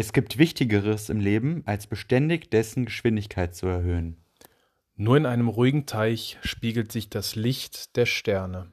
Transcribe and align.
Es 0.00 0.12
gibt 0.12 0.38
Wichtigeres 0.38 1.08
im 1.08 1.18
Leben, 1.18 1.64
als 1.66 1.88
beständig 1.88 2.52
dessen 2.52 2.84
Geschwindigkeit 2.84 3.56
zu 3.56 3.66
erhöhen. 3.66 4.16
Nur 4.94 5.16
in 5.16 5.26
einem 5.26 5.48
ruhigen 5.48 5.86
Teich 5.86 6.38
spiegelt 6.40 6.92
sich 6.92 7.10
das 7.10 7.34
Licht 7.34 7.96
der 7.96 8.06
Sterne. 8.06 8.70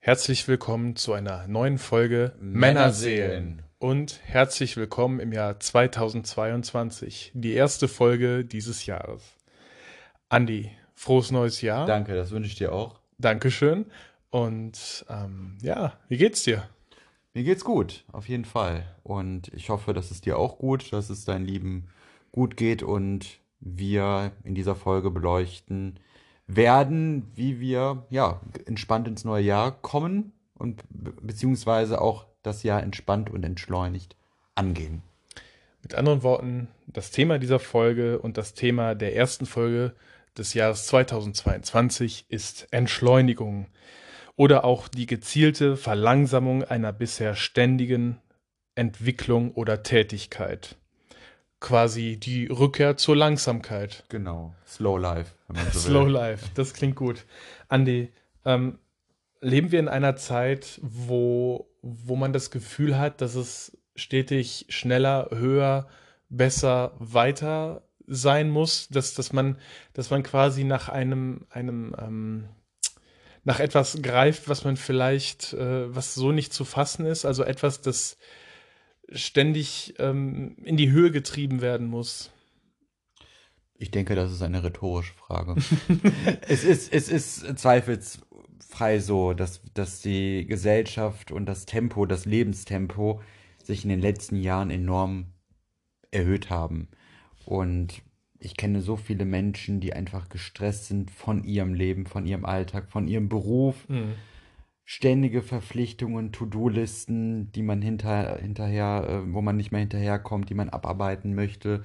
Herzlich 0.00 0.48
willkommen 0.48 0.96
zu 0.96 1.12
einer 1.12 1.46
neuen 1.46 1.78
Folge 1.78 2.32
Männerseelen. 2.40 3.62
Und 3.78 4.18
herzlich 4.24 4.76
willkommen 4.76 5.20
im 5.20 5.30
Jahr 5.30 5.60
2022, 5.60 7.30
die 7.32 7.52
erste 7.52 7.86
Folge 7.86 8.44
dieses 8.44 8.86
Jahres. 8.86 9.22
Andi, 10.28 10.72
frohes 10.94 11.30
neues 11.30 11.60
Jahr. 11.60 11.86
Danke, 11.86 12.16
das 12.16 12.32
wünsche 12.32 12.48
ich 12.48 12.56
dir 12.56 12.72
auch. 12.72 12.98
Dankeschön. 13.18 13.86
Und 14.30 15.04
ähm, 15.08 15.56
ja, 15.62 15.94
wie 16.08 16.16
geht's 16.16 16.42
dir? 16.42 16.68
Mir 17.34 17.44
geht's 17.44 17.64
gut, 17.64 18.04
auf 18.12 18.28
jeden 18.28 18.44
Fall. 18.44 18.86
Und 19.02 19.48
ich 19.54 19.68
hoffe, 19.68 19.92
dass 19.92 20.10
es 20.10 20.20
dir 20.20 20.38
auch 20.38 20.58
gut, 20.58 20.92
dass 20.92 21.10
es 21.10 21.24
deinen 21.24 21.44
Lieben 21.44 21.88
gut 22.32 22.56
geht 22.56 22.82
und 22.82 23.40
wir 23.60 24.32
in 24.44 24.54
dieser 24.54 24.74
Folge 24.74 25.10
beleuchten 25.10 25.98
werden, 26.46 27.30
wie 27.34 27.60
wir 27.60 28.06
ja 28.10 28.40
entspannt 28.66 29.08
ins 29.08 29.24
neue 29.24 29.44
Jahr 29.44 29.70
kommen 29.70 30.32
und 30.54 30.82
beziehungsweise 30.88 32.00
auch 32.00 32.26
das 32.42 32.62
Jahr 32.62 32.82
entspannt 32.82 33.30
und 33.30 33.44
entschleunigt 33.44 34.16
angehen. 34.54 35.02
Mit 35.82 35.94
anderen 35.94 36.22
Worten, 36.22 36.68
das 36.86 37.10
Thema 37.10 37.38
dieser 37.38 37.58
Folge 37.58 38.18
und 38.18 38.38
das 38.38 38.54
Thema 38.54 38.94
der 38.94 39.14
ersten 39.14 39.46
Folge 39.46 39.94
des 40.36 40.54
Jahres 40.54 40.86
2022 40.86 42.26
ist 42.28 42.68
Entschleunigung 42.70 43.66
oder 44.36 44.64
auch 44.64 44.88
die 44.88 45.06
gezielte 45.06 45.76
Verlangsamung 45.76 46.62
einer 46.62 46.92
bisher 46.92 47.34
ständigen 47.34 48.20
Entwicklung 48.74 49.52
oder 49.52 49.82
Tätigkeit. 49.82 50.76
Quasi 51.58 52.18
die 52.18 52.46
Rückkehr 52.46 52.98
zur 52.98 53.16
Langsamkeit. 53.16 54.04
Genau, 54.10 54.54
Slow 54.66 54.98
Life. 54.98 55.32
So 55.72 55.78
Slow 55.88 56.06
will. 56.06 56.12
Life, 56.12 56.50
das 56.54 56.74
klingt 56.74 56.96
gut. 56.96 57.24
Andi, 57.68 58.12
ähm, 58.44 58.78
leben 59.40 59.72
wir 59.72 59.80
in 59.80 59.88
einer 59.88 60.16
Zeit, 60.16 60.78
wo, 60.82 61.66
wo 61.80 62.16
man 62.16 62.34
das 62.34 62.50
Gefühl 62.50 62.98
hat, 62.98 63.22
dass 63.22 63.34
es 63.34 63.76
stetig 63.94 64.66
schneller, 64.68 65.30
höher, 65.32 65.88
besser, 66.28 66.92
weiter 66.98 67.82
sein 68.06 68.50
muss, 68.50 68.88
dass, 68.88 69.14
dass 69.14 69.32
man, 69.32 69.58
dass 69.94 70.10
man 70.10 70.22
quasi 70.22 70.64
nach 70.64 70.88
einem, 70.90 71.46
einem 71.50 71.96
ähm, 71.98 72.48
nach 73.46 73.60
etwas 73.60 74.02
greift, 74.02 74.48
was 74.48 74.64
man 74.64 74.76
vielleicht, 74.76 75.52
äh, 75.52 75.94
was 75.94 76.14
so 76.14 76.32
nicht 76.32 76.52
zu 76.52 76.64
fassen 76.64 77.06
ist, 77.06 77.24
also 77.24 77.44
etwas, 77.44 77.80
das 77.80 78.18
ständig 79.12 79.94
ähm, 79.98 80.56
in 80.64 80.76
die 80.76 80.90
Höhe 80.90 81.12
getrieben 81.12 81.60
werden 81.60 81.86
muss? 81.86 82.32
Ich 83.78 83.92
denke, 83.92 84.16
das 84.16 84.32
ist 84.32 84.42
eine 84.42 84.64
rhetorische 84.64 85.14
Frage. 85.14 85.54
es, 86.48 86.64
ist, 86.64 86.92
es 86.92 87.08
ist 87.08 87.56
zweifelsfrei 87.56 88.98
so, 88.98 89.32
dass, 89.32 89.62
dass 89.74 90.00
die 90.00 90.44
Gesellschaft 90.46 91.30
und 91.30 91.46
das 91.46 91.66
Tempo, 91.66 92.04
das 92.04 92.24
Lebenstempo 92.24 93.20
sich 93.62 93.84
in 93.84 93.90
den 93.90 94.00
letzten 94.00 94.36
Jahren 94.36 94.70
enorm 94.70 95.34
erhöht 96.10 96.50
haben. 96.50 96.88
Und 97.44 98.02
ich 98.40 98.56
kenne 98.56 98.80
so 98.80 98.96
viele 98.96 99.24
Menschen, 99.24 99.80
die 99.80 99.92
einfach 99.92 100.28
gestresst 100.28 100.86
sind 100.86 101.10
von 101.10 101.44
ihrem 101.44 101.74
Leben, 101.74 102.06
von 102.06 102.26
ihrem 102.26 102.44
Alltag, 102.44 102.90
von 102.90 103.08
ihrem 103.08 103.28
Beruf. 103.28 103.88
Mhm. 103.88 104.14
Ständige 104.84 105.42
Verpflichtungen, 105.42 106.32
To-Do-Listen, 106.32 107.50
die 107.52 107.62
man 107.62 107.82
hinter, 107.82 108.38
hinterher, 108.38 109.06
äh, 109.08 109.32
wo 109.32 109.40
man 109.40 109.56
nicht 109.56 109.72
mehr 109.72 109.80
hinterherkommt, 109.80 110.48
die 110.48 110.54
man 110.54 110.68
abarbeiten 110.68 111.34
möchte. 111.34 111.82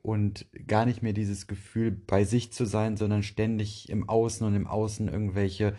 Und 0.00 0.46
gar 0.66 0.86
nicht 0.86 1.02
mehr 1.02 1.12
dieses 1.12 1.46
Gefühl, 1.46 1.90
bei 1.90 2.24
sich 2.24 2.52
zu 2.52 2.64
sein, 2.64 2.96
sondern 2.96 3.22
ständig 3.22 3.90
im 3.90 4.08
Außen 4.08 4.46
und 4.46 4.54
im 4.54 4.66
Außen 4.66 5.08
irgendwelche 5.08 5.74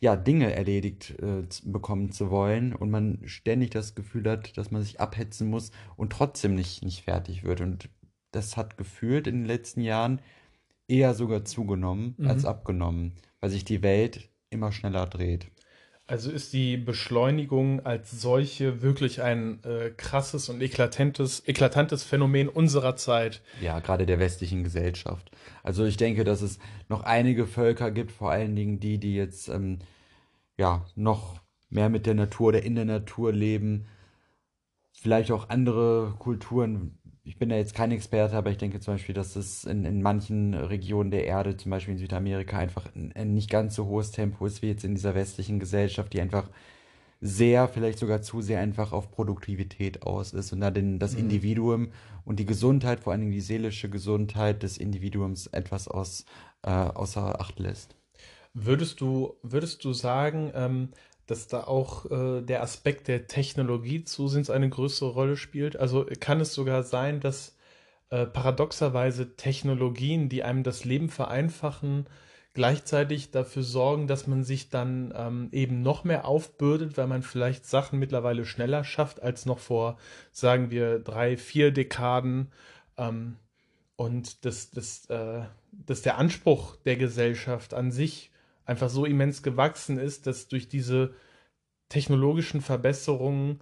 ja, 0.00 0.16
Dinge 0.16 0.54
erledigt 0.54 1.14
äh, 1.20 1.42
bekommen 1.64 2.10
zu 2.12 2.30
wollen. 2.30 2.72
Und 2.74 2.90
man 2.90 3.20
ständig 3.24 3.70
das 3.70 3.94
Gefühl 3.94 4.30
hat, 4.30 4.56
dass 4.56 4.70
man 4.70 4.82
sich 4.82 5.00
abhetzen 5.00 5.50
muss 5.50 5.72
und 5.96 6.12
trotzdem 6.12 6.54
nicht, 6.54 6.84
nicht 6.84 7.02
fertig 7.02 7.44
wird. 7.44 7.60
Und 7.60 7.90
das 8.34 8.56
hat 8.56 8.76
gefühlt 8.76 9.26
in 9.26 9.40
den 9.40 9.46
letzten 9.46 9.80
Jahren 9.80 10.20
eher 10.88 11.14
sogar 11.14 11.44
zugenommen 11.44 12.14
mhm. 12.18 12.28
als 12.28 12.44
abgenommen, 12.44 13.14
weil 13.40 13.50
sich 13.50 13.64
die 13.64 13.82
Welt 13.82 14.28
immer 14.50 14.72
schneller 14.72 15.06
dreht. 15.06 15.46
Also 16.06 16.30
ist 16.30 16.52
die 16.52 16.76
Beschleunigung 16.76 17.80
als 17.86 18.10
solche 18.10 18.82
wirklich 18.82 19.22
ein 19.22 19.64
äh, 19.64 19.90
krasses 19.96 20.50
und 20.50 20.60
eklatantes, 20.60 21.42
eklatantes 21.46 22.04
Phänomen 22.04 22.50
unserer 22.50 22.94
Zeit. 22.96 23.40
Ja, 23.62 23.80
gerade 23.80 24.04
der 24.04 24.18
westlichen 24.18 24.64
Gesellschaft. 24.64 25.30
Also 25.62 25.86
ich 25.86 25.96
denke, 25.96 26.24
dass 26.24 26.42
es 26.42 26.58
noch 26.90 27.04
einige 27.04 27.46
Völker 27.46 27.90
gibt, 27.90 28.12
vor 28.12 28.30
allen 28.30 28.54
Dingen 28.54 28.80
die, 28.80 28.98
die 28.98 29.14
jetzt 29.14 29.48
ähm, 29.48 29.78
ja 30.58 30.84
noch 30.94 31.40
mehr 31.70 31.88
mit 31.88 32.04
der 32.04 32.14
Natur 32.14 32.48
oder 32.48 32.62
in 32.62 32.74
der 32.74 32.84
Natur 32.84 33.32
leben. 33.32 33.86
Vielleicht 34.92 35.32
auch 35.32 35.48
andere 35.48 36.14
Kulturen, 36.18 36.98
ich 37.24 37.38
bin 37.38 37.48
da 37.48 37.56
jetzt 37.56 37.74
kein 37.74 37.90
Experte, 37.90 38.36
aber 38.36 38.50
ich 38.50 38.58
denke 38.58 38.80
zum 38.80 38.94
Beispiel, 38.94 39.14
dass 39.14 39.34
es 39.34 39.64
in, 39.64 39.84
in 39.84 40.02
manchen 40.02 40.52
Regionen 40.52 41.10
der 41.10 41.24
Erde, 41.24 41.56
zum 41.56 41.70
Beispiel 41.70 41.94
in 41.94 41.98
Südamerika, 41.98 42.58
einfach 42.58 42.94
ein, 42.94 43.12
ein 43.14 43.32
nicht 43.32 43.48
ganz 43.48 43.74
so 43.74 43.86
hohes 43.86 44.10
Tempo 44.10 44.44
ist 44.44 44.60
wie 44.60 44.68
jetzt 44.68 44.84
in 44.84 44.94
dieser 44.94 45.14
westlichen 45.14 45.58
Gesellschaft, 45.58 46.12
die 46.12 46.20
einfach 46.20 46.50
sehr, 47.22 47.68
vielleicht 47.68 47.98
sogar 47.98 48.20
zu 48.20 48.42
sehr 48.42 48.60
einfach 48.60 48.92
auf 48.92 49.10
Produktivität 49.10 50.02
aus 50.02 50.34
ist 50.34 50.52
und 50.52 50.60
da 50.60 50.70
den, 50.70 50.98
das 50.98 51.14
mhm. 51.14 51.20
Individuum 51.20 51.88
und 52.26 52.38
die 52.38 52.44
Gesundheit, 52.44 53.00
vor 53.00 53.14
allem 53.14 53.30
die 53.30 53.40
seelische 53.40 53.88
Gesundheit 53.88 54.62
des 54.62 54.76
Individuums 54.76 55.46
etwas 55.46 55.88
aus, 55.88 56.26
äh, 56.62 56.70
außer 56.70 57.40
Acht 57.40 57.58
lässt. 57.58 57.96
Würdest 58.52 59.00
du, 59.00 59.34
würdest 59.42 59.82
du 59.84 59.94
sagen, 59.94 60.52
ähm, 60.54 60.90
dass 61.26 61.46
da 61.48 61.64
auch 61.64 62.10
äh, 62.10 62.42
der 62.42 62.62
Aspekt 62.62 63.08
der 63.08 63.26
Technologie 63.26 64.04
zusehends 64.04 64.50
eine 64.50 64.68
größere 64.68 65.10
Rolle 65.10 65.36
spielt. 65.36 65.76
Also 65.76 66.06
kann 66.20 66.40
es 66.40 66.54
sogar 66.54 66.82
sein, 66.82 67.20
dass 67.20 67.56
äh, 68.10 68.26
paradoxerweise 68.26 69.36
Technologien, 69.36 70.28
die 70.28 70.42
einem 70.42 70.62
das 70.62 70.84
Leben 70.84 71.08
vereinfachen, 71.08 72.06
gleichzeitig 72.54 73.32
dafür 73.32 73.64
sorgen, 73.64 74.06
dass 74.06 74.26
man 74.26 74.44
sich 74.44 74.70
dann 74.70 75.12
ähm, 75.16 75.48
eben 75.50 75.82
noch 75.82 76.04
mehr 76.04 76.24
aufbürdet, 76.24 76.96
weil 76.96 77.08
man 77.08 77.22
vielleicht 77.22 77.66
Sachen 77.66 77.98
mittlerweile 77.98 78.44
schneller 78.46 78.84
schafft 78.84 79.20
als 79.20 79.44
noch 79.44 79.58
vor, 79.58 79.98
sagen 80.30 80.70
wir, 80.70 81.00
drei, 81.00 81.36
vier 81.36 81.72
Dekaden. 81.72 82.52
Ähm, 82.96 83.36
und 83.96 84.44
dass, 84.44 84.70
dass, 84.70 85.06
äh, 85.06 85.42
dass 85.72 86.02
der 86.02 86.18
Anspruch 86.18 86.76
der 86.84 86.96
Gesellschaft 86.96 87.74
an 87.74 87.90
sich 87.90 88.30
einfach 88.64 88.90
so 88.90 89.04
immens 89.04 89.42
gewachsen 89.42 89.98
ist, 89.98 90.26
dass 90.26 90.48
durch 90.48 90.68
diese 90.68 91.14
technologischen 91.88 92.60
Verbesserungen 92.60 93.60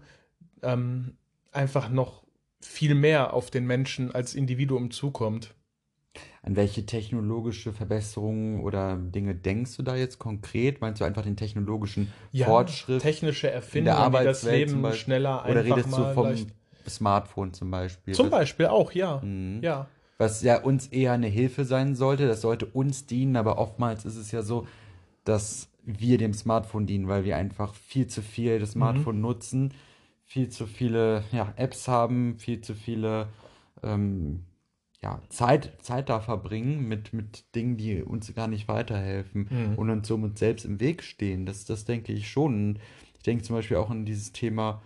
ähm, 0.62 1.16
einfach 1.50 1.88
noch 1.88 2.22
viel 2.60 2.94
mehr 2.94 3.34
auf 3.34 3.50
den 3.50 3.66
Menschen 3.66 4.14
als 4.14 4.34
Individuum 4.34 4.90
zukommt. 4.90 5.54
An 6.42 6.56
welche 6.56 6.84
technologische 6.86 7.72
Verbesserungen 7.72 8.60
oder 8.60 8.96
Dinge 8.96 9.34
denkst 9.34 9.76
du 9.76 9.82
da 9.82 9.96
jetzt 9.96 10.18
konkret? 10.18 10.80
Meinst 10.80 11.00
du 11.00 11.04
einfach 11.04 11.22
den 11.22 11.36
technologischen 11.36 12.12
ja, 12.32 12.46
Fortschritt? 12.46 13.00
Technische 13.00 13.50
Erfindungen, 13.50 14.12
die 14.12 14.24
das 14.24 14.42
Leben 14.42 14.92
schneller 14.92 15.42
einfach 15.42 15.50
Oder 15.50 15.64
redest 15.64 15.96
du 15.96 16.14
vom 16.14 16.26
leicht... 16.26 16.48
Smartphone 16.88 17.52
zum 17.54 17.70
Beispiel? 17.70 18.14
Zum 18.14 18.28
Beispiel 18.28 18.66
auch, 18.66 18.92
ja. 18.92 19.20
Mhm. 19.22 19.60
ja. 19.62 19.86
Was 20.18 20.42
ja 20.42 20.60
uns 20.60 20.88
eher 20.88 21.12
eine 21.12 21.28
Hilfe 21.28 21.64
sein 21.64 21.94
sollte, 21.94 22.26
das 22.26 22.42
sollte 22.42 22.66
uns 22.66 23.06
dienen, 23.06 23.36
aber 23.36 23.58
oftmals 23.58 24.04
ist 24.04 24.16
es 24.16 24.30
ja 24.30 24.42
so, 24.42 24.66
dass 25.24 25.68
wir 25.84 26.18
dem 26.18 26.32
Smartphone 26.32 26.86
dienen, 26.86 27.08
weil 27.08 27.24
wir 27.24 27.36
einfach 27.36 27.74
viel 27.74 28.06
zu 28.06 28.22
viel 28.22 28.58
das 28.58 28.70
mhm. 28.70 28.80
Smartphone 28.80 29.16
mhm. 29.16 29.22
nutzen, 29.22 29.74
viel 30.24 30.48
zu 30.48 30.66
viele 30.66 31.24
ja, 31.32 31.52
Apps 31.56 31.88
haben, 31.88 32.38
viel 32.38 32.60
zu 32.60 32.74
viele 32.74 33.28
ähm, 33.82 34.44
ja, 35.02 35.20
Zeit, 35.28 35.72
Zeit 35.82 36.08
da 36.08 36.20
verbringen 36.20 36.86
mit, 36.86 37.12
mit 37.12 37.54
Dingen, 37.54 37.76
die 37.76 38.02
uns 38.02 38.32
gar 38.34 38.46
nicht 38.46 38.68
weiterhelfen 38.68 39.48
mhm. 39.50 39.74
und 39.74 39.90
uns 39.90 40.06
somit 40.06 40.38
selbst 40.38 40.64
im 40.64 40.78
Weg 40.80 41.02
stehen. 41.02 41.44
Das, 41.44 41.64
das 41.64 41.84
denke 41.84 42.12
ich 42.12 42.30
schon. 42.30 42.78
Ich 43.16 43.22
denke 43.24 43.42
zum 43.42 43.56
Beispiel 43.56 43.76
auch 43.76 43.90
an 43.90 44.06
dieses 44.06 44.32
Thema, 44.32 44.80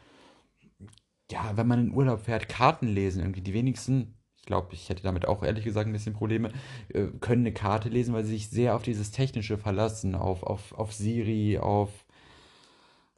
ja, 1.30 1.56
wenn 1.56 1.66
man 1.66 1.88
in 1.88 1.94
Urlaub 1.94 2.20
fährt, 2.20 2.48
Karten 2.48 2.88
lesen 2.88 3.20
irgendwie. 3.20 3.42
Die 3.42 3.54
wenigsten 3.54 4.15
glaube, 4.46 4.68
ich 4.72 4.88
hätte 4.88 5.02
damit 5.02 5.28
auch 5.28 5.42
ehrlich 5.42 5.64
gesagt 5.64 5.88
ein 5.88 5.92
bisschen 5.92 6.14
Probleme, 6.14 6.50
äh, 6.88 7.06
können 7.20 7.42
eine 7.42 7.52
Karte 7.52 7.88
lesen, 7.88 8.14
weil 8.14 8.24
sie 8.24 8.32
sich 8.32 8.48
sehr 8.48 8.74
auf 8.74 8.82
dieses 8.82 9.10
Technische 9.10 9.58
verlassen, 9.58 10.14
auf, 10.14 10.42
auf, 10.42 10.72
auf 10.72 10.92
Siri, 10.92 11.58
auf 11.58 12.06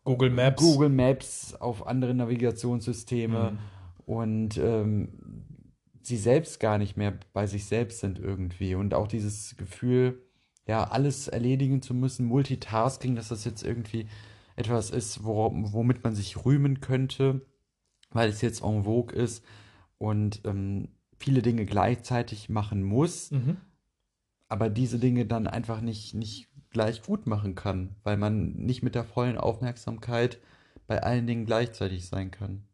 Google 0.05 0.31
Maps. 0.31 0.63
Google 0.63 0.89
Maps, 0.89 1.55
auf 1.55 1.87
andere 1.87 2.15
Navigationssysteme 2.15 3.53
mhm. 3.53 3.59
und 4.07 4.59
ähm, 4.59 5.09
sie 6.03 6.17
selbst 6.17 6.59
gar 6.59 6.79
nicht 6.79 6.97
mehr 6.97 7.19
bei 7.33 7.47
sich 7.47 7.67
selbst 7.67 8.01
sind 8.01 8.19
irgendwie. 8.19 8.75
Und 8.75 8.95
auch 8.95 9.07
dieses 9.07 9.57
Gefühl, 9.57 10.23
ja, 10.67 10.85
alles 10.85 11.29
erledigen 11.29 11.83
zu 11.83 11.95
müssen, 11.95 12.27
Multitasking, 12.27 13.15
dass 13.17 13.29
das 13.29 13.45
jetzt 13.45 13.63
irgendwie 13.63 14.09
etwas 14.57 14.91
ist, 14.91 15.25
wo, 15.25 15.51
womit 15.55 16.03
man 16.03 16.15
sich 16.15 16.45
rühmen 16.45 16.81
könnte, 16.81 17.43
weil 18.11 18.29
es 18.29 18.41
jetzt 18.41 18.63
en 18.63 18.85
vogue 18.85 19.15
ist 19.15 19.45
und 19.99 20.41
ähm, 20.45 20.89
viele 21.19 21.43
Dinge 21.43 21.65
gleichzeitig 21.67 22.49
machen 22.49 22.83
muss, 22.83 23.31
Mhm. 23.31 23.57
aber 24.49 24.71
diese 24.71 24.99
Dinge 24.99 25.27
dann 25.27 25.47
einfach 25.47 25.81
nicht, 25.81 26.15
nicht 26.15 26.49
gleich 26.71 27.03
gut 27.03 27.27
machen 27.27 27.55
kann, 27.55 27.97
weil 28.03 28.17
man 28.17 28.53
nicht 28.55 28.83
mit 28.83 28.95
der 28.95 29.05
vollen 29.05 29.39
Aufmerksamkeit 29.39 30.39
bei 30.87 31.03
allen 31.03 31.27
Dingen 31.27 31.47
gleichzeitig 31.47 32.07
sein 32.07 32.31
kann. 32.31 32.65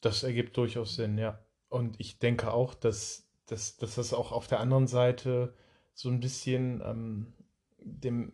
Das 0.00 0.22
ergibt 0.22 0.56
durchaus 0.56 0.94
Sinn, 0.96 1.18
ja. 1.18 1.38
Und 1.68 1.98
ich 1.98 2.18
denke 2.18 2.52
auch, 2.52 2.74
dass, 2.74 3.28
dass, 3.46 3.76
dass 3.76 3.96
das 3.96 4.12
auch 4.12 4.32
auf 4.32 4.46
der 4.46 4.60
anderen 4.60 4.86
Seite 4.86 5.54
so 5.94 6.08
ein 6.08 6.20
bisschen 6.20 6.80
ähm, 6.84 7.32
dem 7.80 8.32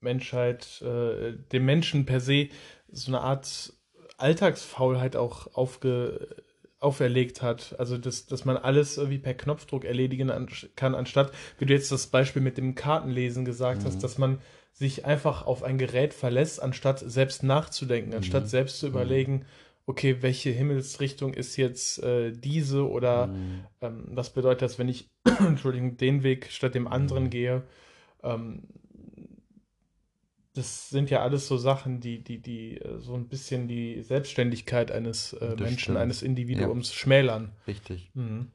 Menschheit, 0.00 0.82
äh, 0.82 1.32
dem 1.52 1.64
Menschen 1.64 2.04
per 2.04 2.20
se 2.20 2.48
so 2.88 3.10
eine 3.10 3.20
Art 3.22 3.72
Alltagsfaulheit 4.18 5.16
auch 5.16 5.54
aufge, 5.54 6.43
auferlegt 6.84 7.42
hat. 7.42 7.74
Also, 7.78 7.98
dass, 7.98 8.26
dass 8.26 8.44
man 8.44 8.56
alles 8.56 8.96
irgendwie 8.98 9.18
per 9.18 9.34
Knopfdruck 9.34 9.84
erledigen 9.84 10.30
an, 10.30 10.48
kann, 10.76 10.94
anstatt, 10.94 11.32
wie 11.58 11.66
du 11.66 11.72
jetzt 11.72 11.90
das 11.90 12.06
Beispiel 12.08 12.42
mit 12.42 12.58
dem 12.58 12.74
Kartenlesen 12.74 13.44
gesagt 13.44 13.82
Mhm. 13.82 13.86
hast, 13.86 14.04
dass 14.04 14.18
man 14.18 14.38
sich 14.72 15.04
einfach 15.04 15.46
auf 15.46 15.62
ein 15.62 15.78
Gerät 15.78 16.14
verlässt, 16.14 16.62
anstatt 16.62 16.98
selbst 17.00 17.42
nachzudenken, 17.42 18.14
anstatt 18.14 18.44
Mhm. 18.44 18.48
selbst 18.48 18.78
zu 18.78 18.86
Mhm. 18.86 18.92
überlegen, 18.92 19.44
okay, 19.86 20.18
welche 20.20 20.50
Himmelsrichtung 20.50 21.34
ist 21.34 21.56
jetzt 21.56 22.02
äh, 22.02 22.32
diese 22.32 22.88
oder 22.88 23.28
Mhm. 23.28 23.66
ähm, 23.80 24.04
was 24.10 24.32
bedeutet 24.32 24.62
das, 24.62 24.78
wenn 24.78 24.88
ich, 24.88 25.10
Entschuldigung, 25.40 25.96
den 25.96 26.22
Weg 26.22 26.50
statt 26.50 26.74
dem 26.74 26.86
anderen 26.88 27.24
Mhm. 27.24 27.30
gehe? 27.30 27.62
Ähm, 28.22 28.62
das 30.54 30.88
sind 30.88 31.10
ja 31.10 31.22
alles 31.22 31.48
so 31.48 31.56
Sachen, 31.56 32.00
die, 32.00 32.22
die, 32.22 32.40
die 32.40 32.78
äh, 32.78 32.98
so 33.00 33.14
ein 33.14 33.28
bisschen 33.28 33.66
die 33.68 34.02
Selbstständigkeit 34.02 34.92
eines 34.92 35.32
äh, 35.34 35.56
Menschen, 35.58 35.78
stimmt. 35.78 35.98
eines 35.98 36.22
Individuums 36.22 36.94
schmälern. 36.94 37.52
Richtig. 37.66 38.10
Mhm. 38.14 38.50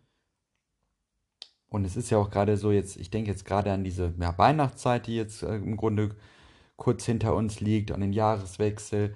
Und 1.70 1.86
es 1.86 1.96
ist 1.96 2.10
ja 2.10 2.18
auch 2.18 2.32
gerade 2.32 2.58
so 2.58 2.72
jetzt, 2.72 2.98
ich 2.98 3.12
denke 3.12 3.30
jetzt 3.30 3.46
gerade 3.46 3.72
an 3.72 3.84
diese 3.84 4.14
ja, 4.20 4.36
Weihnachtszeit, 4.38 5.06
die 5.08 5.16
jetzt 5.16 5.44
äh, 5.44 5.56
im 5.56 5.78
Grunde 5.78 6.16
kurz 6.78 7.06
hinter 7.06 7.36
uns 7.36 7.60
liegt, 7.60 7.92
an 7.92 8.02
den 8.02 8.14
Jahreswechsel. 8.14 9.14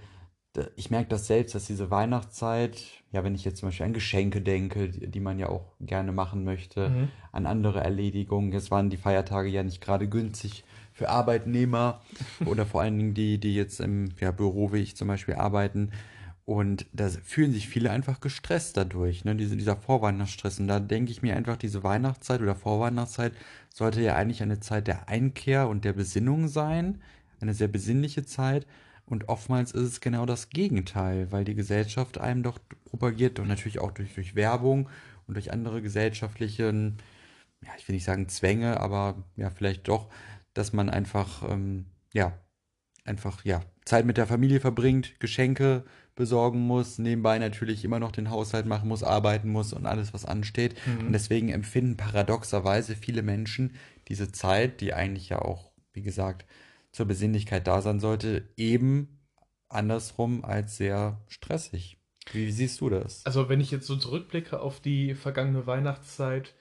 Ich 0.76 0.92
merke 0.92 1.10
das 1.10 1.26
selbst, 1.26 1.56
dass 1.56 1.66
diese 1.66 1.90
Weihnachtszeit, 1.90 2.84
ja, 3.12 3.24
wenn 3.24 3.34
ich 3.34 3.44
jetzt 3.44 3.60
zum 3.60 3.70
Beispiel 3.70 3.88
an 3.88 3.94
Geschenke 3.94 4.40
denke, 4.42 4.90
die, 4.90 5.10
die 5.10 5.20
man 5.20 5.40
ja 5.40 5.50
auch 5.50 5.74
gerne 5.80 6.12
machen 6.12 6.44
möchte, 6.44 6.90
Mhm. 6.90 7.08
an 7.32 7.46
andere 7.48 7.80
Erledigungen. 7.80 8.52
Jetzt 8.52 8.70
waren 8.70 8.92
die 8.92 8.98
Feiertage 8.98 9.50
ja 9.50 9.64
nicht 9.64 9.82
gerade 9.82 10.08
günstig 10.08 10.64
für 10.94 11.10
Arbeitnehmer 11.10 12.02
oder 12.46 12.66
vor 12.66 12.82
allen 12.82 12.98
Dingen 12.98 13.14
die, 13.14 13.40
die 13.40 13.56
jetzt 13.56 13.80
im 13.80 14.10
ja, 14.20 14.32
Büro 14.32 14.72
wie 14.72 14.80
ich 14.80 14.96
zum 14.96 15.08
Beispiel 15.08 15.36
arbeiten. 15.36 15.92
Und 16.46 16.86
da 16.92 17.08
fühlen 17.08 17.54
sich 17.54 17.70
viele 17.70 17.90
einfach 17.90 18.20
gestresst 18.20 18.76
dadurch, 18.76 19.24
ne? 19.24 19.34
Diese, 19.36 19.56
dieser 19.56 19.78
Vorweihnachtsstress. 19.78 20.60
Und 20.60 20.68
da 20.68 20.80
denke 20.82 21.12
ich 21.12 21.22
mir 21.22 21.38
einfach, 21.38 21.56
diese 21.56 21.84
Weihnachtszeit 21.84 22.42
oder 22.42 22.56
Vorweihnachtszeit 22.56 23.32
sollte 23.70 24.02
ja 24.02 24.16
eigentlich 24.16 24.42
eine 24.42 24.60
Zeit 24.60 24.88
der 24.88 25.08
Einkehr 25.08 25.70
und 25.70 25.86
der 25.86 25.94
Besinnung 25.94 26.50
sein. 26.50 27.02
Eine 27.40 27.54
sehr 27.54 27.70
besinnliche 27.70 28.26
Zeit. 28.26 28.68
Und 29.06 29.30
oftmals 29.30 29.72
ist 29.72 29.84
es 29.84 30.02
genau 30.02 30.26
das 30.26 30.50
Gegenteil, 30.50 31.32
weil 31.32 31.46
die 31.46 31.56
Gesellschaft 31.56 32.18
einem 32.18 32.44
doch 32.44 32.60
propagiert 32.86 33.40
und 33.40 33.48
natürlich 33.48 33.80
auch 33.80 33.92
durch, 33.92 34.14
durch 34.14 34.36
Werbung 34.36 34.90
und 35.28 35.36
durch 35.36 35.52
andere 35.52 35.82
gesellschaftliche, 35.82 36.94
ja, 37.62 37.72
ich 37.78 37.88
will 37.88 37.96
nicht 37.96 38.06
sagen 38.06 38.30
Zwänge, 38.30 38.80
aber 38.80 39.24
ja, 39.36 39.50
vielleicht 39.50 39.88
doch, 39.88 40.10
dass 40.54 40.74
man 40.74 40.90
einfach, 40.90 41.50
ähm, 41.50 41.86
ja, 42.14 42.38
einfach, 43.06 43.44
ja, 43.46 43.62
Zeit 43.86 44.06
mit 44.06 44.18
der 44.18 44.28
Familie 44.28 44.60
verbringt, 44.60 45.20
Geschenke 45.20 45.84
besorgen 46.16 46.60
muss, 46.60 47.00
nebenbei 47.00 47.40
natürlich 47.40 47.84
immer 47.84 48.00
noch 48.00 48.12
den 48.12 48.30
Haushalt 48.30 48.66
machen 48.66 48.88
muss, 48.88 49.04
arbeiten 49.04 49.50
muss 49.50 49.74
und 49.74 49.86
alles, 49.86 50.14
was 50.14 50.26
ansteht. 50.26 50.76
Mhm. 50.86 51.08
Und 51.08 51.14
deswegen 51.14 51.50
empfinden 51.50 51.98
paradoxerweise 51.98 52.96
viele 52.96 53.24
Menschen 53.24 53.76
diese 54.08 54.32
Zeit, 54.32 54.80
die 54.80 54.94
eigentlich 54.94 55.30
ja 55.30 55.40
auch, 55.40 55.72
wie 55.94 56.04
gesagt, 56.04 56.46
zur 56.92 57.08
Besinnlichkeit 57.08 57.68
da 57.68 57.82
sein 57.82 58.00
sollte, 58.00 58.48
eben 58.56 59.20
andersrum 59.70 60.46
als 60.46 60.78
sehr 60.78 61.20
stressig. 61.28 61.98
Wie 62.32 62.52
siehst 62.52 62.80
du 62.82 62.90
das? 62.90 63.26
Also 63.26 63.50
wenn 63.50 63.60
ich 63.60 63.72
jetzt 63.72 63.88
so 63.88 63.96
zurückblicke 63.96 64.60
auf 64.60 64.80
die 64.80 65.16
vergangene 65.16 65.68
Weihnachtszeit 65.68 66.54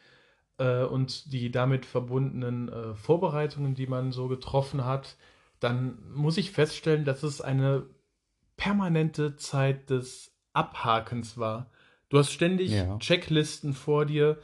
äh, 0.63 0.85
und 0.85 1.33
die 1.33 1.51
damit 1.51 1.85
verbundenen 1.85 2.69
äh, 2.69 2.95
Vorbereitungen, 2.95 3.75
die 3.75 3.89
man 3.89 4.13
so 4.13 4.29
getroffen 4.29 4.85
hat, 4.85 5.17
dann 5.59 5.99
muss 6.15 6.39
ich 6.39 6.53
feststellen, 6.53 7.05
dass 7.05 7.23
es 7.23 7.41
eine 7.41 7.87
permanente 8.57 9.37
Zeit 9.37 9.91
des 9.91 10.33
Abhakens 10.53 11.37
war. 11.37 11.71
Du 12.09 12.19
hast 12.19 12.31
ständig 12.31 12.71
Ja. 12.71 12.99
Checklisten 12.99 13.73
vor 13.73 14.07
dir, 14.07 14.39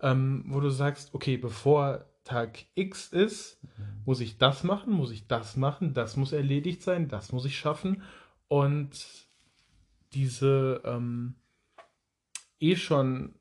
ähm, 0.00 0.44
wo 0.48 0.60
du 0.60 0.70
sagst, 0.70 1.12
okay, 1.14 1.36
bevor 1.36 2.04
Tag 2.24 2.64
X 2.74 3.08
ist, 3.08 3.58
muss 4.04 4.20
ich 4.20 4.38
das 4.38 4.64
machen, 4.64 4.92
muss 4.92 5.10
ich 5.10 5.26
das 5.26 5.56
machen, 5.56 5.92
das 5.92 6.16
muss 6.16 6.32
erledigt 6.32 6.82
sein, 6.82 7.08
das 7.08 7.32
muss 7.32 7.44
ich 7.44 7.58
schaffen. 7.58 8.02
Und 8.48 8.90
diese 10.12 10.80
ähm, 10.84 11.34
eh 12.60 12.76
schon 12.76 13.34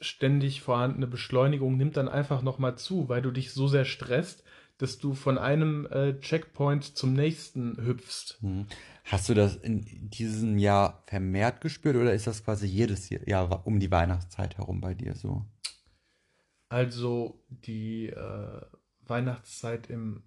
ständig 0.00 0.62
vorhandene 0.62 1.06
Beschleunigung 1.06 1.76
nimmt 1.76 1.96
dann 1.96 2.08
einfach 2.08 2.42
nochmal 2.42 2.76
zu, 2.76 3.08
weil 3.08 3.22
du 3.22 3.30
dich 3.30 3.52
so 3.52 3.68
sehr 3.68 3.84
stresst, 3.84 4.44
dass 4.78 4.98
du 4.98 5.14
von 5.14 5.36
einem 5.36 5.86
äh, 5.90 6.18
Checkpoint 6.20 6.96
zum 6.96 7.12
nächsten 7.12 7.76
hüpfst. 7.84 8.38
Hm. 8.40 8.66
Hast 9.04 9.28
du 9.28 9.34
das 9.34 9.56
in 9.56 9.84
diesem 10.10 10.58
Jahr 10.58 11.02
vermehrt 11.06 11.60
gespürt 11.60 11.96
oder 11.96 12.14
ist 12.14 12.26
das 12.26 12.44
quasi 12.44 12.66
jedes 12.66 13.10
Jahr 13.10 13.66
um 13.66 13.78
die 13.78 13.90
Weihnachtszeit 13.90 14.56
herum 14.56 14.80
bei 14.80 14.94
dir 14.94 15.14
so? 15.14 15.44
Also 16.70 17.42
die 17.48 18.08
äh, 18.08 18.60
Weihnachtszeit 19.06 19.90
im 19.90 20.22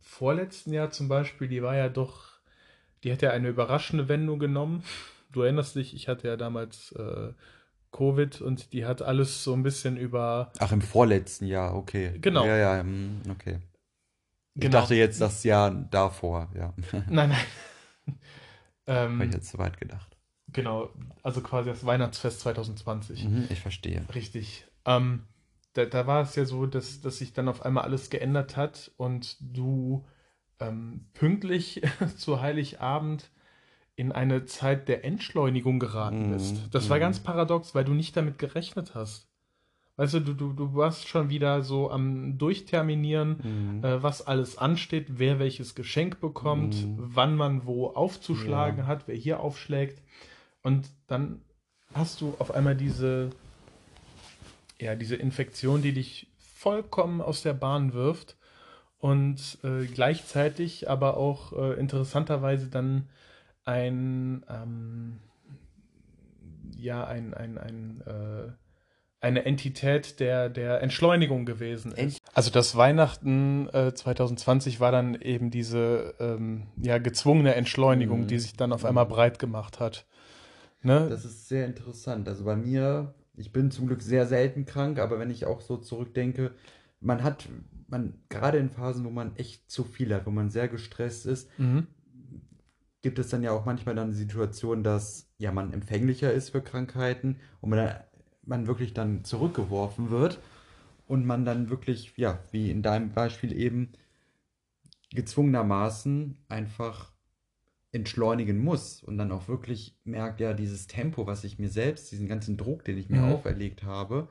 vorletzten 0.00 0.72
Jahr 0.72 0.90
zum 0.90 1.08
Beispiel, 1.08 1.48
die 1.48 1.62
war 1.62 1.76
ja 1.76 1.88
doch, 1.88 2.40
die 3.04 3.12
hat 3.12 3.22
ja 3.22 3.30
eine 3.30 3.48
überraschende 3.48 4.08
Wendung 4.08 4.38
genommen. 4.38 4.82
Du 5.32 5.42
erinnerst 5.42 5.76
dich, 5.76 5.94
ich 5.94 6.08
hatte 6.08 6.28
ja 6.28 6.36
damals 6.36 6.92
äh, 6.92 7.32
Covid 7.92 8.40
und 8.40 8.72
die 8.72 8.84
hat 8.84 9.02
alles 9.02 9.42
so 9.44 9.54
ein 9.54 9.62
bisschen 9.62 9.96
über. 9.96 10.52
Ach, 10.58 10.72
im 10.72 10.82
vorletzten 10.82 11.46
Jahr, 11.46 11.74
okay. 11.74 12.18
Genau. 12.20 12.44
Ja, 12.46 12.56
ja, 12.56 12.80
hm, 12.80 13.22
okay. 13.30 13.58
Ich 14.54 14.62
Genau. 14.62 14.80
dachte 14.80 14.94
jetzt 14.96 15.20
das 15.20 15.44
Jahr 15.44 15.70
davor, 15.70 16.50
ja. 16.54 16.74
Nein, 17.08 17.30
nein. 17.30 17.32
Habe 18.88 19.14
ich 19.16 19.20
ähm, 19.22 19.30
jetzt 19.32 19.50
so 19.50 19.58
weit 19.58 19.78
gedacht. 19.78 20.16
genau, 20.48 20.90
also 21.22 21.40
quasi 21.42 21.68
das 21.68 21.84
Weihnachtsfest 21.84 22.40
2020. 22.40 23.24
Mhm, 23.24 23.46
ich 23.50 23.60
verstehe. 23.60 24.02
Richtig. 24.14 24.66
Ähm, 24.86 25.24
da, 25.74 25.84
da 25.84 26.06
war 26.06 26.22
es 26.22 26.34
ja 26.36 26.44
so, 26.46 26.66
dass, 26.66 27.00
dass 27.02 27.18
sich 27.18 27.32
dann 27.34 27.48
auf 27.48 27.62
einmal 27.64 27.84
alles 27.84 28.08
geändert 28.10 28.56
hat 28.56 28.90
und 28.96 29.36
du 29.40 30.06
ähm, 30.58 31.06
pünktlich 31.12 31.82
zu 32.16 32.40
Heiligabend 32.40 33.30
in 33.98 34.12
eine 34.12 34.44
Zeit 34.46 34.86
der 34.86 35.04
Entschleunigung 35.04 35.80
geraten 35.80 36.28
Mhm, 36.28 36.32
bist. 36.34 36.68
Das 36.70 36.88
war 36.88 36.98
mhm. 36.98 37.00
ganz 37.00 37.18
paradox, 37.20 37.74
weil 37.74 37.84
du 37.84 37.94
nicht 37.94 38.16
damit 38.16 38.38
gerechnet 38.38 38.94
hast. 38.94 39.26
Weißt 39.96 40.14
du, 40.14 40.20
du, 40.20 40.34
du, 40.34 40.52
du 40.52 40.76
warst 40.76 41.08
schon 41.08 41.28
wieder 41.30 41.62
so 41.62 41.90
am 41.90 42.38
Durchterminieren, 42.38 43.40
Mhm. 43.42 43.84
äh, 43.84 44.00
was 44.00 44.24
alles 44.24 44.56
ansteht, 44.56 45.06
wer 45.18 45.40
welches 45.40 45.74
Geschenk 45.74 46.20
bekommt, 46.20 46.76
Mhm. 46.76 46.94
wann 47.16 47.34
man 47.36 47.66
wo 47.66 47.88
aufzuschlagen 47.88 48.82
Ja. 48.82 48.86
hat, 48.86 49.08
wer 49.08 49.16
hier 49.16 49.40
aufschlägt. 49.40 50.00
Und 50.62 50.88
dann 51.08 51.40
hast 51.92 52.20
du 52.20 52.36
auf 52.38 52.52
einmal 52.54 52.76
diese, 52.76 53.30
ja, 54.80 54.94
diese 54.94 55.16
Infektion, 55.16 55.82
die 55.82 55.92
dich 55.92 56.28
vollkommen 56.38 57.20
aus 57.20 57.42
der 57.42 57.54
Bahn 57.54 57.94
wirft 57.94 58.36
und 59.00 59.58
äh, 59.64 59.86
gleichzeitig 59.86 60.88
aber 60.88 61.16
auch 61.16 61.52
äh, 61.52 61.72
interessanterweise 61.80 62.68
dann 62.68 63.08
ein, 63.68 64.44
ähm, 64.48 65.20
ja, 66.74 67.06
ein, 67.06 67.34
ein, 67.34 67.58
ein, 67.58 68.00
äh, 68.06 68.52
eine 69.20 69.44
Entität 69.44 70.20
der, 70.20 70.48
der 70.48 70.80
Entschleunigung 70.82 71.44
gewesen 71.44 71.92
ist. 71.92 72.18
Also 72.32 72.50
das 72.50 72.76
Weihnachten 72.76 73.68
äh, 73.74 73.92
2020 73.92 74.80
war 74.80 74.90
dann 74.90 75.20
eben 75.20 75.50
diese 75.50 76.14
ähm, 76.18 76.68
ja, 76.80 76.96
gezwungene 76.98 77.54
Entschleunigung, 77.56 78.22
Mhm. 78.22 78.26
die 78.28 78.38
sich 78.38 78.54
dann 78.54 78.72
auf 78.72 78.86
einmal 78.86 79.06
breit 79.06 79.38
gemacht 79.38 79.80
hat. 79.80 80.06
Ne? 80.82 81.08
Das 81.10 81.26
ist 81.26 81.48
sehr 81.48 81.66
interessant. 81.66 82.26
Also 82.26 82.44
bei 82.44 82.56
mir, 82.56 83.12
ich 83.36 83.52
bin 83.52 83.70
zum 83.70 83.86
Glück 83.86 84.00
sehr 84.00 84.26
selten 84.26 84.64
krank, 84.64 84.98
aber 84.98 85.18
wenn 85.18 85.30
ich 85.30 85.44
auch 85.44 85.60
so 85.60 85.76
zurückdenke, 85.76 86.52
man 87.00 87.22
hat, 87.22 87.48
man, 87.88 88.14
gerade 88.30 88.58
in 88.58 88.70
Phasen, 88.70 89.04
wo 89.04 89.10
man 89.10 89.36
echt 89.36 89.70
zu 89.70 89.84
viel 89.84 90.14
hat, 90.14 90.24
wo 90.24 90.30
man 90.30 90.48
sehr 90.48 90.68
gestresst 90.68 91.26
ist, 91.26 91.50
mhm. 91.58 91.88
Gibt 93.02 93.18
es 93.18 93.28
dann 93.28 93.42
ja 93.42 93.52
auch 93.52 93.64
manchmal 93.64 93.94
dann 93.94 94.10
die 94.10 94.16
Situation, 94.16 94.82
dass 94.82 95.30
ja 95.38 95.52
man 95.52 95.72
empfänglicher 95.72 96.32
ist 96.32 96.50
für 96.50 96.62
Krankheiten 96.62 97.36
und 97.60 97.70
man, 97.70 98.00
man 98.42 98.66
wirklich 98.66 98.94
dann 98.94 99.24
zurückgeworfen 99.24 100.10
wird. 100.10 100.40
und 101.06 101.24
man 101.26 101.44
dann 101.46 101.70
wirklich, 101.70 102.12
ja, 102.16 102.38
wie 102.52 102.70
in 102.70 102.82
deinem 102.82 103.12
Beispiel 103.12 103.52
eben, 103.58 103.92
gezwungenermaßen 105.10 106.36
einfach 106.48 107.12
entschleunigen 107.92 108.58
muss 108.58 109.02
und 109.02 109.16
dann 109.16 109.32
auch 109.32 109.48
wirklich 109.48 109.96
merkt, 110.04 110.40
ja, 110.40 110.52
dieses 110.52 110.86
Tempo, 110.86 111.26
was 111.26 111.44
ich 111.44 111.58
mir 111.58 111.70
selbst, 111.70 112.12
diesen 112.12 112.28
ganzen 112.28 112.58
Druck, 112.58 112.84
den 112.84 112.98
ich 112.98 113.08
mir 113.08 113.22
Mhm. 113.22 113.32
auferlegt 113.32 113.82
habe, 113.84 114.28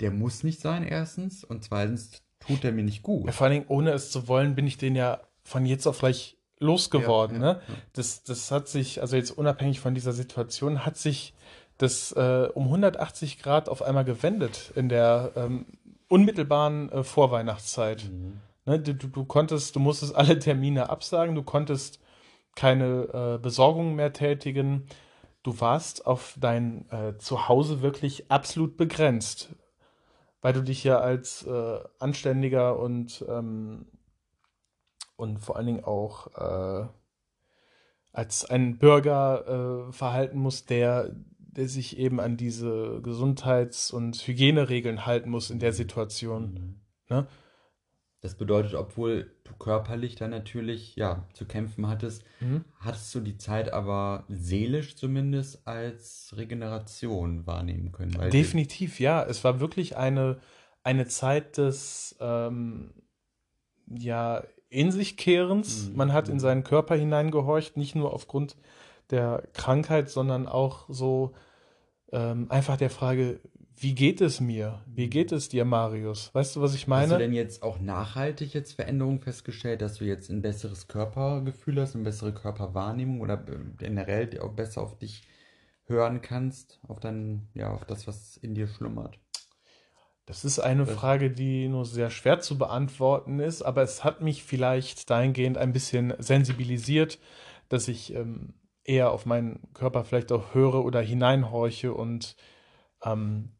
der 0.00 0.10
muss 0.10 0.42
nicht 0.42 0.60
sein, 0.60 0.82
erstens. 0.82 1.44
Und 1.44 1.62
zweitens 1.64 2.22
tut 2.40 2.64
er 2.64 2.72
mir 2.72 2.82
nicht 2.84 3.02
gut. 3.02 3.26
Ja, 3.26 3.32
vor 3.32 3.46
allen 3.46 3.54
Dingen, 3.54 3.66
ohne 3.68 3.92
es 3.92 4.10
zu 4.10 4.26
wollen, 4.26 4.56
bin 4.56 4.66
ich 4.66 4.78
den 4.78 4.96
ja 4.96 5.20
von 5.44 5.64
jetzt 5.64 5.86
auf 5.86 6.00
gleich 6.00 6.37
losgeworden. 6.60 7.40
Ja, 7.40 7.46
ja, 7.46 7.52
ne? 7.54 7.60
ja. 7.66 7.74
Das, 7.92 8.22
das 8.24 8.50
hat 8.50 8.68
sich, 8.68 9.00
also 9.00 9.16
jetzt 9.16 9.30
unabhängig 9.30 9.80
von 9.80 9.94
dieser 9.94 10.12
Situation, 10.12 10.84
hat 10.84 10.96
sich 10.96 11.34
das 11.78 12.12
äh, 12.12 12.48
um 12.54 12.64
180 12.64 13.40
Grad 13.40 13.68
auf 13.68 13.82
einmal 13.82 14.04
gewendet 14.04 14.72
in 14.74 14.88
der 14.88 15.32
ähm, 15.36 15.66
unmittelbaren 16.08 16.90
äh, 16.90 17.04
Vorweihnachtszeit. 17.04 18.10
Mhm. 18.10 18.40
Ne? 18.66 18.80
Du, 18.80 18.94
du, 18.94 19.06
du 19.06 19.24
konntest, 19.24 19.76
du 19.76 19.80
musstest 19.80 20.14
alle 20.14 20.38
Termine 20.38 20.90
absagen, 20.90 21.34
du 21.34 21.42
konntest 21.42 22.00
keine 22.56 23.36
äh, 23.36 23.38
Besorgungen 23.38 23.94
mehr 23.94 24.12
tätigen. 24.12 24.86
Du 25.44 25.60
warst 25.60 26.06
auf 26.06 26.34
dein 26.38 26.90
äh, 26.90 27.16
Zuhause 27.18 27.80
wirklich 27.80 28.30
absolut 28.30 28.76
begrenzt, 28.76 29.54
weil 30.42 30.52
du 30.52 30.62
dich 30.62 30.82
ja 30.82 30.98
als 30.98 31.46
äh, 31.46 31.78
anständiger 32.00 32.78
und, 32.78 33.24
ähm, 33.28 33.86
und 35.18 35.38
vor 35.38 35.56
allen 35.56 35.66
Dingen 35.66 35.84
auch 35.84 36.28
äh, 36.36 36.88
als 38.12 38.44
ein 38.44 38.78
Bürger 38.78 39.88
äh, 39.88 39.92
verhalten 39.92 40.38
musst, 40.38 40.70
der, 40.70 41.14
der 41.38 41.68
sich 41.68 41.98
eben 41.98 42.20
an 42.20 42.36
diese 42.36 43.00
Gesundheits- 43.02 43.90
und 43.90 44.16
Hygieneregeln 44.16 45.06
halten 45.06 45.28
muss 45.30 45.50
in 45.50 45.58
der 45.58 45.72
Situation. 45.72 46.52
Mhm. 46.52 46.80
Ne? 47.10 47.26
Das 48.20 48.36
bedeutet, 48.36 48.74
obwohl 48.74 49.32
du 49.44 49.54
körperlich 49.54 50.14
dann 50.14 50.30
natürlich 50.30 50.94
ja 50.94 51.28
zu 51.34 51.46
kämpfen 51.46 51.88
hattest, 51.88 52.24
Mhm. 52.40 52.64
hattest 52.78 53.12
du 53.14 53.20
die 53.20 53.38
Zeit 53.38 53.72
aber 53.72 54.24
seelisch 54.28 54.96
zumindest 54.96 55.66
als 55.66 56.32
Regeneration 56.36 57.46
wahrnehmen 57.46 57.90
können. 57.90 58.16
Weil 58.16 58.30
Definitiv, 58.30 59.00
ja. 59.00 59.24
Es 59.24 59.42
war 59.42 59.58
wirklich 59.58 59.96
eine, 59.96 60.38
eine 60.84 61.06
Zeit 61.08 61.58
des 61.58 62.16
ähm, 62.20 62.92
ja, 63.86 64.44
in 64.70 64.90
sich 64.90 65.16
Kehrens. 65.16 65.88
Mhm. 65.88 65.96
Man 65.96 66.12
hat 66.12 66.28
in 66.28 66.38
seinen 66.40 66.64
Körper 66.64 66.96
hineingehorcht, 66.96 67.76
nicht 67.76 67.94
nur 67.94 68.12
aufgrund 68.12 68.56
der 69.10 69.44
Krankheit, 69.54 70.10
sondern 70.10 70.46
auch 70.46 70.86
so 70.88 71.32
ähm, 72.12 72.50
einfach 72.50 72.76
der 72.76 72.90
Frage, 72.90 73.40
wie 73.80 73.94
geht 73.94 74.20
es 74.20 74.40
mir? 74.40 74.82
Wie 74.86 75.08
geht 75.08 75.30
es 75.30 75.48
dir, 75.48 75.64
Marius? 75.64 76.30
Weißt 76.34 76.56
du, 76.56 76.60
was 76.60 76.74
ich 76.74 76.82
Hast 76.82 76.86
du 76.86 76.90
meine? 76.90 77.18
denn 77.18 77.32
jetzt 77.32 77.62
auch 77.62 77.78
nachhaltig 77.78 78.52
jetzt 78.52 78.72
Veränderungen 78.72 79.20
festgestellt, 79.20 79.82
dass 79.82 79.94
du 79.94 80.04
jetzt 80.04 80.30
ein 80.30 80.42
besseres 80.42 80.88
Körpergefühl 80.88 81.80
hast, 81.80 81.94
eine 81.94 82.04
bessere 82.04 82.34
Körperwahrnehmung 82.34 83.20
oder 83.20 83.36
generell 83.78 84.40
auch 84.40 84.52
besser 84.52 84.82
auf 84.82 84.98
dich 84.98 85.22
hören 85.86 86.20
kannst, 86.20 86.80
auf 86.88 86.98
dein, 86.98 87.48
ja, 87.54 87.72
auf 87.72 87.84
das, 87.84 88.06
was 88.06 88.36
in 88.36 88.54
dir 88.54 88.66
schlummert? 88.66 89.18
Das 90.28 90.44
ist 90.44 90.58
eine 90.58 90.84
Frage, 90.84 91.30
die 91.30 91.68
nur 91.68 91.86
sehr 91.86 92.10
schwer 92.10 92.38
zu 92.38 92.58
beantworten 92.58 93.40
ist, 93.40 93.62
aber 93.62 93.80
es 93.80 94.04
hat 94.04 94.20
mich 94.20 94.44
vielleicht 94.44 95.08
dahingehend 95.08 95.56
ein 95.56 95.72
bisschen 95.72 96.12
sensibilisiert, 96.18 97.18
dass 97.70 97.88
ich 97.88 98.12
ähm, 98.14 98.52
eher 98.84 99.10
auf 99.10 99.24
meinen 99.24 99.72
Körper 99.72 100.04
vielleicht 100.04 100.30
auch 100.30 100.52
höre 100.52 100.84
oder 100.84 101.00
hineinhorche 101.00 101.94
und 101.94 102.36
ähm, 103.02 103.56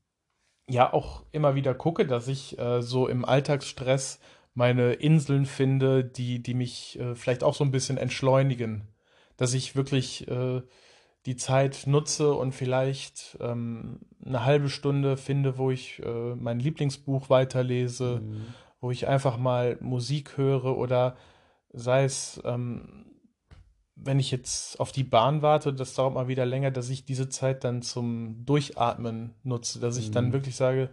ja 0.68 0.92
auch 0.92 1.24
immer 1.32 1.54
wieder 1.54 1.74
gucke, 1.74 2.06
dass 2.06 2.28
ich 2.28 2.58
äh, 2.58 2.82
so 2.82 3.08
im 3.08 3.24
Alltagsstress 3.24 4.20
meine 4.52 4.92
Inseln 4.92 5.46
finde, 5.46 6.04
die, 6.04 6.42
die 6.42 6.52
mich 6.52 7.00
äh, 7.00 7.14
vielleicht 7.14 7.44
auch 7.44 7.54
so 7.54 7.64
ein 7.64 7.70
bisschen 7.70 7.96
entschleunigen. 7.96 8.88
Dass 9.38 9.54
ich 9.54 9.74
wirklich 9.74 10.28
äh, 10.28 10.60
die 11.28 11.36
Zeit 11.36 11.82
nutze 11.86 12.32
und 12.32 12.52
vielleicht 12.52 13.36
ähm, 13.40 14.00
eine 14.24 14.46
halbe 14.46 14.70
Stunde 14.70 15.18
finde, 15.18 15.58
wo 15.58 15.70
ich 15.70 16.02
äh, 16.02 16.34
mein 16.34 16.58
Lieblingsbuch 16.58 17.28
weiterlese, 17.28 18.22
Mhm. 18.22 18.54
wo 18.80 18.90
ich 18.90 19.06
einfach 19.08 19.36
mal 19.36 19.76
Musik 19.82 20.38
höre 20.38 20.78
oder 20.78 21.18
sei 21.70 22.04
es, 22.04 22.40
ähm, 22.46 23.04
wenn 23.94 24.18
ich 24.18 24.30
jetzt 24.30 24.80
auf 24.80 24.90
die 24.90 25.04
Bahn 25.04 25.42
warte, 25.42 25.74
das 25.74 25.92
dauert 25.92 26.14
mal 26.14 26.28
wieder 26.28 26.46
länger, 26.46 26.70
dass 26.70 26.88
ich 26.88 27.04
diese 27.04 27.28
Zeit 27.28 27.62
dann 27.62 27.82
zum 27.82 28.46
Durchatmen 28.46 29.34
nutze, 29.42 29.80
dass 29.80 29.98
ich 29.98 30.10
dann 30.10 30.28
Mhm. 30.28 30.32
wirklich 30.32 30.56
sage, 30.56 30.88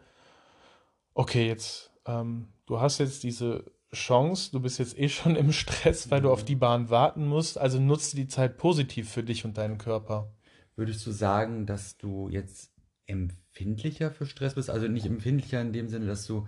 okay, 1.14 1.48
jetzt, 1.48 1.92
ähm, 2.06 2.50
du 2.66 2.82
hast 2.82 2.98
jetzt 2.98 3.24
diese 3.24 3.64
Chance, 3.96 4.52
du 4.52 4.60
bist 4.60 4.80
jetzt 4.80 4.98
eh 4.98 5.10
schon 5.10 5.36
im 5.36 5.52
Stress, 5.52 6.12
weil 6.12 6.22
du 6.22 6.32
auf 6.32 6.46
die 6.46 6.56
Bahn 6.56 6.90
warten 6.90 7.26
musst, 7.26 7.58
also 7.58 7.80
nutze 7.80 8.16
die 8.16 8.28
Zeit 8.28 8.58
positiv 8.58 9.10
für 9.10 9.24
dich 9.24 9.46
und 9.46 9.58
deinen 9.58 9.78
Körper. 9.78 10.32
Würdest 10.76 11.06
du 11.08 11.12
sagen, 11.12 11.66
dass 11.66 11.98
du 11.98 12.30
jetzt 12.30 12.72
empfindlicher 13.08 14.12
für 14.12 14.26
Stress 14.26 14.56
bist? 14.56 14.70
Also 14.70 14.88
nicht 14.88 15.06
empfindlicher 15.06 15.62
in 15.62 15.74
dem 15.74 15.88
Sinne, 15.88 16.06
dass 16.06 16.28
du, 16.28 16.48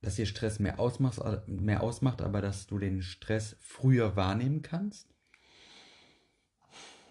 dass 0.00 0.16
dir 0.16 0.26
Stress 0.26 0.58
mehr 0.58 0.78
ausmacht, 0.78 1.20
mehr 1.46 1.82
ausmacht, 1.82 2.22
aber 2.22 2.40
dass 2.40 2.66
du 2.66 2.78
den 2.78 3.02
Stress 3.02 3.56
früher 3.60 4.16
wahrnehmen 4.16 4.62
kannst? 4.62 5.08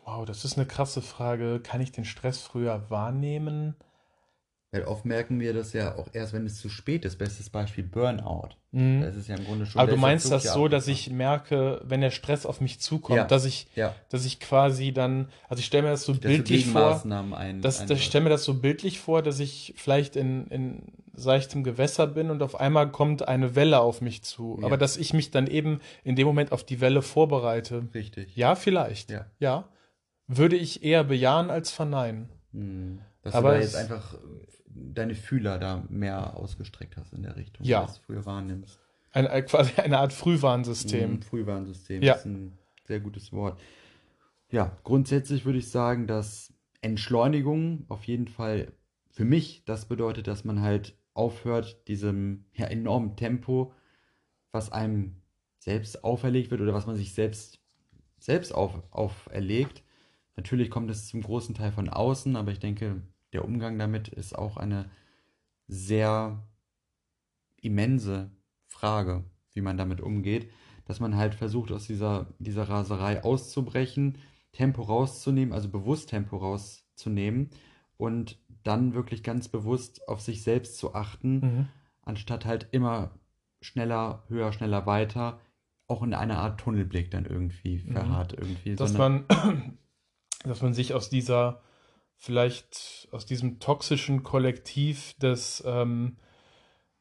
Wow, 0.05 0.25
das 0.25 0.45
ist 0.45 0.57
eine 0.57 0.65
krasse 0.65 1.01
Frage. 1.01 1.59
Kann 1.61 1.81
ich 1.81 1.91
den 1.91 2.05
Stress 2.05 2.41
früher 2.41 2.89
wahrnehmen? 2.89 3.75
Weil 4.71 4.83
oft 4.83 5.03
merken 5.03 5.39
wir 5.39 5.51
das 5.55 5.73
ja 5.73 5.95
auch 5.97 6.09
erst, 6.13 6.31
wenn 6.33 6.45
es 6.45 6.57
zu 6.61 6.69
spät 6.69 7.03
ist. 7.03 7.17
Bestes 7.17 7.49
Beispiel 7.49 7.83
Burnout. 7.83 8.49
Mhm. 8.71 9.01
Da 9.01 9.07
ist 9.07 9.27
ja 9.27 9.35
im 9.35 9.43
Grunde 9.45 9.65
schon. 9.65 9.81
Aber 9.81 9.89
du 9.89 9.97
meinst 9.97 10.31
das 10.31 10.43
so, 10.43 10.67
dass 10.67 10.87
ich 10.87 11.09
merke, 11.09 11.81
wenn 11.83 12.01
der 12.01 12.11
Stress 12.11 12.45
auf 12.45 12.61
mich 12.61 12.79
zukommt, 12.79 13.17
Ja. 13.17 13.23
dass 13.25 13.45
ich, 13.45 13.65
Ja, 13.75 13.95
dass 14.09 14.25
ich 14.25 14.39
quasi 14.39 14.91
dann, 14.91 15.29
also 15.47 15.59
ich 15.59 15.65
stelle 15.65 15.83
mir 15.83 15.89
das 15.89 16.03
so 16.03 16.13
dass 16.13 16.21
bildlich 16.21 16.67
vor, 16.67 17.01
ein, 17.35 17.61
dass, 17.61 17.83
dass 17.83 17.97
ich 17.97 18.05
stelle 18.05 18.25
mir 18.25 18.29
das 18.29 18.43
so 18.43 18.53
bildlich 18.53 18.99
vor, 18.99 19.23
dass 19.23 19.39
ich 19.39 19.73
vielleicht 19.75 20.15
in, 20.15 20.45
in 20.47 20.83
seichtem 21.15 21.63
Gewässer 21.63 22.05
bin 22.05 22.29
und 22.29 22.43
auf 22.43 22.59
einmal 22.59 22.91
kommt 22.91 23.27
eine 23.27 23.55
Welle 23.55 23.79
auf 23.79 24.01
mich 24.01 24.21
zu. 24.21 24.57
Ja. 24.59 24.67
Aber 24.67 24.77
dass 24.77 24.97
ich 24.97 25.13
mich 25.13 25.31
dann 25.31 25.47
eben 25.47 25.79
in 26.03 26.15
dem 26.15 26.27
Moment 26.27 26.51
auf 26.51 26.63
die 26.63 26.79
Welle 26.79 27.01
vorbereite. 27.01 27.87
Richtig. 27.95 28.35
Ja, 28.35 28.53
vielleicht. 28.53 29.09
Ja. 29.09 29.25
Ja. 29.39 29.67
Würde 30.27 30.55
ich 30.57 30.83
eher 30.83 31.03
bejahen 31.03 31.49
als 31.49 31.71
verneinen. 31.71 32.29
Hm. 32.53 32.99
Dass 33.23 33.33
Aber 33.33 33.53
du 33.53 33.57
da 33.57 33.63
es- 33.63 33.73
jetzt 33.73 33.81
einfach 33.81 34.13
deine 34.93 35.15
Fühler 35.15 35.59
da 35.59 35.83
mehr 35.89 36.35
ausgestreckt 36.37 36.97
hast 36.97 37.13
in 37.13 37.23
der 37.23 37.35
Richtung, 37.35 37.65
Ja. 37.65 37.81
als 37.83 37.95
du 37.95 38.01
früher 38.05 38.25
wahrnimmst. 38.25 38.79
Ein, 39.11 39.27
ein, 39.27 39.45
quasi 39.45 39.73
eine 39.81 39.97
Art 39.99 40.13
Frühwarnsystem. 40.13 41.11
Hm, 41.13 41.21
Frühwarnsystem 41.21 42.01
Ja. 42.03 42.13
ist 42.13 42.25
ein 42.25 42.57
sehr 42.85 42.99
gutes 42.99 43.31
Wort. 43.31 43.59
Ja, 44.51 44.77
grundsätzlich 44.83 45.45
würde 45.45 45.59
ich 45.59 45.69
sagen, 45.69 46.07
dass 46.07 46.53
Entschleunigung 46.81 47.85
auf 47.87 48.03
jeden 48.05 48.27
Fall 48.27 48.71
für 49.11 49.25
mich 49.25 49.63
das 49.65 49.85
bedeutet, 49.85 50.27
dass 50.27 50.43
man 50.43 50.61
halt 50.61 50.97
aufhört, 51.13 51.87
diesem 51.87 52.45
ja, 52.53 52.65
enormen 52.67 53.15
Tempo, 53.15 53.73
was 54.51 54.71
einem 54.71 55.17
selbst 55.57 56.03
auferlegt 56.03 56.51
wird 56.51 56.61
oder 56.61 56.73
was 56.73 56.87
man 56.87 56.95
sich 56.95 57.13
selbst, 57.13 57.59
selbst 58.17 58.53
auf, 58.53 58.81
auferlegt. 58.91 59.83
Natürlich 60.37 60.69
kommt 60.69 60.89
es 60.89 61.07
zum 61.07 61.21
großen 61.21 61.53
Teil 61.53 61.71
von 61.71 61.89
außen, 61.89 62.35
aber 62.37 62.51
ich 62.51 62.59
denke, 62.59 63.01
der 63.33 63.45
Umgang 63.45 63.77
damit 63.77 64.07
ist 64.07 64.37
auch 64.37 64.57
eine 64.57 64.89
sehr 65.67 66.43
immense 67.61 68.31
Frage, 68.67 69.23
wie 69.53 69.61
man 69.61 69.77
damit 69.77 70.01
umgeht, 70.01 70.49
dass 70.85 70.99
man 70.99 71.15
halt 71.15 71.35
versucht, 71.35 71.71
aus 71.71 71.85
dieser, 71.85 72.27
dieser 72.39 72.63
Raserei 72.69 73.23
auszubrechen, 73.23 74.17
Tempo 74.51 74.81
rauszunehmen, 74.81 75.53
also 75.53 75.69
bewusst 75.69 76.09
Tempo 76.09 76.37
rauszunehmen 76.37 77.49
und 77.97 78.39
dann 78.63 78.93
wirklich 78.93 79.21
ganz 79.23 79.47
bewusst 79.47 80.07
auf 80.07 80.21
sich 80.21 80.43
selbst 80.43 80.77
zu 80.77 80.95
achten, 80.95 81.39
Mhm. 81.39 81.67
anstatt 82.01 82.45
halt 82.45 82.67
immer 82.71 83.11
schneller, 83.61 84.23
höher, 84.29 84.51
schneller, 84.53 84.85
weiter, 84.85 85.39
auch 85.87 86.01
in 86.01 86.13
einer 86.13 86.39
Art 86.39 86.59
Tunnelblick 86.59 87.11
dann 87.11 87.25
irgendwie 87.25 87.83
Mhm. 87.85 87.91
verharrt 87.91 88.33
irgendwie. 88.33 88.75
dass 88.75 88.93
man, 88.93 89.25
dass 90.43 90.61
man 90.61 90.73
sich 90.73 90.93
aus 90.93 91.09
dieser, 91.09 91.61
vielleicht 92.19 93.07
aus 93.11 93.25
diesem 93.25 93.59
toxischen 93.59 94.23
Kollektiv 94.23 95.13
des, 95.19 95.63
ähm, 95.65 96.17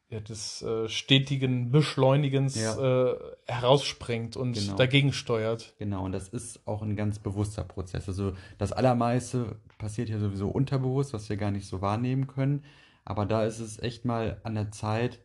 ja, 0.09 0.21
des 0.21 0.61
äh, 0.63 0.87
stetigen 0.87 1.71
Beschleunigens 1.71 2.55
äh, 2.55 3.13
heraussprengt 3.45 4.37
und 4.37 4.53
Genau. 4.53 4.75
dagegen 4.75 5.11
steuert. 5.13 5.75
Genau, 5.77 6.05
und 6.05 6.13
das 6.13 6.29
ist 6.29 6.65
auch 6.65 6.81
ein 6.81 6.95
ganz 6.95 7.19
bewusster 7.19 7.63
Prozess. 7.63 8.07
Also 8.07 8.33
das 8.57 8.71
Allermeiste 8.71 9.57
passiert 9.77 10.09
ja 10.09 10.17
sowieso 10.19 10.47
unterbewusst, 10.49 11.13
was 11.13 11.29
wir 11.29 11.37
gar 11.37 11.51
nicht 11.51 11.67
so 11.67 11.81
wahrnehmen 11.81 12.25
können. 12.27 12.63
Aber 13.05 13.25
da 13.25 13.43
ist 13.43 13.59
es 13.59 13.77
echt 13.79 14.05
mal 14.05 14.39
an 14.43 14.55
der 14.55 14.71
Zeit 14.71 15.19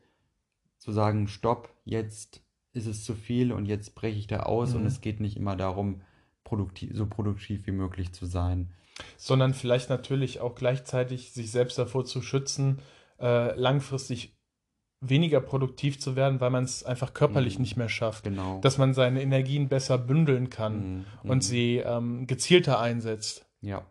zu 0.79 0.91
sagen, 0.93 1.29
stopp, 1.29 1.73
jetzt 1.85 2.43
ist 2.73 2.87
es 2.87 3.05
zu 3.05 3.15
viel 3.15 3.53
und 3.53 3.67
jetzt 3.67 3.95
breche 3.95 4.19
ich 4.19 4.27
da 4.27 4.41
aus 4.41 4.75
und 4.75 4.81
Mhm. 4.83 4.89
es 4.89 5.01
geht 5.01 5.21
nicht 5.21 5.37
immer 5.37 5.55
darum, 5.57 6.03
produktiv, 6.45 6.91
so 6.95 7.07
produktiv 7.07 7.67
wie 7.67 7.73
möglich 7.73 8.13
zu 8.13 8.27
sein. 8.27 8.71
Sondern 9.17 9.55
vielleicht 9.55 9.91
natürlich 9.91 10.41
auch 10.41 10.55
gleichzeitig 10.55 11.33
sich 11.33 11.51
selbst 11.51 11.79
davor 11.79 12.05
zu 12.05 12.23
schützen, 12.23 12.79
äh, 13.21 13.59
langfristig 13.59 14.37
weniger 15.01 15.41
produktiv 15.41 15.99
zu 16.01 16.17
werden, 16.17 16.41
weil 16.41 16.51
man 16.51 16.65
es 16.65 16.83
einfach 16.85 17.13
körperlich 17.13 17.57
Mhm. 17.59 17.63
nicht 17.63 17.77
mehr 17.77 17.89
schafft. 17.89 18.25
Genau. 18.25 18.61
Dass 18.61 18.79
man 18.79 18.95
seine 18.95 19.21
Energien 19.21 19.69
besser 19.69 19.99
bündeln 19.99 20.49
kann 20.49 20.99
Mhm. 20.99 21.05
und 21.25 21.37
Mhm. 21.39 21.41
sie 21.43 21.77
ähm, 21.79 22.27
gezielter 22.27 22.81
einsetzt. 22.81 23.47
Ja. 23.61 23.85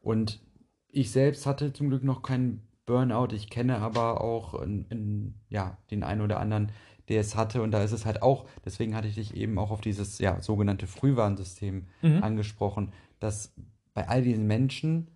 Und 0.00 0.40
ich 0.88 1.10
selbst 1.12 1.46
hatte 1.46 1.72
zum 1.72 1.88
Glück 1.88 2.02
noch 2.04 2.22
keinen 2.22 2.66
Burnout. 2.84 3.28
Ich 3.34 3.48
kenne 3.48 3.78
aber 3.78 4.20
auch 4.20 4.60
in, 4.60 4.84
in, 4.90 5.34
ja, 5.48 5.78
den 5.90 6.02
einen 6.02 6.20
oder 6.20 6.40
anderen, 6.40 6.72
der 7.08 7.20
es 7.20 7.36
hatte. 7.36 7.62
Und 7.62 7.70
da 7.72 7.82
ist 7.82 7.92
es 7.92 8.06
halt 8.06 8.22
auch, 8.22 8.46
deswegen 8.64 8.94
hatte 8.94 9.08
ich 9.08 9.14
dich 9.16 9.34
eben 9.36 9.58
auch 9.58 9.70
auf 9.70 9.80
dieses 9.80 10.18
ja, 10.18 10.40
sogenannte 10.40 10.86
Frühwarnsystem 10.86 11.86
Mhm. 12.02 12.22
angesprochen, 12.22 12.92
dass 13.20 13.52
bei 13.94 14.08
all 14.08 14.22
diesen 14.22 14.46
Menschen 14.46 15.10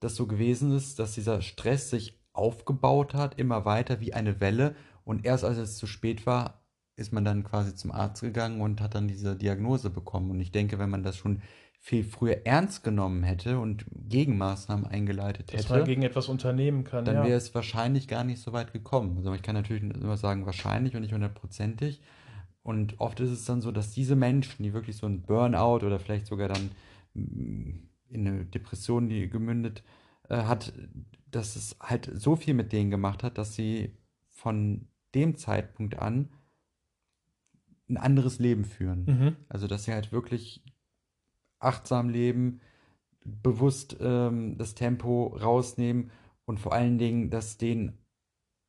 das 0.00 0.16
so 0.16 0.26
gewesen 0.26 0.74
ist, 0.76 0.98
dass 0.98 1.12
dieser 1.14 1.40
Stress 1.42 1.90
sich 1.90 2.18
aufgebaut 2.32 3.14
hat, 3.14 3.38
immer 3.38 3.64
weiter 3.64 4.00
wie 4.00 4.12
eine 4.12 4.40
Welle. 4.40 4.74
Und 5.04 5.24
erst 5.24 5.44
als 5.44 5.58
es 5.58 5.76
zu 5.76 5.86
spät 5.86 6.26
war, 6.26 6.62
ist 6.96 7.12
man 7.12 7.24
dann 7.24 7.42
quasi 7.44 7.74
zum 7.74 7.90
Arzt 7.90 8.22
gegangen 8.22 8.60
und 8.60 8.80
hat 8.80 8.94
dann 8.94 9.08
diese 9.08 9.36
Diagnose 9.36 9.90
bekommen. 9.90 10.30
Und 10.30 10.40
ich 10.40 10.52
denke, 10.52 10.78
wenn 10.78 10.90
man 10.90 11.02
das 11.02 11.16
schon 11.16 11.42
viel 11.84 12.02
früher 12.02 12.46
ernst 12.46 12.82
genommen 12.82 13.24
hätte 13.24 13.58
und 13.58 13.84
Gegenmaßnahmen 14.08 14.86
eingeleitet 14.86 15.52
Dass 15.52 15.64
hätte, 15.64 15.74
man 15.74 15.84
gegen 15.84 16.02
etwas 16.02 16.30
unternehmen 16.30 16.82
kann. 16.84 17.04
dann 17.04 17.16
ja. 17.16 17.24
wäre 17.24 17.36
es 17.36 17.54
wahrscheinlich 17.54 18.08
gar 18.08 18.24
nicht 18.24 18.40
so 18.40 18.54
weit 18.54 18.72
gekommen. 18.72 19.18
Also 19.18 19.34
ich 19.34 19.42
kann 19.42 19.54
natürlich 19.54 19.82
immer 19.82 20.16
sagen, 20.16 20.46
wahrscheinlich 20.46 20.96
und 20.96 21.02
nicht 21.02 21.12
hundertprozentig. 21.12 22.00
Und 22.62 22.98
oft 23.00 23.20
ist 23.20 23.28
es 23.28 23.44
dann 23.44 23.60
so, 23.60 23.70
dass 23.70 23.90
diese 23.90 24.16
Menschen, 24.16 24.62
die 24.62 24.72
wirklich 24.72 24.96
so 24.96 25.06
ein 25.06 25.20
Burnout 25.20 25.84
oder 25.84 26.00
vielleicht 26.00 26.26
sogar 26.26 26.48
dann 26.48 26.70
mm, 27.12 27.86
in 28.08 28.28
eine 28.28 28.46
Depression, 28.46 29.10
die 29.10 29.28
gemündet 29.28 29.82
äh, 30.30 30.36
hat, 30.36 30.72
dass 31.30 31.54
es 31.54 31.76
halt 31.80 32.10
so 32.14 32.34
viel 32.34 32.54
mit 32.54 32.72
denen 32.72 32.90
gemacht 32.90 33.22
hat, 33.22 33.36
dass 33.36 33.54
sie 33.54 33.94
von 34.30 34.88
dem 35.14 35.36
Zeitpunkt 35.36 35.98
an 35.98 36.30
ein 37.90 37.98
anderes 37.98 38.38
Leben 38.38 38.64
führen. 38.64 39.04
Mhm. 39.04 39.36
Also, 39.50 39.66
dass 39.66 39.84
sie 39.84 39.92
halt 39.92 40.12
wirklich 40.12 40.64
achtsam 41.64 42.08
leben, 42.08 42.60
bewusst 43.24 43.96
ähm, 44.00 44.56
das 44.58 44.74
Tempo 44.74 45.28
rausnehmen 45.40 46.10
und 46.44 46.60
vor 46.60 46.72
allen 46.72 46.98
Dingen, 46.98 47.30
dass 47.30 47.56
denen 47.58 47.98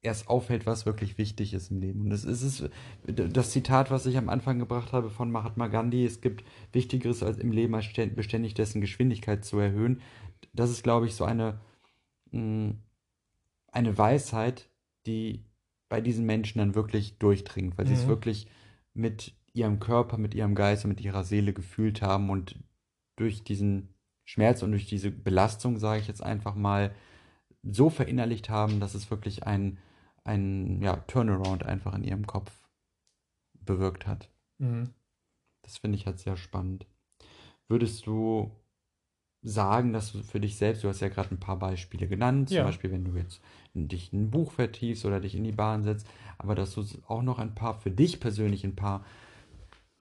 erst 0.02 0.28
auffällt, 0.30 0.66
was 0.66 0.86
wirklich 0.86 1.18
wichtig 1.18 1.54
ist 1.54 1.72
im 1.72 1.80
Leben. 1.80 2.02
Und 2.02 2.10
das 2.12 2.24
ist 2.26 2.44
es, 2.44 2.70
das 3.06 3.52
Zitat, 3.52 3.90
was 3.92 4.06
ich 4.06 4.18
am 4.18 4.30
Anfang 4.30 4.60
gebracht 4.60 4.94
habe 4.94 5.10
von 5.10 5.32
Mahatma 5.32 5.68
Gandhi, 5.68 6.06
es 6.06 6.22
gibt 6.22 6.44
Wichtigeres 6.72 7.24
als 7.24 7.40
im 7.40 7.52
Leben 7.52 7.74
als 7.76 7.86
stä- 7.86 8.14
beständig 8.14 8.54
dessen 8.54 8.82
Geschwindigkeit 8.82 9.44
zu 9.44 9.58
erhöhen. 9.58 10.02
Das 10.54 10.70
ist, 10.70 10.84
glaube 10.84 11.08
ich, 11.08 11.16
so 11.16 11.26
eine, 11.26 11.60
mh, 12.32 12.76
eine 13.72 13.98
Weisheit, 13.98 14.70
die 15.06 15.44
bei 15.90 16.02
diesen 16.02 16.26
Menschen 16.26 16.60
dann 16.60 16.76
wirklich 16.76 17.18
durchdringt, 17.18 17.78
weil 17.78 17.88
sie 17.88 17.94
es 17.94 18.04
Mhm. 18.04 18.10
wirklich 18.10 18.48
mit 18.94 19.36
ihrem 19.54 19.80
Körper, 19.80 20.18
mit 20.18 20.36
ihrem 20.36 20.56
Geist 20.56 20.86
und 20.86 20.90
mit 20.90 21.02
ihrer 21.02 21.24
Seele 21.24 21.54
gefühlt 21.54 22.02
haben 22.02 22.30
und 22.30 22.56
durch 23.16 23.44
diesen 23.44 23.94
Schmerz 24.24 24.64
und 24.64 24.72
durch 24.72 24.88
diese 24.88 25.12
Belastung, 25.12 25.78
sage 25.78 26.02
ich 26.02 26.08
jetzt 26.08 26.24
einfach 26.24 26.56
mal, 26.56 26.94
so 27.64 27.90
verinnerlicht 27.90 28.50
haben, 28.50 28.80
dass 28.80 28.96
es 28.96 29.10
wirklich 29.10 29.46
ein, 29.46 29.78
ein 30.24 30.82
ja, 30.82 30.98
Turnaround 31.08 31.66
einfach 31.66 31.94
in 31.96 32.04
ihrem 32.04 32.28
Kopf 32.28 32.52
bewirkt 33.54 34.08
hat. 34.08 34.30
Mhm. 34.60 34.94
Das 35.64 35.78
finde 35.80 35.98
ich 35.98 36.06
halt 36.06 36.20
sehr 36.20 36.38
spannend. 36.38 36.86
Würdest 37.68 38.06
du 38.06 38.52
sagen, 39.42 39.94
dass 39.94 40.12
du 40.12 40.24
für 40.24 40.40
dich 40.40 40.58
selbst, 40.58 40.84
du 40.84 40.88
hast 40.88 41.02
ja 41.02 41.08
gerade 41.10 41.34
ein 41.34 41.40
paar 41.40 41.58
Beispiele 41.58 42.08
genannt, 42.08 42.50
zum 42.50 42.58
Ja. 42.58 42.64
Beispiel, 42.64 42.92
wenn 42.92 43.06
du 43.06 43.16
jetzt 43.16 43.42
dich 43.74 44.12
in 44.12 44.24
ein 44.24 44.32
Buch 44.32 44.52
vertiefst 44.52 45.06
oder 45.06 45.20
dich 45.20 45.36
in 45.36 45.44
die 45.44 45.52
Bahn 45.52 45.84
setzt, 45.84 46.08
aber 46.38 46.56
dass 46.56 46.74
du 46.74 46.84
auch 47.08 47.22
noch 47.22 47.40
ein 47.40 47.54
paar, 47.54 47.76
für 47.76 47.92
dich 47.92 48.20
persönlich 48.20 48.64
ein 48.64 48.76
paar 48.76 49.06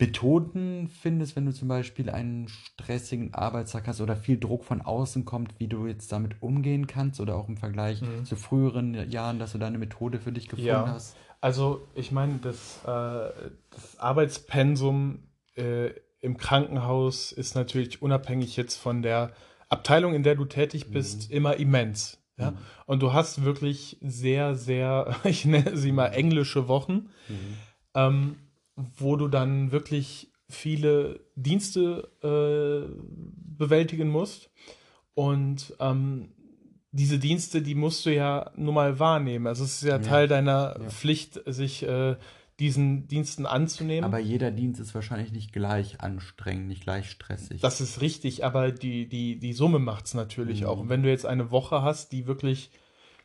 Methoden 0.01 0.89
findest, 0.89 1.37
wenn 1.37 1.47
du 1.47 1.53
zum 1.53 1.69
Beispiel 1.69 2.11
einen 2.11 2.49
stressigen 2.49 3.33
Arbeitstag 3.33 3.87
hast 3.87 4.01
oder 4.01 4.17
viel 4.17 4.39
Druck 4.39 4.65
von 4.65 4.83
außen 4.83 5.25
kommt, 5.25 5.59
wie 5.61 5.69
du 5.69 5.87
jetzt 5.87 6.11
damit 6.11 6.43
umgehen 6.43 6.87
kannst 6.87 7.21
oder 7.21 7.37
auch 7.37 7.49
im 7.49 7.57
Vergleich 7.57 8.03
Mhm. 8.03 8.25
zu 8.25 8.35
früheren 8.37 9.09
Jahren, 9.11 9.39
dass 9.39 9.53
du 9.53 9.59
da 9.59 9.67
eine 9.69 9.79
Methode 9.79 10.19
für 10.19 10.33
dich 10.33 10.49
gefunden 10.49 10.67
Ja. 10.69 10.87
hast? 10.89 11.17
Also, 11.41 11.87
ich 11.95 12.11
meine, 12.11 12.39
das, 12.39 12.81
äh, 12.85 13.31
das 13.71 13.99
Arbeitspensum 13.99 15.21
äh, 15.57 15.91
im 16.21 16.37
Krankenhaus 16.39 17.31
ist 17.31 17.55
natürlich 17.55 18.03
unabhängig 18.03 18.57
jetzt 18.57 18.77
von 18.77 19.03
der 19.03 19.33
Abteilung, 19.69 20.15
in 20.15 20.23
der 20.25 20.35
du 20.35 20.45
tätig 20.45 20.91
bist, 20.91 21.31
immer 21.31 21.57
immens. 21.57 22.19
Ja? 22.37 22.51
Mhm. 22.53 22.57
Und 22.87 23.03
du 23.03 23.13
hast 23.13 23.45
wirklich 23.45 23.99
sehr, 24.01 24.55
sehr, 24.57 25.15
ich 25.25 25.45
nenne 25.45 25.77
sie 25.77 25.93
mal 25.93 26.09
englische 26.09 26.67
Wochen, 26.67 27.11
Mhm. 27.29 27.57
ähm, 27.95 28.37
wo 28.77 29.17
du 29.17 29.29
dann 29.29 29.73
wirklich 29.73 30.31
viele 30.49 31.21
Dienste 31.37 32.09
äh, 32.23 32.93
bewältigen 33.57 34.09
musst. 34.09 34.51
Und 35.15 35.75
ähm, 35.81 36.29
diese 36.93 37.19
Dienste, 37.19 37.63
die 37.63 37.75
musst 37.75 38.05
du 38.07 38.15
ja 38.15 38.51
nun 38.57 38.75
mal 38.75 38.99
wahrnehmen. 38.99 39.47
Also 39.47 39.65
es 39.65 39.83
ist 39.83 39.89
ja, 39.89 39.97
Ja. 39.97 40.03
Teil 40.03 40.29
deiner 40.29 40.77
Ja. 40.81 40.89
Pflicht, 40.91 41.41
sich 41.47 41.83
äh, 41.85 42.17
diesen 42.61 43.09
Diensten 43.09 43.47
anzunehmen. 43.47 44.05
Aber 44.05 44.21
jeder 44.21 44.51
Dienst 44.53 44.81
ist 44.81 44.95
wahrscheinlich 44.95 45.33
nicht 45.33 45.53
gleich 45.53 46.01
anstrengend, 46.01 46.69
nicht 46.69 46.83
gleich 46.83 47.11
stressig. 47.11 47.61
Das 47.61 47.81
ist 47.81 48.01
richtig, 48.01 48.45
aber 48.45 48.71
die, 48.71 49.09
die, 49.09 49.39
die 49.41 49.53
Summe 49.53 49.81
macht 49.81 50.07
es 50.07 50.15
natürlich 50.15 50.61
Mhm. 50.61 50.67
auch. 50.67 50.81
Und 50.81 50.89
wenn 50.89 51.03
du 51.03 51.09
jetzt 51.09 51.27
eine 51.27 51.51
Woche 51.51 51.83
hast, 51.83 52.13
die 52.13 52.27
wirklich 52.27 52.71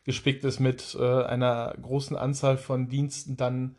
gespickt 0.04 0.44
ist 0.44 0.58
mit 0.58 0.96
äh, 0.98 1.04
einer 1.24 1.74
großen 1.80 2.16
Anzahl 2.16 2.56
von 2.56 2.88
Diensten, 2.88 3.36
dann 3.36 3.76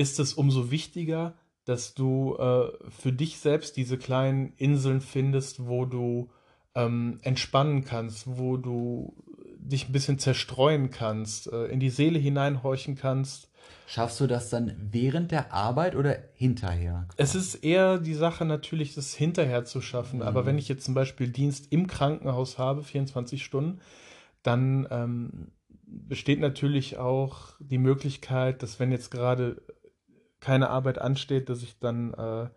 ist 0.00 0.18
es 0.18 0.32
umso 0.32 0.70
wichtiger, 0.70 1.34
dass 1.66 1.92
du 1.92 2.34
äh, 2.36 2.72
für 2.88 3.12
dich 3.12 3.38
selbst 3.38 3.76
diese 3.76 3.98
kleinen 3.98 4.54
Inseln 4.56 5.02
findest, 5.02 5.66
wo 5.66 5.84
du 5.84 6.30
ähm, 6.74 7.18
entspannen 7.20 7.84
kannst, 7.84 8.26
wo 8.26 8.56
du 8.56 9.14
dich 9.58 9.88
ein 9.88 9.92
bisschen 9.92 10.18
zerstreuen 10.18 10.90
kannst, 10.90 11.52
äh, 11.52 11.66
in 11.66 11.80
die 11.80 11.90
Seele 11.90 12.18
hineinhorchen 12.18 12.96
kannst. 12.96 13.50
Schaffst 13.86 14.20
du 14.20 14.26
das 14.26 14.48
dann 14.48 14.74
während 14.90 15.32
der 15.32 15.52
Arbeit 15.52 15.94
oder 15.94 16.16
hinterher? 16.32 17.06
Es 17.18 17.34
ist 17.34 17.56
eher 17.56 17.98
die 17.98 18.14
Sache 18.14 18.46
natürlich, 18.46 18.94
das 18.94 19.12
hinterher 19.12 19.66
zu 19.66 19.82
schaffen. 19.82 20.20
Mhm. 20.20 20.24
Aber 20.24 20.46
wenn 20.46 20.56
ich 20.56 20.68
jetzt 20.68 20.86
zum 20.86 20.94
Beispiel 20.94 21.28
Dienst 21.28 21.70
im 21.72 21.88
Krankenhaus 21.88 22.56
habe, 22.56 22.82
24 22.82 23.44
Stunden, 23.44 23.80
dann 24.42 24.88
ähm, 24.90 25.52
besteht 25.84 26.40
natürlich 26.40 26.96
auch 26.96 27.54
die 27.58 27.78
Möglichkeit, 27.78 28.62
dass 28.62 28.80
wenn 28.80 28.92
jetzt 28.92 29.10
gerade 29.10 29.60
keine 30.40 30.70
Arbeit 30.70 30.98
ansteht, 30.98 31.48
dass 31.48 31.62
ich 31.62 31.78
dann 31.78 32.14
äh, 32.14 32.48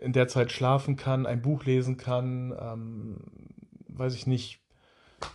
in 0.00 0.12
der 0.12 0.28
Zeit 0.28 0.52
schlafen 0.52 0.96
kann, 0.96 1.26
ein 1.26 1.42
Buch 1.42 1.64
lesen 1.64 1.96
kann, 1.96 2.54
ähm, 2.58 3.16
weiß 3.88 4.14
ich 4.14 4.26
nicht, 4.26 4.60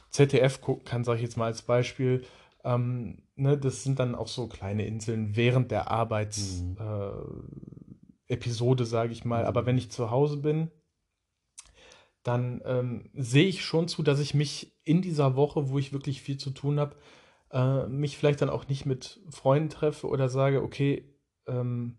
ZDF 0.10 0.62
gucken 0.62 0.86
kann, 0.86 1.04
sage 1.04 1.18
ich 1.18 1.24
jetzt 1.24 1.38
mal 1.38 1.46
als 1.46 1.62
Beispiel. 1.62 2.24
Ähm, 2.64 3.24
ne, 3.36 3.58
das 3.58 3.84
sind 3.84 4.00
dann 4.00 4.16
auch 4.16 4.28
so 4.28 4.48
kleine 4.48 4.86
Inseln 4.86 5.36
während 5.36 5.72
der 5.72 5.92
Arbeitsepisode, 5.92 8.84
Mhm. 8.84 8.88
äh, 8.88 8.90
sage 8.90 9.12
ich 9.12 9.26
mal. 9.26 9.44
Mhm. 9.44 9.48
Aber 9.48 9.66
wenn 9.66 9.78
ich 9.78 9.92
zu 9.92 10.10
Hause 10.10 10.38
bin, 10.38 10.72
dann 12.24 12.62
ähm, 12.66 13.12
sehe 13.14 13.48
ich 13.48 13.64
schon 13.64 13.88
zu, 13.88 14.02
dass 14.02 14.20
ich 14.20 14.34
mich 14.34 14.76
in 14.84 15.04
dieser 15.04 15.36
Woche, 15.36 15.70
wo 15.70 15.78
ich 15.78 15.94
wirklich 15.94 16.24
viel 16.24 16.38
zu 16.38 16.50
tun 16.50 16.80
habe, 16.80 16.96
äh, 17.52 17.86
mich 17.88 18.18
vielleicht 18.18 18.42
dann 18.42 18.50
auch 18.50 18.68
nicht 18.68 18.88
mit 18.88 19.20
Freunden 19.30 19.70
treffe 19.70 20.08
oder 20.08 20.28
sage, 20.28 20.64
okay, 20.64 21.15
ähm, 21.48 21.98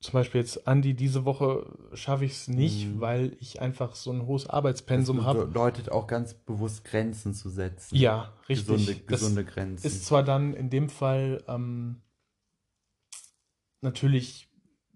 zum 0.00 0.12
Beispiel 0.12 0.42
jetzt, 0.42 0.68
Andi, 0.68 0.92
diese 0.92 1.24
Woche 1.24 1.64
schaffe 1.94 2.26
ich 2.26 2.32
es 2.32 2.48
nicht, 2.48 2.86
Mhm. 2.88 3.00
weil 3.00 3.36
ich 3.40 3.62
einfach 3.62 3.94
so 3.94 4.12
ein 4.12 4.26
hohes 4.26 4.42
Das 4.42 4.50
Arbeitspensum 4.50 5.24
habe. 5.24 5.46
bedeutet 5.46 5.90
auch 5.90 6.06
ganz 6.06 6.34
bewusst 6.34 6.84
Grenzen 6.84 7.32
zu 7.32 7.48
setzen. 7.48 7.96
Ja, 7.96 8.34
richtig. 8.48 8.66
Gesunde, 8.68 8.94
Das 8.96 9.06
gesunde 9.20 9.44
Grenzen. 9.46 9.86
ist 9.86 10.04
zwar 10.04 10.22
dann 10.22 10.52
in 10.52 10.68
dem 10.68 10.90
Fall 10.90 11.42
ähm, 11.48 12.02
natürlich 13.80 14.48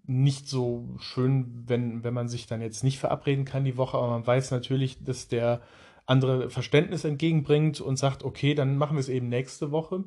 nicht 0.05 0.47
so 0.47 0.87
schön, 0.99 1.63
wenn, 1.67 2.03
wenn 2.03 2.13
man 2.13 2.29
sich 2.29 2.47
dann 2.47 2.61
jetzt 2.61 2.83
nicht 2.83 2.99
verabreden 2.99 3.45
kann 3.45 3.63
die 3.65 3.77
Woche, 3.77 3.97
aber 3.97 4.09
man 4.09 4.25
weiß 4.25 4.51
natürlich, 4.51 5.03
dass 5.03 5.27
der 5.27 5.61
andere 6.05 6.49
Verständnis 6.49 7.03
entgegenbringt 7.03 7.81
und 7.81 7.97
sagt, 7.97 8.23
okay, 8.23 8.55
dann 8.55 8.77
machen 8.77 8.95
wir 8.95 9.01
es 9.01 9.09
eben 9.09 9.29
nächste 9.29 9.71
Woche. 9.71 10.03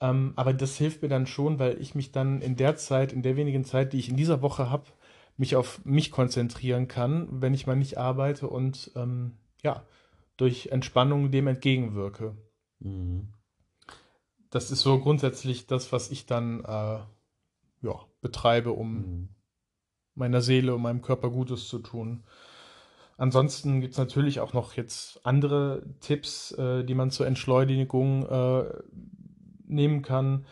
Ähm, 0.00 0.32
aber 0.36 0.52
das 0.52 0.76
hilft 0.76 1.02
mir 1.02 1.08
dann 1.08 1.26
schon, 1.26 1.58
weil 1.58 1.80
ich 1.80 1.94
mich 1.94 2.12
dann 2.12 2.40
in 2.40 2.56
der 2.56 2.76
Zeit, 2.76 3.12
in 3.12 3.22
der 3.22 3.36
wenigen 3.36 3.64
Zeit, 3.64 3.92
die 3.92 3.98
ich 3.98 4.08
in 4.08 4.16
dieser 4.16 4.42
Woche 4.42 4.70
habe, 4.70 4.84
mich 5.36 5.56
auf 5.56 5.84
mich 5.84 6.10
konzentrieren 6.10 6.88
kann, 6.88 7.28
wenn 7.42 7.54
ich 7.54 7.66
mal 7.66 7.76
nicht 7.76 7.98
arbeite 7.98 8.48
und 8.48 8.92
ähm, 8.96 9.38
ja, 9.62 9.84
durch 10.36 10.68
Entspannung 10.68 11.30
dem 11.30 11.46
entgegenwirke. 11.46 12.36
Mhm. 12.80 13.28
Das 14.50 14.70
ist 14.70 14.80
so 14.80 14.98
grundsätzlich 14.98 15.66
das, 15.66 15.92
was 15.92 16.10
ich 16.10 16.26
dann 16.26 16.64
äh, 16.64 16.98
ja, 17.82 17.94
betreibe, 18.20 18.72
um 18.72 18.94
Mhm. 18.94 19.28
meiner 20.14 20.40
Seele 20.42 20.74
und 20.74 20.82
meinem 20.82 21.02
Körper 21.02 21.30
Gutes 21.30 21.68
zu 21.68 21.78
tun. 21.78 22.24
Ansonsten 23.16 23.80
gibt 23.80 23.92
es 23.92 23.98
natürlich 23.98 24.40
auch 24.40 24.54
noch 24.54 24.74
jetzt 24.74 25.24
andere 25.24 25.82
Tipps, 26.00 26.52
äh, 26.52 26.84
die 26.84 26.94
man 26.94 27.10
zur 27.10 27.26
Entschleunigung 27.26 28.26
äh, 28.26 28.64
nehmen 29.70 30.02
kann. 30.02 30.44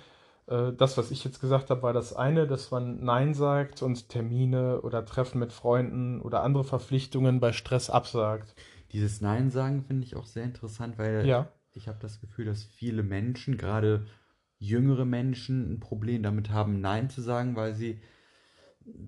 Äh, 0.47 0.73
das, 0.73 0.97
was 0.97 1.11
ich 1.11 1.25
jetzt 1.25 1.41
gesagt 1.41 1.71
habe, 1.71 1.83
war 1.83 1.93
das 1.93 2.15
eine, 2.15 2.47
dass 2.47 2.71
man 2.71 3.05
Nein 3.05 3.35
sagt 3.35 3.83
und 3.83 4.09
Termine 4.09 4.81
oder 4.83 5.05
Treffen 5.05 5.39
mit 5.39 5.53
Freunden 5.53 6.21
oder 6.21 6.43
andere 6.43 6.65
Verpflichtungen 6.65 7.41
bei 7.41 7.53
Stress 7.53 7.91
absagt. 7.91 8.55
Dieses 8.93 9.21
Nein 9.21 9.51
sagen 9.51 9.83
finde 9.85 10.05
ich 10.07 10.17
auch 10.17 10.27
sehr 10.27 10.45
interessant, 10.45 10.99
weil 10.99 11.27
Ja. 11.27 11.49
ich 11.73 11.89
habe 11.89 11.99
das 12.01 12.21
Gefühl, 12.21 12.47
dass 12.47 12.65
viele 12.65 13.03
Menschen, 13.03 13.57
gerade 13.59 14.07
jüngere 14.59 15.05
Menschen, 15.05 15.75
ein 15.75 15.81
Problem 15.81 16.23
damit 16.23 16.51
haben, 16.51 16.81
Nein 16.81 17.11
zu 17.11 17.21
sagen, 17.21 17.55
weil 17.55 17.75
sie 17.75 18.01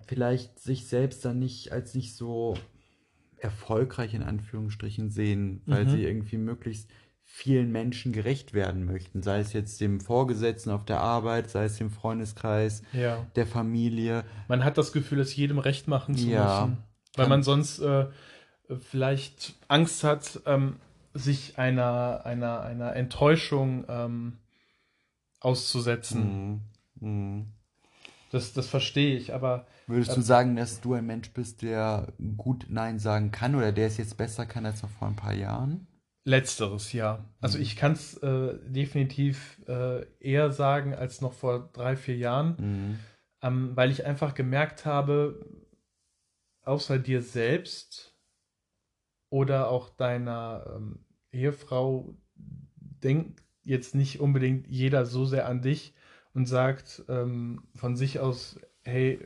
vielleicht 0.06 0.58
sich 0.58 0.86
selbst 0.86 1.24
dann 1.24 1.38
nicht 1.38 1.72
als 1.72 1.94
nicht 1.94 2.14
so 2.14 2.54
erfolgreich 3.38 4.14
in 4.14 4.22
Anführungsstrichen 4.22 5.10
sehen, 5.10 5.62
weil 5.66 5.86
Mhm. 5.86 5.90
sie 5.90 6.04
irgendwie 6.04 6.36
möglichst 6.36 6.90
vielen 7.32 7.70
Menschen 7.72 8.12
gerecht 8.12 8.52
werden 8.52 8.84
möchten, 8.84 9.22
sei 9.22 9.38
es 9.38 9.52
jetzt 9.52 9.80
dem 9.80 10.00
Vorgesetzten 10.00 10.70
auf 10.70 10.84
der 10.84 11.00
Arbeit, 11.00 11.48
sei 11.48 11.64
es 11.64 11.78
dem 11.78 11.90
Freundeskreis, 11.90 12.82
Ja. 12.92 13.24
der 13.36 13.46
Familie. 13.46 14.24
Man 14.48 14.64
hat 14.64 14.76
das 14.76 14.92
Gefühl, 14.92 15.20
es 15.20 15.34
jedem 15.36 15.58
recht 15.58 15.88
machen 15.88 16.16
zu 16.16 16.28
Ja. 16.28 16.66
müssen. 16.66 16.84
Weil 17.16 17.28
man 17.28 17.42
sonst 17.42 17.78
äh, 17.78 18.06
vielleicht 18.80 19.54
Angst 19.68 20.04
hat, 20.04 20.40
ähm, 20.44 20.76
sich 21.14 21.58
einer, 21.58 22.22
einer, 22.24 22.60
einer 22.62 22.94
Enttäuschung 22.94 23.84
ähm, 23.88 24.36
auszusetzen. 25.40 26.60
Mhm. 27.00 27.08
Mhm. 27.08 27.46
Das, 28.30 28.52
das 28.52 28.66
verstehe 28.66 29.16
ich, 29.16 29.32
aber 29.34 29.66
Würdest 29.86 30.12
du 30.12 30.16
Ähm, 30.20 30.22
sagen, 30.22 30.56
dass 30.56 30.80
du 30.80 30.94
ein 30.94 31.06
Mensch 31.06 31.30
bist, 31.30 31.62
der 31.62 32.12
gut 32.36 32.66
Nein 32.68 32.98
sagen 32.98 33.32
kann 33.32 33.54
oder 33.56 33.72
der 33.72 33.86
es 33.86 33.96
jetzt 33.96 34.16
besser 34.16 34.46
kann 34.46 34.66
als 34.66 34.82
noch 34.82 34.90
vor 34.90 35.08
ein 35.08 35.16
paar 35.16 35.34
Jahren? 35.34 35.86
Letzteres 36.24 36.92
ja. 36.92 37.24
Also 37.40 37.58
Mhm. 37.58 37.62
ich 37.64 37.76
kann 37.76 37.92
es 37.92 38.16
äh, 38.18 38.58
definitiv 38.66 39.60
äh, 39.66 40.04
eher 40.20 40.52
sagen 40.52 40.94
als 40.94 41.20
noch 41.20 41.32
vor 41.32 41.70
drei, 41.72 41.96
vier 41.96 42.16
Jahren, 42.16 42.56
Mhm. 42.58 42.98
ähm, 43.42 43.76
weil 43.76 43.90
ich 43.90 44.04
einfach 44.04 44.34
gemerkt 44.34 44.84
habe, 44.84 45.46
außer 46.62 46.98
dir 46.98 47.22
selbst 47.22 48.14
oder 49.30 49.70
auch 49.70 49.88
deiner 49.90 50.64
ähm, 50.76 51.04
Ehefrau 51.32 52.14
denkt 52.34 53.42
jetzt 53.62 53.94
nicht 53.94 54.20
unbedingt 54.20 54.66
jeder 54.68 55.06
so 55.06 55.24
sehr 55.24 55.46
an 55.46 55.62
dich 55.62 55.94
und 56.34 56.46
sagt 56.46 57.04
ähm, 57.08 57.62
von 57.74 57.96
sich 57.96 58.20
aus, 58.20 58.58
hey, 58.82 59.20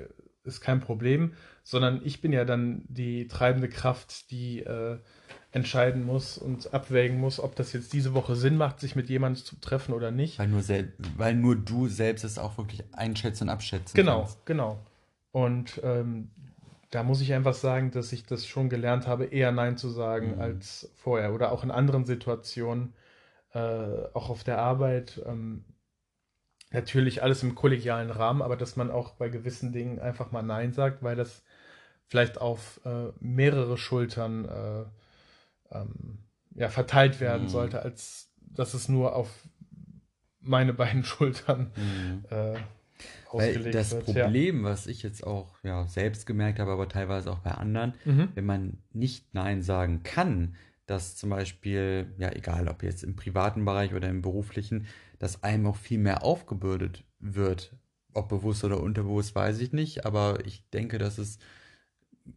ist 0.44 0.60
kein 0.60 0.80
Problem, 0.80 1.32
sondern 1.62 2.02
ich 2.04 2.20
bin 2.20 2.32
ja 2.32 2.44
dann 2.44 2.84
die 2.88 3.26
treibende 3.28 3.68
Kraft, 3.68 4.30
die 4.30 4.60
äh, 4.60 4.98
entscheiden 5.54 6.04
muss 6.04 6.36
und 6.36 6.74
abwägen 6.74 7.18
muss, 7.20 7.38
ob 7.38 7.54
das 7.54 7.72
jetzt 7.72 7.92
diese 7.92 8.12
Woche 8.12 8.34
Sinn 8.34 8.56
macht, 8.56 8.80
sich 8.80 8.96
mit 8.96 9.08
jemandem 9.08 9.44
zu 9.44 9.54
treffen 9.60 9.94
oder 9.94 10.10
nicht. 10.10 10.38
Weil 10.40 10.48
nur, 10.48 10.62
weil 11.16 11.34
nur 11.36 11.54
du 11.54 11.86
selbst 11.86 12.24
es 12.24 12.38
auch 12.38 12.58
wirklich 12.58 12.82
einschätzen 12.92 13.44
und 13.44 13.50
abschätzen 13.50 13.94
Genau, 13.94 14.22
kannst. 14.22 14.44
genau. 14.46 14.78
Und 15.30 15.80
ähm, 15.84 16.30
da 16.90 17.04
muss 17.04 17.20
ich 17.20 17.32
einfach 17.32 17.54
sagen, 17.54 17.92
dass 17.92 18.12
ich 18.12 18.26
das 18.26 18.46
schon 18.46 18.68
gelernt 18.68 19.06
habe, 19.06 19.26
eher 19.26 19.52
Nein 19.52 19.76
zu 19.76 19.88
sagen 19.90 20.34
Mhm. 20.34 20.40
als 20.40 20.90
vorher. 20.96 21.32
Oder 21.32 21.52
auch 21.52 21.62
in 21.62 21.70
anderen 21.70 22.04
Situationen, 22.04 22.92
äh, 23.52 23.58
auch 24.12 24.30
auf 24.30 24.42
der 24.42 24.58
Arbeit. 24.58 25.22
Ähm, 25.24 25.64
natürlich 26.72 27.22
alles 27.22 27.44
im 27.44 27.54
kollegialen 27.54 28.10
Rahmen, 28.10 28.42
aber 28.42 28.56
dass 28.56 28.74
man 28.74 28.90
auch 28.90 29.12
bei 29.12 29.28
gewissen 29.28 29.72
Dingen 29.72 30.00
einfach 30.00 30.32
mal 30.32 30.42
Nein 30.42 30.72
sagt, 30.72 31.04
weil 31.04 31.14
das 31.14 31.44
vielleicht 32.08 32.40
auf 32.40 32.80
äh, 32.84 33.12
mehrere 33.20 33.78
Schultern 33.78 34.44
äh, 34.46 34.84
ähm, 35.74 36.18
ja, 36.54 36.68
verteilt 36.68 37.20
werden 37.20 37.44
Mhm. 37.44 37.48
sollte, 37.48 37.82
als 37.82 38.30
dass 38.40 38.74
es 38.74 38.88
nur 38.88 39.16
auf 39.16 39.48
meine 40.40 40.72
beiden 40.74 41.04
Schultern 41.04 41.72
Mhm. 41.76 42.24
äh, 42.30 42.54
Weil 43.32 43.72
das 43.72 43.90
wird. 43.90 44.06
ja. 44.08 44.24
Problem, 44.24 44.62
was 44.62 44.86
ich 44.86 45.02
jetzt 45.02 45.26
auch 45.26 45.56
ja, 45.64 45.86
selbst 45.88 46.24
gemerkt 46.26 46.60
habe, 46.60 46.70
aber 46.70 46.88
teilweise 46.88 47.32
auch 47.32 47.40
bei 47.40 47.50
anderen, 47.50 47.94
Mhm. 48.04 48.28
wenn 48.34 48.46
man 48.46 48.78
nicht 48.92 49.34
Nein 49.34 49.62
sagen 49.62 50.02
kann, 50.04 50.54
dass 50.86 51.16
zum 51.16 51.30
Beispiel, 51.30 52.14
ja, 52.18 52.30
egal 52.30 52.68
ob 52.68 52.82
jetzt 52.82 53.02
im 53.02 53.16
privaten 53.16 53.64
Bereich 53.64 53.94
oder 53.94 54.08
im 54.08 54.22
beruflichen, 54.22 54.86
dass 55.18 55.42
einem 55.42 55.66
auch 55.66 55.76
viel 55.76 55.98
mehr 55.98 56.22
aufgebürdet 56.22 57.04
wird. 57.18 57.74
Ob 58.12 58.28
bewusst 58.28 58.62
oder 58.62 58.80
unterbewusst, 58.80 59.34
weiß 59.34 59.58
ich 59.60 59.72
nicht, 59.72 60.06
aber 60.06 60.44
ich 60.46 60.68
denke, 60.70 60.98
dass 60.98 61.18
es 61.18 61.38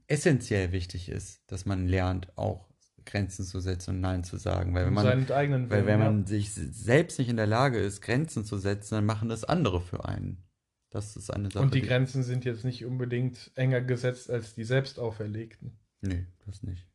essentiell 0.08 0.72
wichtig 0.72 1.10
ist, 1.10 1.42
dass 1.52 1.66
man 1.66 1.88
lernt, 1.88 2.36
auch 2.38 2.67
Grenzen 3.08 3.44
zu 3.46 3.60
setzen 3.60 3.96
und 3.96 4.02
Nein 4.02 4.24
zu 4.24 4.38
sagen. 4.38 4.74
Weil 4.76 4.86
wenn 4.86 4.94
man, 4.94 5.08
eigenen 5.32 5.70
weil 5.70 5.78
Willen, 5.80 5.88
wenn 5.88 6.00
ja. 6.00 6.06
man 6.12 6.26
sich 6.28 6.54
selbst 6.54 7.18
nicht 7.18 7.30
in 7.30 7.38
der 7.38 7.48
Lage 7.48 7.80
ist, 7.80 8.02
Grenzen 8.02 8.46
zu 8.46 8.58
setzen, 8.58 8.96
dann 8.96 9.06
machen 9.06 9.30
das 9.30 9.44
andere 9.44 9.82
für 9.82 10.06
einen. 10.06 10.44
Das 10.92 11.16
ist 11.16 11.30
eine 11.32 11.50
Sache. 11.50 11.64
Und 11.64 11.74
die 11.74 11.82
die- 11.82 11.88
Grenzen 11.88 12.24
sind 12.24 12.46
jetzt 12.46 12.64
nicht 12.64 12.86
unbedingt 12.86 13.52
enger 13.56 13.82
gesetzt 13.82 14.30
als 14.30 14.54
die 14.54 14.64
selbst 14.64 15.00
auferlegten. 15.00 15.78
Nee, 16.02 16.26
das 16.46 16.64
nicht. 16.64 16.86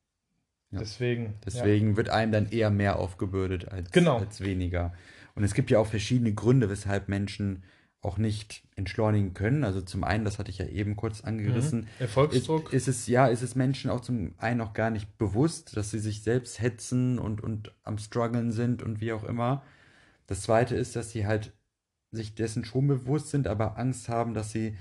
Ja. 0.70 0.78
Deswegen. 0.78 1.34
Deswegen 1.44 1.96
wird 1.96 2.08
einem 2.08 2.32
dann 2.32 2.48
eher 2.48 2.70
mehr 2.70 2.98
aufgebürdet 2.98 3.68
als, 3.68 3.90
Genau. 3.90 4.18
als 4.18 4.40
weniger. 4.40 4.94
Und 5.34 5.44
es 5.44 5.54
gibt 5.54 5.70
ja 5.70 5.78
auch 5.78 5.86
verschiedene 5.86 6.32
Gründe, 6.32 6.70
weshalb 6.70 7.08
Menschen 7.08 7.62
auch 8.02 8.18
nicht 8.18 8.64
entschleunigen 8.74 9.32
können. 9.32 9.62
Also 9.64 9.80
zum 9.80 10.02
einen, 10.04 10.24
das 10.24 10.38
hatte 10.38 10.50
ich 10.50 10.58
ja 10.58 10.66
eben 10.66 10.96
kurz 10.96 11.20
Ja. 11.20 11.26
angerissen, 11.28 11.80
Mhm. 11.82 11.86
Erfolgsdruck. 12.00 12.72
ist, 12.72 12.88
ist 12.88 12.88
es, 12.88 13.06
ja, 13.06 13.28
ist 13.28 13.42
es 13.42 13.54
Menschen 13.54 13.90
auch 13.90 14.00
zum 14.00 14.34
einen 14.38 14.58
noch 14.58 14.72
gar 14.72 14.90
nicht 14.90 15.16
bewusst, 15.18 15.76
dass 15.76 15.90
sie 15.92 16.00
sich 16.00 16.22
selbst 16.22 16.60
hetzen 16.60 17.18
und, 17.18 17.42
und 17.42 17.72
am 17.84 17.98
struggeln 17.98 18.50
sind 18.52 18.82
und 18.82 19.00
wie 19.00 19.12
auch 19.12 19.24
immer. 19.24 19.62
Das 20.26 20.42
zweite 20.42 20.74
ist, 20.74 20.96
dass 20.96 21.10
sie 21.12 21.26
halt 21.26 21.52
sich 22.10 22.34
dessen 22.34 22.64
schon 22.64 22.88
bewusst 22.88 23.28
sind, 23.30 23.46
aber 23.46 23.78
Angst 23.78 24.08
haben, 24.08 24.34
dass 24.34 24.50
sie 24.50 24.76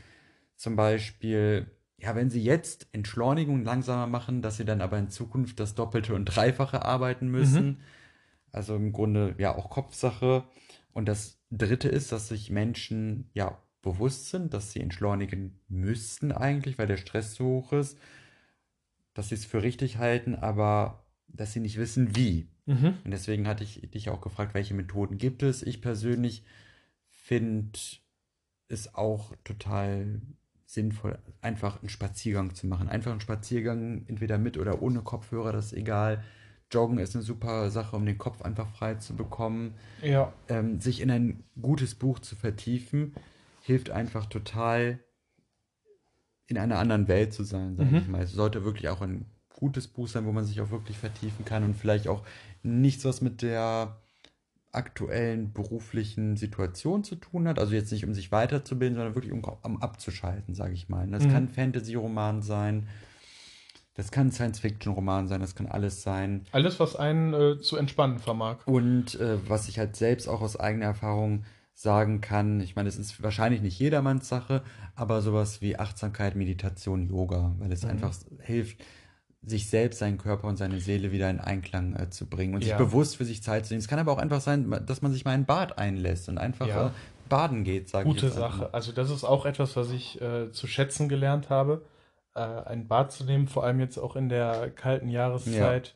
zum 0.55 0.75
Beispiel, 0.75 1.67
ja, 1.97 2.15
wenn 2.15 2.29
sie 2.29 2.43
jetzt 2.43 2.87
Entschleunigung 2.91 3.63
langsamer 3.63 4.07
machen, 4.07 4.41
dass 4.41 4.57
sie 4.57 4.65
dann 4.65 4.81
aber 4.81 4.97
in 4.97 5.09
Zukunft 5.09 5.59
das 5.59 5.75
Doppelte 5.75 6.15
und 6.15 6.25
Dreifache 6.25 6.83
arbeiten 6.83 7.29
müssen. 7.29 7.81
Also 8.51 8.75
im 8.75 8.91
Grunde 8.91 9.35
ja 9.37 9.55
auch 9.55 9.69
Kopfsache. 9.69 10.43
Und 10.91 11.05
das 11.07 11.40
dritte 11.51 11.89
ist, 11.89 12.11
dass 12.11 12.29
sich 12.29 12.49
Menschen 12.49 13.29
ja 13.33 13.57
bewusst 13.81 14.29
sind, 14.29 14.53
dass 14.53 14.71
sie 14.71 14.79
entschleunigen 14.79 15.59
müssten 15.67 16.31
eigentlich, 16.31 16.77
weil 16.77 16.87
der 16.87 16.97
Stress 16.97 17.33
zu 17.33 17.45
hoch 17.45 17.73
ist, 17.73 17.97
dass 19.13 19.29
sie 19.29 19.35
es 19.35 19.45
für 19.45 19.63
richtig 19.63 19.97
halten, 19.97 20.35
aber 20.35 21.05
dass 21.27 21.53
sie 21.53 21.59
nicht 21.59 21.77
wissen, 21.77 22.15
wie. 22.15 22.47
Mhm. 22.65 22.97
Und 23.03 23.11
deswegen 23.11 23.47
hatte 23.47 23.63
ich 23.63 23.89
dich 23.91 24.09
auch 24.09 24.21
gefragt, 24.21 24.53
welche 24.53 24.73
Methoden 24.73 25.17
gibt 25.17 25.43
es. 25.43 25.63
Ich 25.63 25.81
persönlich 25.81 26.43
finde 27.09 27.79
es 28.67 28.93
auch 28.93 29.33
total 29.43 30.21
sinnvoll, 30.65 31.17
einfach 31.41 31.81
einen 31.81 31.89
Spaziergang 31.89 32.55
zu 32.55 32.67
machen. 32.67 32.87
Einfach 32.87 33.11
einen 33.11 33.19
Spaziergang, 33.19 34.05
entweder 34.07 34.37
mit 34.37 34.57
oder 34.57 34.81
ohne 34.81 35.01
Kopfhörer, 35.01 35.51
das 35.51 35.67
ist 35.67 35.73
egal. 35.73 36.23
Joggen 36.71 36.97
ist 36.99 37.15
eine 37.15 37.23
super 37.23 37.69
Sache, 37.69 37.95
um 37.95 38.05
den 38.05 38.17
Kopf 38.17 38.41
einfach 38.41 38.67
frei 38.69 38.95
zu 38.95 39.15
bekommen. 39.15 39.75
Ja. 40.01 40.31
Ähm, 40.47 40.79
sich 40.79 41.01
in 41.01 41.11
ein 41.11 41.43
gutes 41.61 41.95
Buch 41.95 42.19
zu 42.19 42.35
vertiefen, 42.35 43.13
hilft 43.61 43.89
einfach 43.89 44.25
total, 44.25 44.99
in 46.47 46.57
einer 46.57 46.79
anderen 46.79 47.07
Welt 47.07 47.33
zu 47.33 47.43
sein, 47.43 47.77
sage 47.77 47.89
Mhm. 47.89 47.97
ich 47.97 48.07
mal. 48.07 48.21
Es 48.23 48.31
sollte 48.33 48.63
wirklich 48.65 48.89
auch 48.89 49.01
ein 49.01 49.25
gutes 49.53 49.87
Buch 49.87 50.07
sein, 50.07 50.25
wo 50.25 50.31
man 50.31 50.45
sich 50.45 50.59
auch 50.59 50.71
wirklich 50.71 50.97
vertiefen 50.97 51.45
kann 51.45 51.63
und 51.63 51.75
vielleicht 51.75 52.07
auch 52.07 52.23
nichts, 52.63 53.05
was 53.05 53.21
mit 53.21 53.41
der 53.41 53.97
aktuellen 54.73 55.51
beruflichen 55.53 56.37
Situation 56.37 57.03
zu 57.03 57.15
tun 57.15 57.47
hat. 57.47 57.59
Also 57.59 57.73
jetzt 57.73 57.91
nicht, 57.91 58.05
um 58.05 58.13
sich 58.13 58.31
weiterzubilden, 58.31 58.95
sondern 58.95 59.15
wirklich 59.15 59.33
um, 59.33 59.43
um 59.43 59.81
abzuschalten, 59.81 60.55
sage 60.55 60.73
ich 60.73 60.89
mal. 60.89 61.07
Das 61.07 61.25
Mhm. 61.25 61.29
kann 61.29 61.49
Fantasy-Roman 61.49 62.41
sein, 62.41 62.87
das 63.93 64.11
kann 64.11 64.31
Science-Fiction-Roman 64.31 65.27
sein, 65.27 65.41
das 65.41 65.55
kann 65.55 65.67
alles 65.67 66.01
sein. 66.01 66.45
Alles, 66.51 66.79
was 66.79 66.95
einen 66.95 67.33
äh, 67.33 67.59
zu 67.59 67.77
entspannen 67.77 68.19
vermag. 68.19 68.57
Und 68.65 69.15
äh, 69.19 69.37
was 69.49 69.67
ich 69.67 69.79
halt 69.79 69.95
selbst 69.95 70.27
auch 70.27 70.41
aus 70.41 70.57
eigener 70.59 70.85
Erfahrung 70.85 71.43
sagen 71.73 72.21
kann, 72.21 72.61
ich 72.61 72.75
meine, 72.75 72.89
es 72.89 72.97
ist 72.97 73.21
wahrscheinlich 73.23 73.61
nicht 73.61 73.79
jedermanns 73.79 74.27
Sache, 74.29 74.61
aber 74.95 75.21
sowas 75.21 75.61
wie 75.61 75.77
Achtsamkeit, 75.79 76.35
Meditation, 76.35 77.07
Yoga, 77.09 77.55
weil 77.59 77.71
es 77.71 77.83
Mhm. 77.83 77.89
einfach 77.91 78.13
hilft, 78.39 78.83
sich 79.43 79.67
selbst, 79.69 79.97
seinen 79.99 80.19
Körper 80.19 80.47
und 80.47 80.57
seine 80.57 80.79
Seele 80.79 81.11
wieder 81.11 81.27
in 81.29 81.39
Einklang 81.39 81.95
äh, 81.95 82.09
zu 82.11 82.27
bringen 82.29 82.53
und 82.53 82.61
Ja. 82.63 82.77
sich 82.77 82.85
bewusst 82.85 83.17
für 83.17 83.25
sich 83.25 83.41
Zeit 83.41 83.65
zu 83.65 83.73
nehmen. 83.73 83.79
Es 83.81 83.87
kann 83.87 83.97
aber 83.97 84.11
auch 84.11 84.19
einfach 84.19 84.41
sein, 84.41 84.69
dass 84.85 85.01
man 85.01 85.11
sich 85.11 85.25
mal 85.25 85.33
in 85.33 85.41
ein 85.41 85.45
Bad 85.45 85.79
einlässt 85.79 86.29
und 86.29 86.37
einfach 86.37 86.67
Ja. 86.67 86.87
äh, 86.87 86.91
baden 87.27 87.63
geht, 87.63 87.89
sage 87.89 88.07
ich 88.07 88.15
Gute 88.15 88.29
Sache. 88.29 88.71
Also 88.73 88.91
das 88.91 89.09
ist 89.09 89.23
auch 89.23 89.45
etwas, 89.47 89.75
was 89.75 89.89
ich 89.89 90.21
äh, 90.21 90.51
zu 90.51 90.67
schätzen 90.67 91.09
gelernt 91.09 91.49
habe, 91.49 91.83
äh, 92.35 92.39
ein 92.39 92.87
Bad 92.87 93.11
zu 93.11 93.23
nehmen, 93.25 93.47
vor 93.47 93.63
allem 93.63 93.79
jetzt 93.79 93.97
auch 93.97 94.15
in 94.15 94.29
der 94.29 94.69
kalten 94.71 95.09
Jahreszeit, 95.09 95.95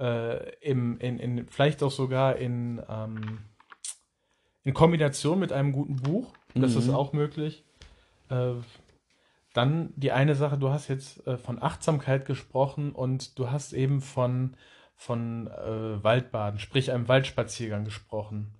äh, 0.00 0.54
im, 0.60 0.98
in, 0.98 1.18
in, 1.18 1.48
vielleicht 1.48 1.82
auch 1.82 1.90
sogar 1.90 2.36
in, 2.36 2.82
ähm, 2.88 3.38
in 4.64 4.74
Kombination 4.74 5.38
mit 5.38 5.52
einem 5.52 5.72
guten 5.72 5.96
Buch. 5.96 6.32
Das 6.54 6.76
ist 6.76 6.88
Mhm. 6.88 6.94
auch 6.94 7.12
möglich. 7.12 7.64
Äh, 8.30 8.54
dann 9.52 9.92
die 9.96 10.12
eine 10.12 10.34
Sache, 10.34 10.58
du 10.58 10.70
hast 10.70 10.88
jetzt 10.88 11.26
äh, 11.26 11.36
von 11.38 11.62
Achtsamkeit 11.62 12.26
gesprochen 12.26 12.92
und 12.92 13.38
du 13.38 13.50
hast 13.50 13.72
eben 13.72 14.00
von, 14.00 14.56
von 14.96 15.46
äh, 15.46 16.02
Waldbaden, 16.02 16.58
sprich 16.58 16.90
einem 16.90 17.08
Waldspaziergang 17.08 17.84
gesprochen. 17.84 18.52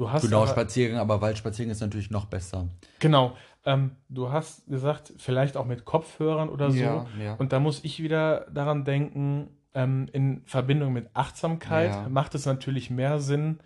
Du 0.00 0.10
hast 0.10 0.22
Genau, 0.22 0.38
aber, 0.44 0.52
Spaziergang, 0.52 0.98
aber 0.98 1.20
Waldspaziergang 1.20 1.72
ist 1.72 1.82
natürlich 1.82 2.10
noch 2.10 2.24
besser. 2.24 2.66
genau, 3.00 3.36
ähm, 3.66 3.90
du 4.08 4.32
hast 4.32 4.66
gesagt, 4.66 5.12
vielleicht 5.18 5.58
auch 5.58 5.66
mit 5.66 5.84
Kopfhörern 5.84 6.48
oder 6.48 6.70
so. 6.70 6.78
Ja, 6.78 7.06
ja. 7.22 7.34
Und 7.36 7.52
da 7.52 7.60
muss 7.60 7.84
ich 7.84 8.02
wieder 8.02 8.46
daran 8.50 8.86
denken, 8.86 9.48
ähm, 9.74 10.08
in 10.14 10.40
Verbindung 10.46 10.94
mit 10.94 11.10
Achtsamkeit 11.12 11.90
Ja. 11.90 12.08
macht 12.08 12.34
es 12.34 12.46
natürlich 12.46 12.88
mehr 12.88 13.20
Sinn, 13.20 13.58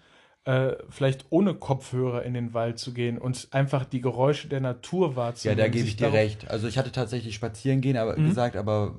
äh, 0.44 0.73
vielleicht 0.90 1.27
ohne 1.31 1.55
Kopfhörer 1.55 2.25
in 2.25 2.35
den 2.35 2.53
Wald 2.53 2.81
zu 2.81 2.92
gehen 2.92 3.16
und 3.16 3.47
einfach 3.53 3.85
die 3.85 4.01
Geräusche 4.01 4.49
der 4.49 4.61
Natur 4.61 5.11
Ja, 5.11 5.16
wahrzunehmen. 5.16 5.59
da 5.61 5.68
gebe 5.68 5.87
ich 5.87 5.97
dir 5.97 6.12
recht. 6.12 6.51
Also 6.51 6.66
ich 6.66 6.79
hatte 6.79 6.90
tatsächlich 6.90 7.37
spazieren 7.37 7.81
gehen, 7.81 7.97
aber 7.97 8.16
Mhm. 8.16 8.27
gesagt, 8.27 8.57
aber 8.57 8.97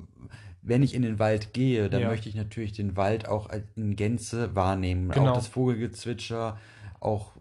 wenn 0.62 0.82
ich 0.82 0.94
in 0.94 1.02
den 1.02 1.18
Wald 1.18 1.52
gehe, 1.52 1.90
dann 1.90 2.00
Ja. 2.00 2.08
möchte 2.08 2.30
ich 2.30 2.34
natürlich 2.34 2.72
den 2.72 2.96
Wald 2.96 3.28
auch 3.28 3.50
in 3.76 3.94
Gänze 3.94 4.56
wahrnehmen. 4.56 5.10
Genau. 5.10 5.32
Auch 5.32 5.36
das 5.36 5.46
Vogelgezwitscher, 5.48 6.58
auch 7.06 7.32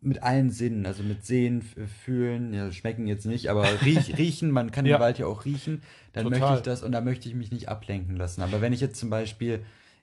mit 0.00 0.22
allen 0.22 0.50
Sinnen, 0.50 0.86
also 0.86 1.02
mit 1.02 1.24
sehen, 1.24 1.62
fühlen, 2.04 2.54
ja, 2.54 2.72
schmecken 2.72 3.06
jetzt 3.06 3.26
nicht, 3.26 3.48
aber 3.50 3.82
riech, 3.82 4.16
riechen, 4.18 4.50
man 4.50 4.70
kann 4.70 4.86
Ja. 4.86 4.96
den 4.96 5.02
Wald 5.02 5.18
ja 5.18 5.26
auch 5.26 5.44
riechen, 5.44 5.82
dann 6.12 6.24
Total. 6.24 6.40
möchte 6.40 6.54
ich 6.56 6.62
das 6.62 6.82
und 6.82 6.92
da 6.92 7.00
möchte 7.00 7.28
ich 7.28 7.34
mich 7.34 7.52
nicht 7.52 7.68
ablenken 7.68 8.16
lassen. 8.16 8.42
Aber 8.42 8.60
wenn 8.60 8.72
ich 8.72 8.80
jetzt 8.80 8.98
zum 8.98 9.10
Beispiel, 9.10 9.60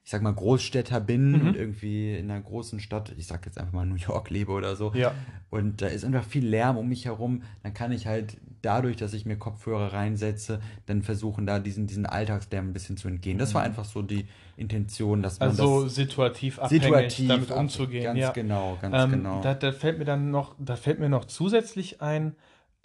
ich 0.07 0.11
sag 0.11 0.21
mal, 0.21 0.33
Großstädter 0.33 1.01
bin 1.01 1.33
Mhm. 1.33 1.47
und 1.47 1.55
irgendwie 1.57 2.15
in 2.15 2.31
einer 2.31 2.39
großen 2.39 2.79
Stadt, 2.79 3.13
ich 3.17 3.27
sag 3.27 3.45
jetzt 3.45 3.59
einfach 3.59 3.73
mal 3.73 3.85
New 3.85 3.95
York 3.95 4.29
lebe 4.29 4.53
oder 4.53 4.77
so, 4.77 4.93
Ja, 4.95 5.13
und 5.49 5.81
da 5.81 5.87
ist 5.87 6.05
einfach 6.05 6.23
viel 6.23 6.47
Lärm 6.47 6.77
um 6.77 6.87
mich 6.87 7.03
herum, 7.03 7.43
dann 7.61 7.73
kann 7.73 7.91
ich 7.91 8.07
halt 8.07 8.37
dadurch, 8.61 8.95
dass 8.95 9.11
ich 9.13 9.25
mir 9.25 9.35
Kopfhörer 9.35 9.91
reinsetze, 9.91 10.61
dann 10.85 11.01
versuchen, 11.01 11.45
da 11.45 11.59
diesen, 11.59 11.87
diesen 11.87 12.05
Alltagslärm 12.05 12.69
ein 12.69 12.71
bisschen 12.73 12.95
zu 12.95 13.09
entgehen. 13.09 13.37
Das 13.37 13.53
war 13.53 13.63
einfach 13.63 13.83
so 13.83 14.01
die 14.01 14.29
Intention, 14.55 15.21
dass 15.21 15.41
man 15.41 15.49
Mhm. 15.49 15.59
also 15.59 15.83
das 15.83 15.95
situativ 15.95 16.57
abhängig 16.59 16.83
situativ 16.83 17.27
damit 17.27 17.51
umzugehen. 17.51 18.03
Ganz 18.05 18.19
ja. 18.19 18.31
genau, 18.31 18.77
ganz 18.81 18.95
Ähm, 19.03 19.11
genau. 19.11 19.41
da, 19.41 19.55
da 19.55 19.73
fällt 19.73 19.99
mir 19.99 20.05
dann 20.05 20.31
noch, 20.31 20.55
da 20.57 20.77
fällt 20.77 20.99
mir 21.01 21.09
noch 21.09 21.25
zusätzlich 21.25 21.99
ein, 22.01 22.33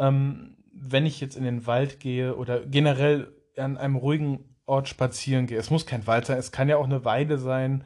ähm, 0.01 0.57
wenn 0.73 1.07
ich 1.07 1.21
jetzt 1.21 1.37
in 1.37 1.45
den 1.45 1.69
Wald 1.69 2.01
gehe 2.01 2.35
oder 2.35 2.67
generell 2.67 3.33
an 3.57 3.77
einem 3.77 3.95
ruhigen 3.95 4.41
Ort 4.67 4.89
spazieren 4.89 5.47
gehe. 5.47 5.59
Es 5.59 5.71
muss 5.71 5.87
kein 5.87 6.07
Wald 6.07 6.27
sein, 6.27 6.39
es 6.39 6.53
kann 6.53 6.69
ja 6.69 6.77
auch 6.77 6.85
eine 6.85 7.05
Weide 7.05 7.39
sein. 7.39 7.85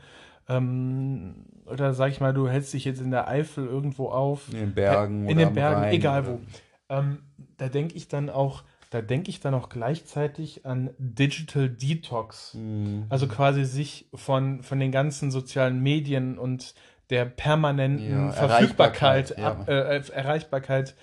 Ähm, 0.48 1.46
oder 1.64 1.94
sag 1.94 2.10
ich 2.10 2.20
mal, 2.20 2.32
du 2.32 2.48
hältst 2.48 2.72
dich 2.72 2.84
jetzt 2.84 3.00
in 3.00 3.10
der 3.10 3.28
Eifel 3.28 3.66
irgendwo 3.66 4.08
auf. 4.08 4.52
in 4.52 4.58
den 4.58 4.74
Bergen 4.74 5.28
in 5.28 5.38
den 5.38 5.54
Bergen, 5.54 5.80
Rhein 5.80 5.94
egal 5.94 6.26
wo. 6.26 6.40
Ähm, 6.88 7.18
da 7.56 7.68
denke 7.68 7.96
ich 7.96 8.08
dann 8.08 8.30
auch, 8.30 8.62
da 8.90 9.02
denke 9.02 9.30
ich 9.30 9.40
dann 9.40 9.54
auch 9.54 9.68
gleichzeitig 9.68 10.64
an 10.64 10.90
Digital 10.98 11.68
Detox. 11.68 12.54
Mhm. 12.54 13.06
Also 13.08 13.26
quasi 13.26 13.64
sich 13.64 14.08
von, 14.14 14.62
von 14.62 14.78
den 14.78 14.92
ganzen 14.92 15.30
sozialen 15.30 15.82
Medien 15.82 16.38
und 16.38 16.74
der 17.10 17.24
permanenten 17.24 18.10
Ja, 18.10 18.32
Verfügbarkeit, 18.32 19.32
Erreichbarkeit, 19.32 19.38
ja. 19.38 19.50
ab, 19.50 19.68
äh, 19.68 20.12
Erreichbarkeit 20.12 20.94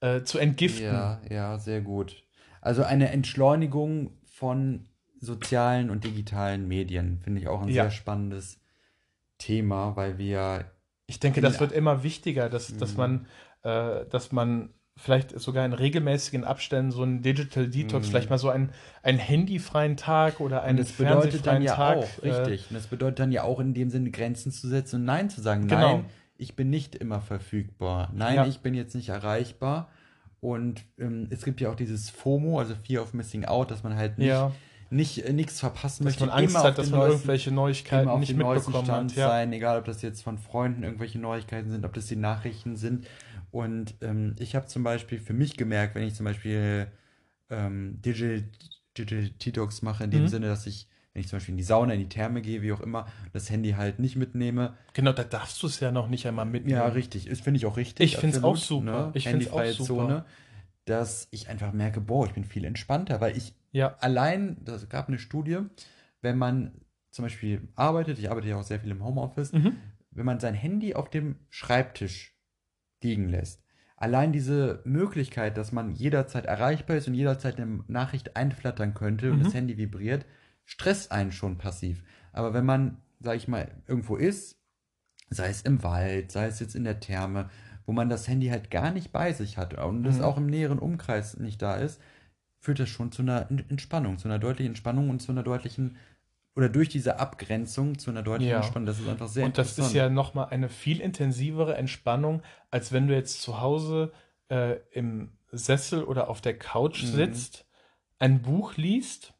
äh, 0.00 0.22
zu 0.22 0.38
entgiften. 0.38 0.86
Ja, 0.86 1.20
ja, 1.28 1.58
sehr 1.58 1.80
gut. 1.80 2.22
Also 2.60 2.84
eine 2.84 3.10
Entschleunigung 3.10 4.12
von 4.24 4.86
sozialen 5.22 5.88
und 5.88 6.04
digitalen 6.04 6.66
Medien 6.68 7.20
finde 7.22 7.40
ich 7.40 7.48
auch 7.48 7.62
ein 7.62 7.68
Ja. 7.68 7.84
sehr 7.84 7.90
spannendes 7.92 8.58
Thema, 9.38 9.96
weil 9.96 10.18
wir 10.18 10.66
Ich 11.08 11.20
denke, 11.20 11.40
das 11.40 11.60
wird 11.60 11.72
immer 11.72 12.02
wichtiger, 12.02 12.48
dass, 12.48 12.76
dass 12.76 12.92
Mhm. 12.92 12.96
man, 12.98 13.26
äh, 13.64 14.06
dass 14.08 14.32
man 14.32 14.70
vielleicht 14.96 15.38
sogar 15.38 15.64
in 15.66 15.72
regelmäßigen 15.72 16.44
Abständen 16.44 16.90
so 16.90 17.02
einen 17.02 17.22
Digital 17.22 17.68
Detox, 17.68 18.06
Mhm. 18.06 18.10
vielleicht 18.10 18.30
mal 18.30 18.38
so 18.38 18.50
einen, 18.50 18.70
einen 19.02 19.18
handyfreien 19.18 19.96
Tag 19.96 20.40
oder 20.40 20.62
einen 20.62 20.78
Und 20.78 20.88
das 20.88 20.92
bedeutet 20.96 21.46
dann 21.46 21.62
ja 21.62 21.74
Tag. 21.74 21.98
auch, 21.98 22.22
äh, 22.22 22.30
richtig. 22.30 22.70
Und 22.70 22.74
das 22.76 22.86
bedeutet 22.88 23.18
dann 23.20 23.32
ja 23.32 23.42
auch 23.42 23.58
in 23.60 23.74
dem 23.74 23.90
Sinne 23.90 24.10
Grenzen 24.10 24.52
zu 24.52 24.68
setzen 24.68 24.96
und 25.00 25.04
Nein 25.06 25.28
zu 25.30 25.40
sagen. 25.40 25.66
Genau. 25.66 25.96
Nein, 25.98 26.04
ich 26.36 26.56
bin 26.56 26.70
nicht 26.70 26.94
immer 26.94 27.20
verfügbar. 27.20 28.10
Nein, 28.14 28.36
Ja. 28.36 28.46
ich 28.46 28.60
bin 28.60 28.74
jetzt 28.74 28.94
nicht 28.94 29.08
erreichbar. 29.10 29.88
Und 30.40 30.84
ähm, 30.98 31.26
es 31.30 31.44
gibt 31.44 31.60
ja 31.60 31.70
auch 31.70 31.76
dieses 31.76 32.10
FOMO, 32.10 32.58
also 32.58 32.74
Fear 32.74 33.02
of 33.02 33.14
Missing 33.14 33.44
Out, 33.44 33.70
dass 33.70 33.82
man 33.82 33.96
halt 33.96 34.18
nicht, 34.18 34.28
ja, 34.28 34.50
nicht 34.92 35.24
äh, 35.26 35.32
nichts 35.32 35.58
verpassen 35.60 36.04
dass 36.04 36.12
möchte. 36.14 36.26
man 36.26 36.38
Angst 36.38 36.54
immer 36.54 36.64
hat, 36.64 36.78
dass 36.78 36.90
man 36.90 37.00
neuesten- 37.00 37.12
irgendwelche 37.16 37.50
Neuigkeiten 37.50 38.20
nicht 38.20 38.36
mitbekommen 38.36 38.84
Stand 38.84 39.10
hat. 39.12 39.16
Ja. 39.16 39.28
sein, 39.28 39.52
egal 39.52 39.78
ob 39.78 39.84
das 39.86 40.02
jetzt 40.02 40.22
von 40.22 40.38
Freunden 40.38 40.82
irgendwelche 40.82 41.18
Neuigkeiten 41.18 41.70
sind, 41.70 41.84
ob 41.84 41.92
das 41.94 42.06
die 42.06 42.16
Nachrichten 42.16 42.76
sind. 42.76 43.06
Und 43.50 43.94
ähm, 44.00 44.34
ich 44.38 44.54
habe 44.54 44.66
zum 44.66 44.82
Beispiel 44.82 45.18
für 45.18 45.34
mich 45.34 45.56
gemerkt, 45.56 45.94
wenn 45.94 46.04
ich 46.04 46.14
zum 46.14 46.24
Beispiel 46.24 46.86
ähm, 47.50 48.00
Digital, 48.02 48.44
Digital 48.96 49.28
Detox 49.44 49.82
mache, 49.82 50.04
in 50.04 50.10
dem 50.10 50.22
Mhm. 50.22 50.28
Sinne, 50.28 50.46
dass 50.46 50.66
ich, 50.66 50.86
wenn 51.12 51.20
ich 51.20 51.28
zum 51.28 51.36
Beispiel 51.38 51.52
in 51.52 51.58
die 51.58 51.62
Sauna, 51.64 51.92
in 51.94 52.00
die 52.00 52.08
Therme 52.08 52.40
gehe, 52.40 52.62
wie 52.62 52.72
auch 52.72 52.80
immer, 52.80 53.06
das 53.34 53.50
Handy 53.50 53.72
halt 53.72 53.98
nicht 53.98 54.16
mitnehme. 54.16 54.74
Genau, 54.94 55.12
da 55.12 55.24
darfst 55.24 55.62
du 55.62 55.66
es 55.66 55.80
ja 55.80 55.92
noch 55.92 56.08
nicht 56.08 56.26
einmal 56.26 56.46
mitnehmen. 56.46 56.78
Ja, 56.78 56.86
richtig. 56.86 57.26
Ist, 57.26 57.42
finde 57.42 57.58
ich 57.58 57.66
auch 57.66 57.76
richtig. 57.76 58.04
Ich 58.14 58.16
find's 58.18 58.38
absolut, 58.38 58.56
auch 58.56 58.62
super. 58.62 59.10
Ich 59.14 59.24
find's 59.28 59.48
auch 59.48 59.58
Handyfreie 59.60 59.72
super. 59.74 59.86
Zone. 59.86 60.24
Dass 60.84 61.28
ich 61.30 61.48
einfach 61.48 61.72
merke, 61.72 62.00
boah, 62.00 62.26
ich 62.26 62.32
bin 62.32 62.44
viel 62.44 62.64
entspannter, 62.64 63.20
weil 63.20 63.36
ich 63.36 63.54
Ja, 63.70 63.96
allein, 64.00 64.56
das 64.64 64.88
gab 64.88 65.08
eine 65.08 65.18
Studie, 65.18 65.58
wenn 66.20 66.36
man 66.36 66.72
zum 67.10 67.24
Beispiel 67.24 67.68
arbeitet, 67.74 68.18
ich 68.18 68.30
arbeite 68.30 68.48
ja 68.48 68.56
auch 68.56 68.64
sehr 68.64 68.80
viel 68.80 68.90
im 68.90 69.04
Homeoffice, 69.04 69.52
Mhm. 69.52 69.76
wenn 70.10 70.26
man 70.26 70.40
sein 70.40 70.54
Handy 70.54 70.94
auf 70.94 71.08
dem 71.08 71.36
Schreibtisch 71.50 72.36
liegen 73.02 73.28
lässt, 73.28 73.62
allein 73.96 74.32
diese 74.32 74.82
Möglichkeit, 74.84 75.56
dass 75.56 75.72
man 75.72 75.90
jederzeit 75.92 76.46
erreichbar 76.46 76.96
ist 76.96 77.08
und 77.08 77.14
jederzeit 77.14 77.58
eine 77.58 77.84
Nachricht 77.86 78.36
einflattern 78.36 78.94
könnte 78.94 79.30
und 79.32 79.38
Mhm. 79.38 79.44
das 79.44 79.54
Handy 79.54 79.76
vibriert, 79.78 80.26
stresst 80.64 81.12
einen 81.12 81.32
schon 81.32 81.58
passiv. 81.58 82.02
Aber 82.32 82.54
wenn 82.54 82.64
man, 82.64 82.98
sag 83.20 83.36
ich 83.36 83.48
mal, 83.48 83.70
irgendwo 83.86 84.16
ist, 84.16 84.58
sei 85.30 85.48
es 85.48 85.62
im 85.62 85.82
Wald, 85.82 86.32
sei 86.32 86.46
es 86.46 86.60
jetzt 86.60 86.74
in 86.74 86.84
der 86.84 87.00
Therme, 87.00 87.50
wo 87.86 87.92
man 87.92 88.08
das 88.08 88.28
Handy 88.28 88.48
halt 88.48 88.70
gar 88.70 88.90
nicht 88.90 89.12
bei 89.12 89.32
sich 89.32 89.58
hat 89.58 89.74
und 89.74 90.06
es 90.06 90.18
Mhm. 90.18 90.24
auch 90.24 90.36
im 90.36 90.46
näheren 90.46 90.78
Umkreis 90.78 91.36
nicht 91.38 91.60
da 91.62 91.74
ist, 91.76 92.00
führt 92.58 92.78
das 92.78 92.88
schon 92.88 93.10
zu 93.12 93.22
einer 93.22 93.50
Ent- 93.50 93.70
Entspannung, 93.70 94.18
zu 94.18 94.28
einer 94.28 94.38
deutlichen 94.38 94.70
Entspannung 94.72 95.10
und 95.10 95.20
zu 95.20 95.32
einer 95.32 95.42
deutlichen, 95.42 95.96
oder 96.54 96.68
durch 96.68 96.88
diese 96.90 97.18
Abgrenzung 97.18 97.98
zu 97.98 98.10
einer 98.10 98.22
deutlichen 98.22 98.50
Ja. 98.50 98.58
Entspannung. 98.58 98.86
Das 98.86 99.00
ist 99.00 99.08
einfach 99.08 99.28
sehr 99.28 99.46
und 99.46 99.56
das 99.58 99.78
ist 99.78 99.94
ja 99.94 100.08
nochmal 100.10 100.48
eine 100.50 100.68
viel 100.68 101.00
intensivere 101.00 101.76
Entspannung, 101.76 102.42
als 102.70 102.92
wenn 102.92 103.08
du 103.08 103.14
jetzt 103.14 103.40
zu 103.42 103.60
Hause 103.60 104.12
äh, 104.48 104.76
im 104.90 105.32
Sessel 105.50 106.04
oder 106.04 106.28
auf 106.28 106.40
der 106.42 106.58
Couch 106.58 107.02
Mhm. 107.02 107.06
sitzt, 107.06 107.66
ein 108.18 108.42
Buch 108.42 108.76
liest, 108.76 109.32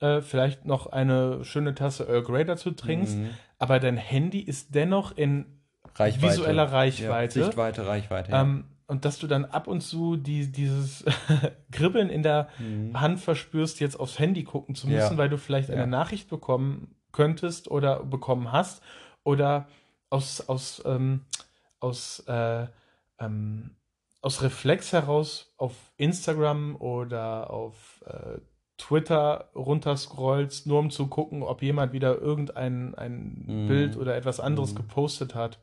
äh, 0.00 0.20
vielleicht 0.20 0.64
noch 0.64 0.88
eine 0.88 1.44
schöne 1.44 1.74
Tasse 1.74 2.06
Earl 2.08 2.22
Grey 2.24 2.44
dazu 2.44 2.72
trinkst, 2.72 3.18
Mhm. 3.18 3.30
aber 3.58 3.78
dein 3.80 3.96
Handy 3.96 4.40
ist 4.40 4.74
dennoch 4.74 5.16
in 5.16 5.57
Reichweite. 5.94 6.32
visueller 6.32 6.64
Ja, 6.64 6.70
Reichweite. 6.70 7.44
Sichtweite, 7.44 7.86
Reichweite. 7.86 8.30
Ja. 8.32 8.42
Ähm, 8.42 8.64
und 8.86 9.04
dass 9.04 9.18
du 9.18 9.26
dann 9.26 9.44
ab 9.44 9.66
und 9.66 9.82
zu 9.82 10.16
die, 10.16 10.50
dieses 10.50 11.04
Kribbeln 11.72 12.08
in 12.08 12.22
der 12.22 12.48
Mhm. 12.58 12.98
Hand 12.98 13.20
verspürst, 13.20 13.80
jetzt 13.80 14.00
aufs 14.00 14.18
Handy 14.18 14.44
gucken 14.44 14.74
zu 14.74 14.86
müssen, 14.88 15.12
Ja. 15.12 15.18
weil 15.18 15.28
du 15.28 15.36
vielleicht 15.36 15.70
eine 15.70 15.80
Ja. 15.82 15.86
Nachricht 15.86 16.28
bekommen 16.30 16.94
könntest 17.12 17.70
oder 17.70 18.02
bekommen 18.04 18.50
hast 18.52 18.82
oder 19.24 19.68
aus, 20.10 20.40
aus, 20.48 20.82
ähm, 20.86 21.24
aus, 21.80 22.20
äh, 22.28 22.66
ähm, 23.20 23.70
aus 24.22 24.42
Reflex 24.42 24.92
heraus 24.92 25.52
auf 25.58 25.74
Instagram 25.96 26.76
oder 26.76 27.50
auf 27.50 28.02
äh, 28.06 28.38
Twitter 28.78 29.50
runterscrollst, 29.54 30.66
nur 30.66 30.78
um 30.78 30.90
zu 30.90 31.08
gucken, 31.08 31.42
ob 31.42 31.62
jemand 31.62 31.92
wieder 31.92 32.18
irgendein 32.18 32.94
ein 32.94 33.44
Mhm. 33.46 33.66
Bild 33.66 33.96
oder 33.96 34.16
etwas 34.16 34.40
anderes 34.40 34.72
Mhm. 34.72 34.76
gepostet 34.76 35.34
hat. 35.34 35.58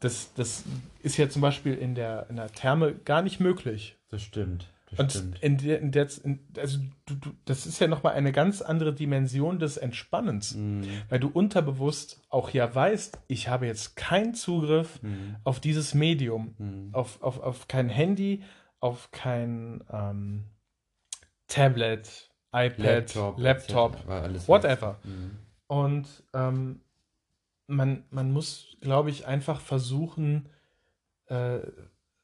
Das, 0.00 0.32
das 0.34 0.64
ist 1.02 1.18
ja 1.18 1.28
zum 1.28 1.42
Beispiel 1.42 1.74
in 1.74 1.94
der, 1.94 2.26
in 2.30 2.36
der 2.36 2.50
Therme 2.50 2.94
gar 2.94 3.20
nicht 3.22 3.38
möglich. 3.40 3.96
Das 4.08 4.22
stimmt. 4.22 4.66
Das 4.90 4.98
Und 4.98 5.12
stimmt. 5.12 5.38
in 5.42 5.58
der, 5.58 5.78
in 5.80 5.92
der 5.92 6.08
in, 6.24 6.40
also 6.56 6.78
du, 7.06 7.14
du, 7.16 7.30
das 7.44 7.66
ist 7.66 7.78
ja 7.78 7.86
nochmal 7.86 8.14
eine 8.14 8.32
ganz 8.32 8.60
andere 8.62 8.92
Dimension 8.94 9.58
des 9.60 9.76
Entspannens, 9.76 10.54
Mhm. 10.54 10.84
weil 11.10 11.20
du 11.20 11.28
unterbewusst 11.28 12.22
auch 12.30 12.50
ja 12.50 12.74
weißt, 12.74 13.18
ich 13.28 13.48
habe 13.48 13.66
jetzt 13.66 13.94
keinen 13.94 14.34
Zugriff 14.34 15.00
Mhm. 15.02 15.36
auf 15.44 15.60
dieses 15.60 15.94
Medium, 15.94 16.54
Mhm. 16.58 16.88
auf, 16.94 17.22
auf, 17.22 17.38
auf 17.40 17.68
kein 17.68 17.88
Handy, 17.90 18.42
auf 18.80 19.10
kein 19.12 19.84
ähm, 19.92 20.44
Tablet, 21.46 22.29
iPad, 22.52 23.14
Laptop, 23.38 24.08
alles 24.08 24.48
whatever. 24.48 24.98
Mhm. 25.04 25.36
Und 25.66 26.06
ähm, 26.34 26.80
man, 27.66 28.04
man 28.10 28.32
muss, 28.32 28.76
glaube 28.80 29.10
ich, 29.10 29.26
einfach 29.26 29.60
versuchen, 29.60 30.48
äh, 31.26 31.60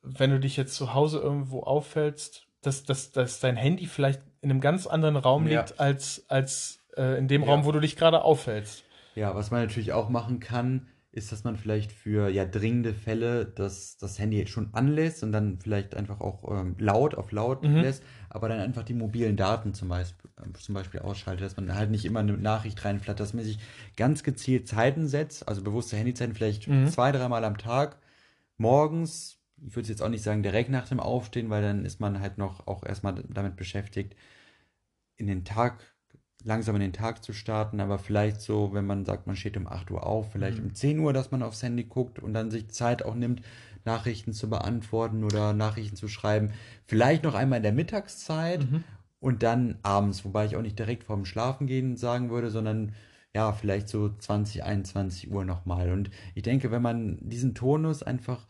wenn 0.03 0.31
du 0.31 0.41
dich 0.41 0.57
jetzt 0.57 0.75
zu 0.75 0.95
Hause 0.95 1.19
irgendwo 1.21 1.63
auffällst, 1.63 2.47
dass, 2.63 2.85
dass, 2.85 3.13
dass 3.13 3.41
dein 3.41 3.57
Handy 3.57 3.87
vielleicht 3.87 4.21
in 4.41 4.51
einem 4.51 4.61
ganz 4.61 4.87
anderen 4.87 5.17
Raum 5.17 5.47
Ja. 5.47 5.61
liegt 5.61 5.79
als, 5.79 6.25
als 6.29 6.81
äh, 6.97 7.19
in 7.19 7.29
dem 7.29 7.43
Ja. 7.43 7.49
Raum, 7.49 7.65
wo 7.65 7.73
du 7.73 7.81
dich 7.81 7.97
gerade 7.97 8.23
aufhältst. 8.23 8.85
Ja, 9.15 9.35
was 9.35 9.51
man 9.51 9.63
natürlich 9.63 9.93
auch 9.93 10.09
machen 10.09 10.41
kann, 10.41 10.89
ist, 11.17 11.33
dass 11.33 11.45
man 11.45 11.57
vielleicht 11.57 11.93
für 11.93 12.29
ja 12.29 12.45
dringende 12.45 12.95
Fälle 12.95 13.47
das, 13.47 13.97
das 13.97 14.19
Handy 14.19 14.47
schon 14.47 14.73
anlässt 14.75 15.23
und 15.23 15.33
dann 15.33 15.59
vielleicht 15.61 15.95
einfach 15.95 16.21
auch 16.21 16.45
ähm, 16.51 16.77
laut 16.79 17.15
auf 17.15 17.33
laut 17.33 17.65
Mhm. 17.65 17.81
lässt, 17.81 18.03
aber 18.29 18.49
dann 18.49 18.61
einfach 18.61 18.83
die 18.85 18.95
mobilen 18.95 19.37
Daten 19.37 19.75
zum 19.75 19.89
Beispiel, 19.89 20.31
äh, 20.37 20.53
zum 20.59 20.75
Beispiel 20.75 21.01
ausschaltet, 21.01 21.45
dass 21.47 21.57
man 21.57 21.75
halt 21.75 21.91
nicht 21.91 22.05
immer 22.05 22.21
eine 22.21 22.37
Nachricht 22.37 22.85
reinflattert, 22.85 23.21
dass 23.21 23.35
man 23.35 23.45
sich 23.45 23.59
ganz 23.97 24.23
gezielt 24.23 24.69
Zeiten 24.69 25.09
setzt, 25.09 25.49
also 25.49 25.63
bewusste 25.63 25.97
Handyzeiten, 25.97 26.35
vielleicht 26.35 26.69
Mhm. 26.69 26.87
zwei, 26.87 27.13
dreimal 27.13 27.45
am 27.45 27.59
Tag, 27.59 27.99
morgens, 28.59 29.41
ich 29.67 29.75
würde 29.77 29.89
jetzt 29.89 30.03
auch 30.03 30.09
nicht 30.11 30.23
sagen 30.23 30.43
direkt 30.43 30.71
nach 30.71 30.89
dem 30.89 31.01
Aufstehen, 31.01 31.51
weil 31.51 31.63
dann 31.63 31.85
ist 31.85 32.01
man 32.01 32.21
halt 32.21 32.39
noch 32.39 32.67
auch 32.67 32.85
erstmal 32.85 33.15
damit 33.29 33.57
beschäftigt, 33.57 34.17
in 35.17 35.27
den 35.27 35.45
Tag, 35.45 35.96
langsam 36.45 36.77
in 36.77 36.83
den 36.83 36.93
Tag 36.93 37.25
zu 37.25 37.33
starten, 37.33 37.81
aber 37.81 37.99
vielleicht 37.99 38.41
so, 38.41 38.73
wenn 38.73 38.87
man 38.87 39.05
sagt, 39.05 39.27
man 39.27 39.37
steht 39.37 39.57
um 39.57 39.67
8 39.67 39.91
Uhr 39.91 40.07
auf, 40.07 40.33
vielleicht 40.33 40.59
Mhm. 40.59 40.65
um 40.65 40.75
10 40.75 40.99
Uhr, 41.01 41.13
dass 41.13 41.31
man 41.31 41.43
aufs 41.43 41.63
Handy 41.63 41.85
guckt 41.85 42.19
und 42.19 42.35
dann 42.35 42.51
sich 42.51 42.69
Zeit 42.69 43.05
auch 43.05 43.15
nimmt, 43.15 43.43
Nachrichten 43.85 44.33
zu 44.33 44.49
beantworten 44.51 45.25
oder 45.25 45.53
Nachrichten 45.53 45.97
zu 45.97 46.09
schreiben. 46.09 46.53
Vielleicht 46.87 47.25
noch 47.25 47.35
einmal 47.35 47.59
in 47.59 47.63
der 47.63 47.73
Mittagszeit 47.73 48.71
Mhm. 48.71 48.85
und 49.21 49.43
dann 49.43 49.79
abends, 49.83 50.25
wobei 50.25 50.45
ich 50.47 50.57
auch 50.57 50.63
nicht 50.63 50.79
direkt 50.79 51.05
vorm 51.05 51.25
Schlafengehen 51.25 51.97
sagen 51.97 52.31
würde, 52.31 52.51
sondern 52.51 52.93
ja, 53.35 53.53
vielleicht 53.53 53.89
so 53.89 54.09
20, 54.09 54.65
21 54.65 55.31
Uhr 55.31 55.45
nochmal. 55.45 55.93
Und 55.93 56.11
ich 56.35 56.43
denke, 56.43 56.71
wenn 56.71 56.83
man 56.83 57.19
diesen 57.21 57.55
Tonus 57.55 58.03
einfach 58.03 58.47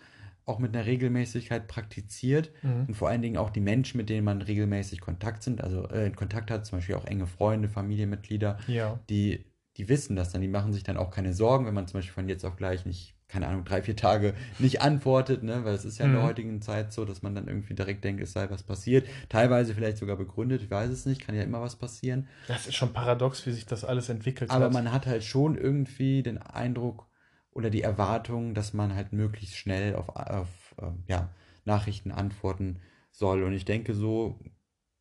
auch 0.47 0.59
mit 0.61 0.75
einer 0.75 0.87
Regelmäßigkeit 0.87 1.67
praktiziert 1.67 2.53
Mhm. 2.63 2.85
und 2.89 2.95
vor 2.95 3.09
allen 3.09 3.21
Dingen 3.23 3.37
auch 3.37 3.51
die 3.51 3.61
Menschen, 3.61 3.99
mit 3.99 4.09
denen 4.09 4.25
man 4.25 4.41
regelmäßig 4.43 5.01
Kontakt 5.01 5.43
sind, 5.43 5.63
also 5.63 5.89
äh, 5.91 6.11
Kontakt 6.11 6.51
hat, 6.51 6.65
zum 6.65 6.79
Beispiel 6.79 6.95
auch 6.95 7.05
enge 7.05 7.27
Freunde, 7.27 7.69
Familienmitglieder, 7.69 8.59
Ja. 8.69 8.99
die, 9.11 9.45
die 9.77 9.89
wissen 9.89 10.17
das 10.17 10.31
dann, 10.33 10.41
die 10.41 10.49
machen 10.49 10.73
sich 10.73 10.85
dann 10.85 10.97
auch 10.97 11.11
keine 11.11 11.35
Sorgen, 11.35 11.67
wenn 11.67 11.75
man 11.75 11.87
zum 11.89 11.99
Beispiel 11.99 12.15
von 12.15 12.29
jetzt 12.29 12.45
auf 12.45 12.57
gleich 12.57 12.87
nicht, 12.87 13.15
keine 13.29 13.49
Ahnung, 13.49 13.65
drei, 13.65 13.83
vier 13.83 13.97
Tage 13.97 14.35
nicht 14.61 14.81
antwortet, 14.83 15.43
ne? 15.43 15.65
Weil 15.65 15.75
es 15.75 15.85
ist 15.85 15.99
ja 15.99 16.07
in 16.07 16.13
der 16.13 16.21
Mhm. 16.21 16.27
heutigen 16.27 16.63
Zeit 16.63 16.93
so, 16.93 17.05
dass 17.05 17.23
man 17.23 17.35
dann 17.35 17.49
irgendwie 17.49 17.75
direkt 17.75 18.05
denkt, 18.05 18.23
es 18.23 18.33
sei 18.33 18.49
was 18.49 18.63
passiert. 18.63 19.05
Teilweise 19.29 19.75
vielleicht 19.75 19.99
sogar 19.99 20.15
begründet, 20.17 20.63
ich 20.63 20.71
weiß 20.71 20.91
es 20.91 21.07
nicht, 21.07 21.21
kann 21.23 21.35
ja 21.35 21.43
immer 21.43 21.61
was 21.61 21.75
passieren. 21.75 22.29
Das 22.47 22.69
ist 22.69 22.77
schon 22.77 22.93
paradox, 22.93 23.45
wie 23.47 23.51
sich 23.51 23.67
das 23.67 23.85
alles 23.85 24.09
entwickelt 24.09 24.51
Aber 24.53 24.67
hat. 24.67 24.73
man 24.73 24.93
hat 24.93 25.07
halt 25.07 25.25
schon 25.25 25.57
irgendwie 25.59 26.23
den 26.23 26.39
Eindruck 26.39 27.09
oder 27.57 27.71
die 27.71 27.83
Erwartung, 27.83 28.55
dass 28.55 28.73
man 28.75 28.95
halt 28.95 29.13
möglichst 29.13 29.57
schnell 29.57 29.95
auf, 29.97 30.09
auf 30.15 30.75
ähm, 30.81 31.03
ja, 31.09 31.31
Nachrichten 31.65 32.13
antworten 32.13 32.79
soll. 33.11 33.43
Und 33.43 33.55
ich 33.55 33.65
denke 33.65 33.95
so, 33.95 34.39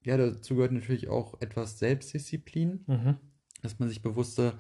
ja, 0.04 0.18
dazu 0.18 0.56
gehört 0.56 0.72
natürlich 0.72 1.10
auch 1.10 1.40
etwas 1.42 1.80
Selbstdisziplin, 1.80 2.84
Mhm. 2.88 3.18
dass 3.62 3.80
man 3.80 3.90
sich 3.90 4.02
bewusste 4.02 4.54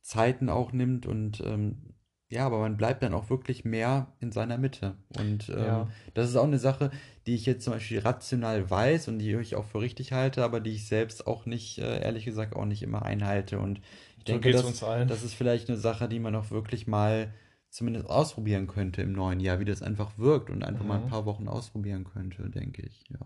Zeiten 0.00 0.48
auch 0.48 0.72
nimmt 0.72 1.06
und 1.06 1.40
ähm, 1.44 1.94
ja, 2.30 2.44
aber 2.44 2.58
man 2.58 2.76
bleibt 2.76 3.02
dann 3.02 3.14
auch 3.14 3.30
wirklich 3.30 3.64
mehr 3.64 4.12
in 4.20 4.32
seiner 4.32 4.58
Mitte. 4.58 4.96
Und 5.18 5.48
ähm, 5.48 5.64
Ja. 5.64 5.88
das 6.12 6.28
ist 6.28 6.36
auch 6.36 6.44
eine 6.44 6.58
Sache, 6.58 6.90
die 7.26 7.34
ich 7.34 7.46
jetzt 7.46 7.64
zum 7.64 7.72
Beispiel 7.72 8.00
rational 8.00 8.68
weiß 8.70 9.08
und 9.08 9.18
die 9.18 9.32
ich 9.34 9.54
auch 9.56 9.64
für 9.64 9.80
richtig 9.80 10.12
halte, 10.12 10.44
aber 10.44 10.60
die 10.60 10.72
ich 10.72 10.86
selbst 10.86 11.26
auch 11.26 11.46
nicht, 11.46 11.78
äh, 11.78 12.02
ehrlich 12.02 12.26
gesagt, 12.26 12.54
auch 12.54 12.66
nicht 12.66 12.82
immer 12.82 13.02
einhalte. 13.02 13.58
Und 13.58 13.80
So 14.28 14.34
denke, 14.34 14.48
geht's 14.50 14.62
das, 14.62 14.70
uns 14.70 14.82
allen. 14.82 15.08
das 15.08 15.22
ist 15.22 15.34
vielleicht 15.34 15.68
eine 15.68 15.78
Sache, 15.78 16.08
die 16.08 16.20
man 16.20 16.34
auch 16.36 16.50
wirklich 16.50 16.86
mal 16.86 17.32
zumindest 17.70 18.08
ausprobieren 18.08 18.66
könnte 18.66 19.02
im 19.02 19.12
neuen 19.12 19.40
Jahr, 19.40 19.60
wie 19.60 19.64
das 19.64 19.82
einfach 19.82 20.16
wirkt 20.18 20.48
und 20.50 20.64
einfach 20.64 20.84
mal 20.84 20.96
ein 20.96 21.06
Mhm. 21.06 21.10
paar 21.10 21.26
Wochen 21.26 21.48
ausprobieren 21.48 22.04
könnte, 22.04 22.48
denke 22.48 22.82
ich. 22.82 23.04
Ja. 23.10 23.18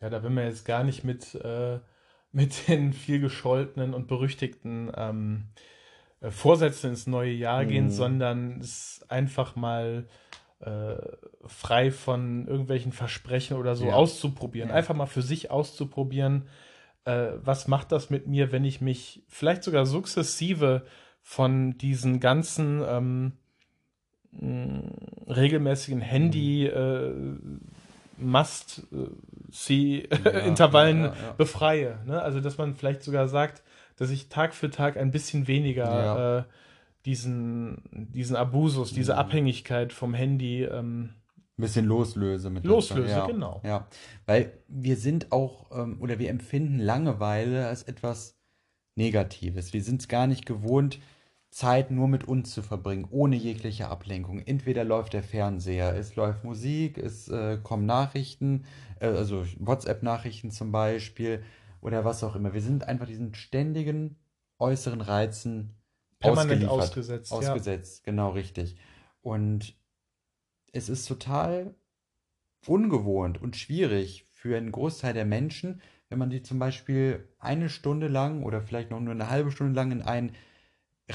Ja, 0.00 0.10
da 0.10 0.22
will 0.22 0.30
man 0.30 0.44
jetzt 0.44 0.64
gar 0.64 0.84
nicht 0.84 1.02
mit, 1.04 1.34
äh, 1.34 1.80
mit 2.32 2.68
den 2.68 2.92
viel 2.92 3.20
gescholtenen 3.20 3.92
und 3.94 4.06
berüchtigten 4.06 4.92
ähm, 4.96 5.48
äh, 6.20 6.30
Vorsätzen 6.30 6.90
ins 6.90 7.06
neue 7.06 7.32
Jahr 7.32 7.64
gehen, 7.64 7.86
Mhm. 7.86 7.90
sondern 7.90 8.60
es 8.60 9.04
einfach 9.08 9.56
mal 9.56 10.06
äh, 10.60 10.96
frei 11.46 11.90
von 11.90 12.46
irgendwelchen 12.46 12.92
Versprechen 12.92 13.56
oder 13.56 13.74
so 13.74 13.86
Ja. 13.86 13.94
auszuprobieren. 13.94 14.68
Ja. 14.68 14.74
Einfach 14.76 14.94
mal 14.94 15.06
für 15.06 15.22
sich 15.22 15.50
auszuprobieren, 15.50 16.48
äh, 17.10 17.38
was 17.44 17.68
macht 17.68 17.92
das 17.92 18.10
mit 18.10 18.26
mir, 18.26 18.52
wenn 18.52 18.64
ich 18.64 18.80
mich 18.80 19.22
vielleicht 19.28 19.62
sogar 19.64 19.86
sukzessive 19.86 20.82
von 21.22 21.76
diesen 21.78 22.20
ganzen 22.20 22.82
ähm, 22.86 23.32
mh, 24.32 24.82
regelmäßigen 25.28 26.00
Handy 26.00 26.66
äh, 26.66 27.12
Must 28.18 28.86
äh, 28.92 29.06
see 29.50 30.08
Ja, 31.02 31.06
ja, 31.06 31.14
ja. 31.22 31.32
befreie. 31.36 31.98
Ne? 32.06 32.20
Also 32.20 32.40
dass 32.40 32.58
man 32.58 32.74
vielleicht 32.74 33.02
sogar 33.02 33.28
sagt, 33.28 33.62
dass 33.96 34.10
ich 34.10 34.28
Tag 34.28 34.54
für 34.54 34.70
Tag 34.70 34.96
ein 34.96 35.10
bisschen 35.10 35.46
weniger 35.46 36.46
äh, 36.48 36.52
diesen, 37.06 37.82
diesen 37.92 38.36
Abusus, 38.36 38.92
diese 38.92 39.12
Mhm. 39.14 39.18
Abhängigkeit 39.18 39.92
vom 39.92 40.12
Handy 40.14 40.64
ähm, 40.64 41.10
Ein 41.60 41.62
bisschen 41.62 41.84
loslöse 41.84 42.48
mit 42.48 42.64
Loslöse, 42.64 43.10
ja, 43.10 43.26
genau. 43.26 43.60
Ja, 43.64 43.86
weil 44.24 44.52
wir 44.66 44.96
sind 44.96 45.30
auch 45.30 45.70
ähm, 45.72 45.98
oder 46.00 46.18
wir 46.18 46.30
empfinden 46.30 46.78
Langeweile 46.78 47.66
als 47.66 47.82
etwas 47.82 48.38
Negatives. 48.96 49.74
Wir 49.74 49.82
sind 49.82 50.00
es 50.00 50.08
gar 50.08 50.26
nicht 50.26 50.46
gewohnt, 50.46 50.98
Zeit 51.50 51.90
nur 51.90 52.08
mit 52.08 52.24
uns 52.24 52.52
zu 52.52 52.62
verbringen, 52.62 53.06
ohne 53.10 53.36
jegliche 53.36 53.88
Ablenkung. 53.88 54.38
Entweder 54.40 54.84
läuft 54.84 55.12
der 55.12 55.22
Fernseher, 55.22 55.94
es 55.94 56.16
läuft 56.16 56.44
Musik, 56.44 56.96
es 56.96 57.28
äh, 57.28 57.58
kommen 57.62 57.84
Nachrichten, 57.86 58.64
äh, 59.00 59.06
also 59.06 59.44
WhatsApp-Nachrichten 59.58 60.50
zum 60.50 60.72
Beispiel 60.72 61.42
oder 61.82 62.04
was 62.04 62.24
auch 62.24 62.36
immer. 62.36 62.54
Wir 62.54 62.62
sind 62.62 62.88
einfach 62.88 63.06
diesen 63.06 63.34
ständigen 63.34 64.16
äußeren 64.58 65.00
Reizen 65.00 65.74
permanent 66.20 66.66
ausgesetzt. 66.68 67.32
Ausgesetzt, 67.32 68.04
genau 68.04 68.30
richtig. 68.30 68.76
Und 69.22 69.74
es 70.72 70.88
ist 70.88 71.06
total 71.06 71.74
ungewohnt 72.66 73.40
und 73.40 73.56
schwierig 73.56 74.26
für 74.30 74.56
einen 74.56 74.72
Großteil 74.72 75.14
der 75.14 75.24
Menschen, 75.24 75.80
wenn 76.08 76.18
man 76.18 76.30
die 76.30 76.42
zum 76.42 76.58
Beispiel 76.58 77.28
eine 77.38 77.68
Stunde 77.68 78.08
lang 78.08 78.42
oder 78.42 78.60
vielleicht 78.60 78.90
noch 78.90 79.00
nur 79.00 79.14
eine 79.14 79.30
halbe 79.30 79.50
Stunde 79.50 79.74
lang 79.74 79.92
in 79.92 80.02
einen 80.02 80.32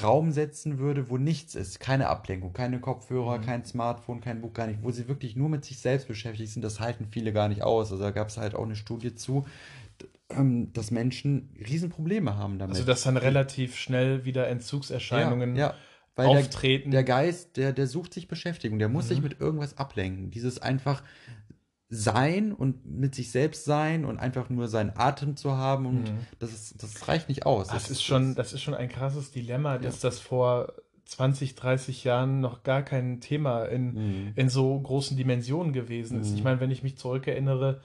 Raum 0.01 0.31
setzen 0.31 0.77
würde, 0.77 1.09
wo 1.09 1.17
nichts 1.17 1.55
ist, 1.55 1.79
keine 1.79 2.07
Ablenkung, 2.09 2.51
keine 2.53 2.79
Kopfhörer, 2.79 3.37
Mhm. 3.37 3.41
kein 3.43 3.65
Smartphone, 3.65 4.19
kein 4.21 4.41
Buch, 4.41 4.53
gar 4.53 4.67
nicht, 4.67 4.83
wo 4.83 4.91
sie 4.91 5.07
wirklich 5.07 5.35
nur 5.35 5.47
mit 5.49 5.63
sich 5.63 5.79
selbst 5.79 6.07
beschäftigt 6.07 6.51
sind, 6.51 6.63
das 6.63 6.79
halten 6.79 7.07
viele 7.09 7.31
gar 7.31 7.47
nicht 7.47 7.61
aus. 7.61 7.91
Also 7.91 8.03
da 8.03 8.11
gab 8.11 8.27
es 8.27 8.37
halt 8.37 8.55
auch 8.55 8.65
eine 8.65 8.75
Studie 8.75 9.15
zu, 9.15 9.45
ähm, 10.29 10.73
dass 10.73 10.91
Menschen 10.91 11.55
Riesenprobleme 11.65 12.35
haben 12.35 12.59
damit. 12.59 12.75
Also 12.75 12.85
dass 12.85 13.03
dann 13.03 13.15
relativ 13.15 13.75
schnell 13.77 14.25
wieder 14.25 14.47
Entzugserscheinungen 14.47 15.55
ja, 15.55 15.67
ja, 15.69 15.75
weil 16.15 16.30
der, 16.30 16.39
auftreten. 16.39 16.91
der 16.91 17.04
Geist, 17.04 17.58
der, 17.58 17.73
der 17.73 17.88
sucht 17.88 18.13
sich 18.13 18.28
Beschäftigung, 18.28 18.80
der 18.80 18.89
muss 18.89 19.08
sich 19.10 19.17
Mhm. 19.19 19.23
mit 19.25 19.39
irgendwas 19.41 19.78
ablenken. 19.78 20.32
Dieses 20.32 20.62
einfach 20.62 21.04
sein 21.89 22.51
und 22.51 22.86
mit 22.86 23.13
sich 23.13 23.32
selbst 23.32 23.63
sein 23.65 24.06
und 24.06 24.17
einfach 24.19 24.49
nur 24.49 24.67
seinen 24.67 24.91
Atem 24.95 25.36
zu 25.38 25.51
haben 25.56 25.86
und 25.86 26.12
Mhm. 26.12 26.17
das 26.39 26.51
ist, 26.51 26.82
das 26.82 27.08
reicht 27.08 27.30
nicht 27.30 27.45
aus. 27.45 27.67
Das 27.67 27.91
ist 27.91 28.04
schon, 28.04 28.34
das 28.36 28.54
ist 28.54 28.62
schon 28.62 28.73
ein 28.73 28.89
krasses 28.89 29.32
Dilemma, 29.32 29.78
dass 29.78 29.99
das 29.99 30.19
vor 30.19 30.73
20, 31.06 31.54
30 31.54 32.04
Jahren 32.04 32.41
noch 32.41 32.63
gar 32.63 32.82
kein 32.82 33.21
Thema 33.21 33.65
in, 33.65 33.93
Mhm. 33.93 34.32
in 34.36 34.49
so 34.49 34.80
großen 34.80 35.15
Dimensionen 35.15 35.71
gewesen 35.73 36.19
ist. 36.19 36.32
Mhm. 36.32 36.38
Ich 36.38 36.43
meine, 36.43 36.60
wenn 36.60 36.71
ich 36.71 36.82
mich 36.82 36.97
zurückerinnere, 36.97 37.82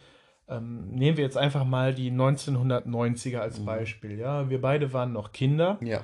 ähm, 0.49 0.89
nehmen 0.93 1.19
wir 1.19 1.25
jetzt 1.25 1.37
einfach 1.37 1.65
mal 1.67 1.95
die 1.95 2.11
1990er 2.11 3.41
als 3.41 3.61
Mhm. 3.61 3.65
Beispiel. 3.67 4.19
Ja, 4.19 4.49
wir 4.49 4.61
beide 4.63 4.95
waren 4.95 5.13
noch 5.13 5.33
Kinder, 5.33 5.79
Ja, 5.83 6.03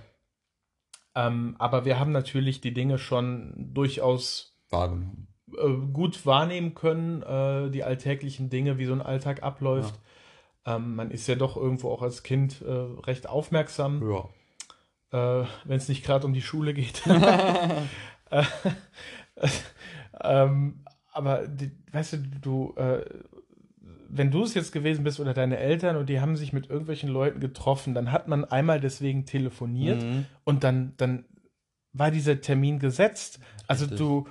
ähm, 1.16 1.57
aber 1.59 1.85
wir 1.85 1.98
haben 1.98 2.12
natürlich 2.12 2.61
die 2.61 2.72
Dinge 2.74 2.98
schon 2.98 3.52
durchaus 3.74 4.57
wahrgenommen. 4.70 5.26
äh, 5.57 5.92
gut 5.92 6.24
wahrnehmen 6.26 6.74
können, 6.74 7.22
äh, 7.22 7.70
die 7.70 7.83
alltäglichen 7.83 8.50
Dinge, 8.50 8.79
wie 8.79 8.85
so 8.87 8.92
ein 8.92 9.02
Alltag 9.02 9.42
abläuft. 9.42 9.98
Ähm, 10.64 10.94
man 10.96 11.11
ist 11.11 11.26
ja 11.29 11.35
doch 11.37 11.57
irgendwo 11.57 11.90
auch 11.90 12.02
als 12.02 12.22
Kind 12.22 12.61
äh, 12.62 12.70
recht 12.70 13.29
aufmerksam, 13.29 14.02
Ja. 15.12 15.42
äh, 15.42 15.46
wenn 15.64 15.76
es 15.76 15.88
nicht 15.88 16.05
gerade 16.05 16.26
um 16.26 16.33
die 16.33 16.42
Schule 16.42 16.74
geht. 16.74 17.02
Äh, 18.31 18.42
ähm, 20.22 20.85
aber 21.12 21.46
die, 21.46 21.70
weißt 21.92 22.14
du, 22.14 22.18
du, 22.18 22.74
äh, 22.76 23.05
wenn 24.09 24.31
du 24.31 24.42
es 24.42 24.55
jetzt 24.55 24.73
gewesen 24.73 25.05
bist 25.05 25.21
oder 25.21 25.35
deine 25.35 25.59
Eltern 25.59 25.97
und 25.97 26.09
die 26.09 26.21
haben 26.21 26.37
sich 26.37 26.53
mit 26.53 26.69
irgendwelchen 26.71 27.09
Leuten 27.09 27.40
getroffen, 27.40 27.95
dann 27.95 28.12
hat 28.12 28.29
man 28.29 28.45
einmal 28.45 28.81
deswegen 28.81 29.25
telefoniert 29.27 30.03
Mhm. 30.03 30.27
und 30.45 30.64
dann, 30.64 30.95
dann 30.97 31.25
war 31.92 32.11
dieser 32.11 32.40
Termin 32.40 32.79
gesetzt. 32.79 33.40
Also 33.66 33.85
Richtig. 33.85 33.99
du 33.99 34.27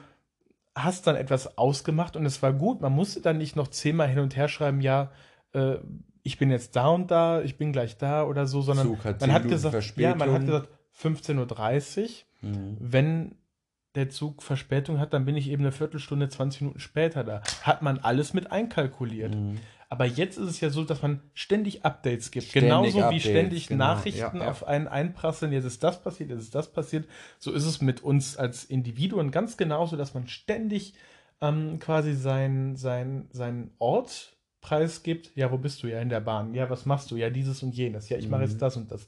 hast 0.76 1.08
dann 1.08 1.16
etwas 1.16 1.58
ausgemacht 1.58 2.16
und 2.16 2.26
es 2.26 2.42
war 2.44 2.54
gut. 2.54 2.82
Man 2.82 2.94
musste 2.94 3.22
dann 3.22 3.38
nicht 3.38 3.56
noch 3.56 3.70
zehnmal 3.70 4.08
hin 4.10 4.20
und 4.20 4.36
her 4.36 4.48
schreiben, 4.48 4.82
ja, 4.82 5.12
äh, 5.54 5.78
ich 6.24 6.38
bin 6.38 6.50
jetzt 6.50 6.76
da 6.76 6.88
und 6.88 7.12
da, 7.12 7.42
ich 7.42 7.58
bin 7.58 7.72
gleich 7.72 7.98
da 7.98 8.24
oder 8.24 8.46
so, 8.48 8.62
sondern 8.62 8.98
hat 9.04 9.22
man 9.22 9.32
hat 9.32 9.48
gesagt, 9.48 9.98
ja, 9.98 10.16
man 10.16 10.32
hat 10.32 10.46
gesagt 10.46 10.70
15.30 11.00 12.02
Uhr. 12.02 12.50
Mhm. 12.50 12.78
Wenn 12.80 13.36
der 13.96 14.10
Zug 14.10 14.44
Verspätung 14.44 15.00
hat, 15.00 15.14
dann 15.14 15.26
bin 15.26 15.36
ich 15.36 15.50
eben 15.50 15.64
eine 15.64 15.72
Viertelstunde, 15.72 16.30
20 16.30 16.62
Minuten 16.62 16.80
später 16.80 17.24
da. 17.24 17.42
Hat 17.64 17.82
man 17.82 18.00
alles 18.00 18.34
mit 18.34 18.52
einkalkuliert. 18.52 19.36
Mhm. 19.36 19.60
Aber 19.90 20.06
jetzt 20.06 20.38
ist 20.38 20.50
es 20.50 20.62
ja 20.62 20.70
so, 20.70 20.84
dass 20.84 21.02
man 21.02 21.22
ständig 21.34 21.86
Updates 21.86 22.32
gibt. 22.32 22.48
Ständig 22.48 22.70
Genauso 22.70 23.00
Updates, 23.00 23.16
wie 23.16 23.30
ständig 23.30 23.68
genau. 23.68 23.86
Nachrichten 23.86 24.38
ja, 24.38 24.44
ja. 24.44 24.52
auf 24.52 24.68
einen 24.68 24.88
einprasseln. 24.88 25.54
Jetzt 25.54 25.66
ist 25.66 25.84
das 25.84 26.02
passiert, 26.02 26.32
jetzt 26.32 26.42
ist 26.42 26.56
das 26.56 26.72
passiert. 26.72 27.08
So 27.40 27.52
ist 27.52 27.66
es 27.66 27.82
mit 27.82 28.04
uns 28.04 28.36
als 28.36 28.66
Individuen 28.66 29.32
ganz 29.32 29.58
genauso, 29.58 29.96
dass 29.96 30.14
man 30.14 30.28
ständig 30.28 30.96
ähm, 31.42 31.80
quasi 31.80 32.14
sein, 32.14 32.76
sein, 32.76 33.28
sein 33.32 33.72
Ort 33.78 34.36
preisgibt. 34.62 35.32
Ja, 35.36 35.52
wo 35.52 35.58
bist 35.58 35.84
du? 35.84 35.88
Ja, 35.88 36.02
in 36.02 36.10
der 36.10 36.20
Bahn. 36.20 36.56
Ja, 36.56 36.70
was 36.70 36.86
machst 36.86 37.12
du? 37.12 37.16
Ja, 37.16 37.30
dieses 37.30 37.62
und 37.62 37.76
jenes. 37.76 38.10
Ja, 38.10 38.18
ich 38.18 38.28
mache 38.28 38.42
jetzt 38.42 38.56
mhm. 38.56 38.60
das 38.60 38.78
und 38.78 38.92
das. 38.92 39.08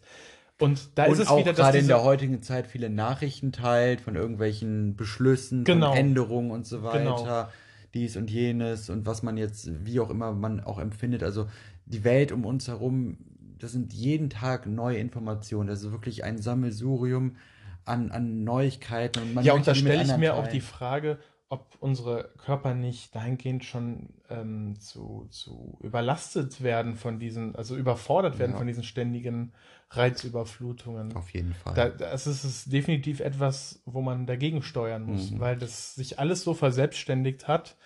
Und 0.60 0.97
da 0.97 1.05
und 1.05 1.14
ist 1.14 1.20
es 1.20 1.28
auch 1.28 1.39
wieder, 1.39 1.53
gerade 1.53 1.78
in 1.78 1.88
der 1.88 2.03
heutigen 2.03 2.41
Zeit 2.41 2.68
viele 2.68 2.89
Nachrichten 2.89 3.51
teilt 3.51 4.01
von 4.01 4.16
irgendwelchen 4.16 4.95
Beschlüssen, 4.95 5.64
genau. 5.64 5.89
von 5.89 5.97
Änderungen 5.97 6.51
und 6.51 6.66
so 6.66 6.82
weiter. 6.84 6.99
Genau 6.99 7.47
dies 7.93 8.18
und 8.18 8.30
jenes 8.30 8.89
und 8.89 9.05
was 9.05 9.24
man 9.24 9.38
jetzt, 9.38 9.70
wie 9.86 9.99
auch 9.99 10.10
immer 10.10 10.32
man 10.32 10.60
auch 10.60 10.80
empfindet. 10.80 11.24
Also 11.24 11.47
die 11.86 12.03
Welt 12.03 12.32
um 12.32 12.45
uns 12.45 12.68
herum, 12.68 13.18
das 13.60 13.72
sind 13.72 13.93
jeden 13.93 14.30
Tag 14.30 14.68
neue 14.68 14.97
Informationen. 14.97 15.68
Das 15.68 15.84
ist 15.84 15.91
wirklich 15.91 16.24
ein 16.24 16.38
Sammelsurium 16.38 17.38
an, 17.86 18.12
an 18.12 18.43
Neuigkeiten. 18.43 19.38
Und 19.38 19.43
ja, 19.43 19.53
und 19.53 19.66
da 19.66 19.74
stelle 19.74 20.03
ich 20.03 20.18
mir 20.18 20.36
auch 20.36 20.47
die 20.47 20.62
Frage, 20.62 21.18
ob 21.49 21.78
unsere 21.80 22.30
Körper 22.38 22.74
nicht 22.74 23.16
dahingehend 23.16 23.64
schon 23.64 24.10
ähm, 24.30 24.78
zu, 24.80 25.28
zu 25.30 25.78
überlastet 25.82 26.62
werden 26.62 26.95
von 26.95 27.20
diesen, 27.20 27.55
also 27.55 27.78
überfordert 27.78 28.38
werden 28.38 28.51
ja. 28.51 28.58
von 28.58 28.68
diesen 28.68 28.84
ständigen 28.84 29.53
Reizüberflutungen. 29.89 31.15
Auf 31.15 31.29
jeden 31.29 31.53
Fall. 31.53 31.73
Da, 31.73 31.89
das 31.89 32.27
ist 32.27 32.43
es 32.43 32.65
definitiv 32.65 33.19
etwas, 33.19 33.81
wo 33.85 34.01
man 34.01 34.25
dagegen 34.25 34.61
steuern 34.61 35.03
muss, 35.03 35.31
mhm. 35.31 35.39
weil 35.39 35.57
das 35.57 35.95
sich 35.95 36.19
alles 36.19 36.43
so 36.43 36.53
verselbstständigt 36.53 37.47
hat. 37.47 37.77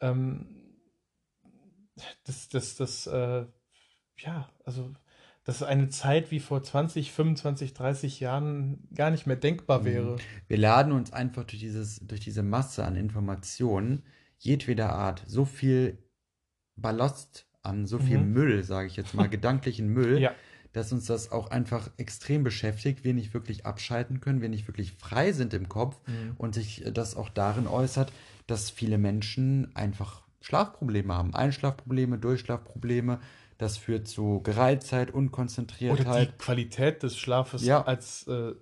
Ähm, 0.00 0.46
das, 2.24 2.48
das, 2.48 2.76
das, 2.76 3.06
äh, 3.08 3.46
ja, 4.18 4.48
also 4.64 4.94
das 5.44 5.56
ist 5.56 5.62
eine 5.64 5.88
Zeit 5.88 6.30
wie 6.30 6.40
vor 6.40 6.62
20, 6.62 7.10
25, 7.10 7.74
30 7.74 8.20
Jahren 8.20 8.88
gar 8.94 9.10
nicht 9.10 9.26
mehr 9.26 9.36
denkbar 9.36 9.80
mhm. 9.80 9.84
wäre. 9.84 10.16
Wir 10.46 10.58
laden 10.58 10.92
uns 10.92 11.12
einfach 11.12 11.44
durch, 11.44 11.60
dieses, 11.60 11.98
durch 12.06 12.20
diese 12.20 12.44
Masse 12.44 12.84
an 12.84 12.94
Informationen 12.94 14.04
jedweder 14.38 14.92
Art 14.92 15.24
so 15.26 15.44
viel 15.44 15.98
Ballast 16.76 17.48
an, 17.62 17.86
so 17.86 17.98
viel 17.98 18.18
mhm. 18.18 18.32
Müll, 18.32 18.62
sage 18.62 18.86
ich 18.86 18.96
jetzt 18.96 19.14
mal, 19.14 19.28
gedanklichen 19.28 19.88
Müll, 19.88 20.20
ja 20.20 20.32
dass 20.72 20.92
uns 20.92 21.06
das 21.06 21.32
auch 21.32 21.50
einfach 21.50 21.90
extrem 21.96 22.44
beschäftigt, 22.44 23.04
wir 23.04 23.14
nicht 23.14 23.34
wirklich 23.34 23.66
abschalten 23.66 24.20
können, 24.20 24.40
wir 24.40 24.48
nicht 24.48 24.68
wirklich 24.68 24.92
frei 24.92 25.32
sind 25.32 25.52
im 25.54 25.68
Kopf 25.68 25.96
mhm. 26.06 26.34
und 26.38 26.54
sich 26.54 26.84
das 26.92 27.16
auch 27.16 27.28
darin 27.28 27.66
äußert, 27.66 28.12
dass 28.46 28.70
viele 28.70 28.98
Menschen 28.98 29.74
einfach 29.74 30.22
Schlafprobleme 30.40 31.14
haben. 31.14 31.34
Einschlafprobleme, 31.34 32.18
Durchschlafprobleme. 32.18 33.20
Das 33.58 33.76
führt 33.76 34.08
zu 34.08 34.40
Gereiztheit, 34.42 35.10
Unkonzentriertheit. 35.10 36.06
Oder 36.06 36.26
die 36.26 36.32
Qualität 36.38 37.02
des 37.02 37.18
Schlafes 37.18 37.64
ja. 37.64 37.82
als 37.82 38.26
äh, 38.26 38.54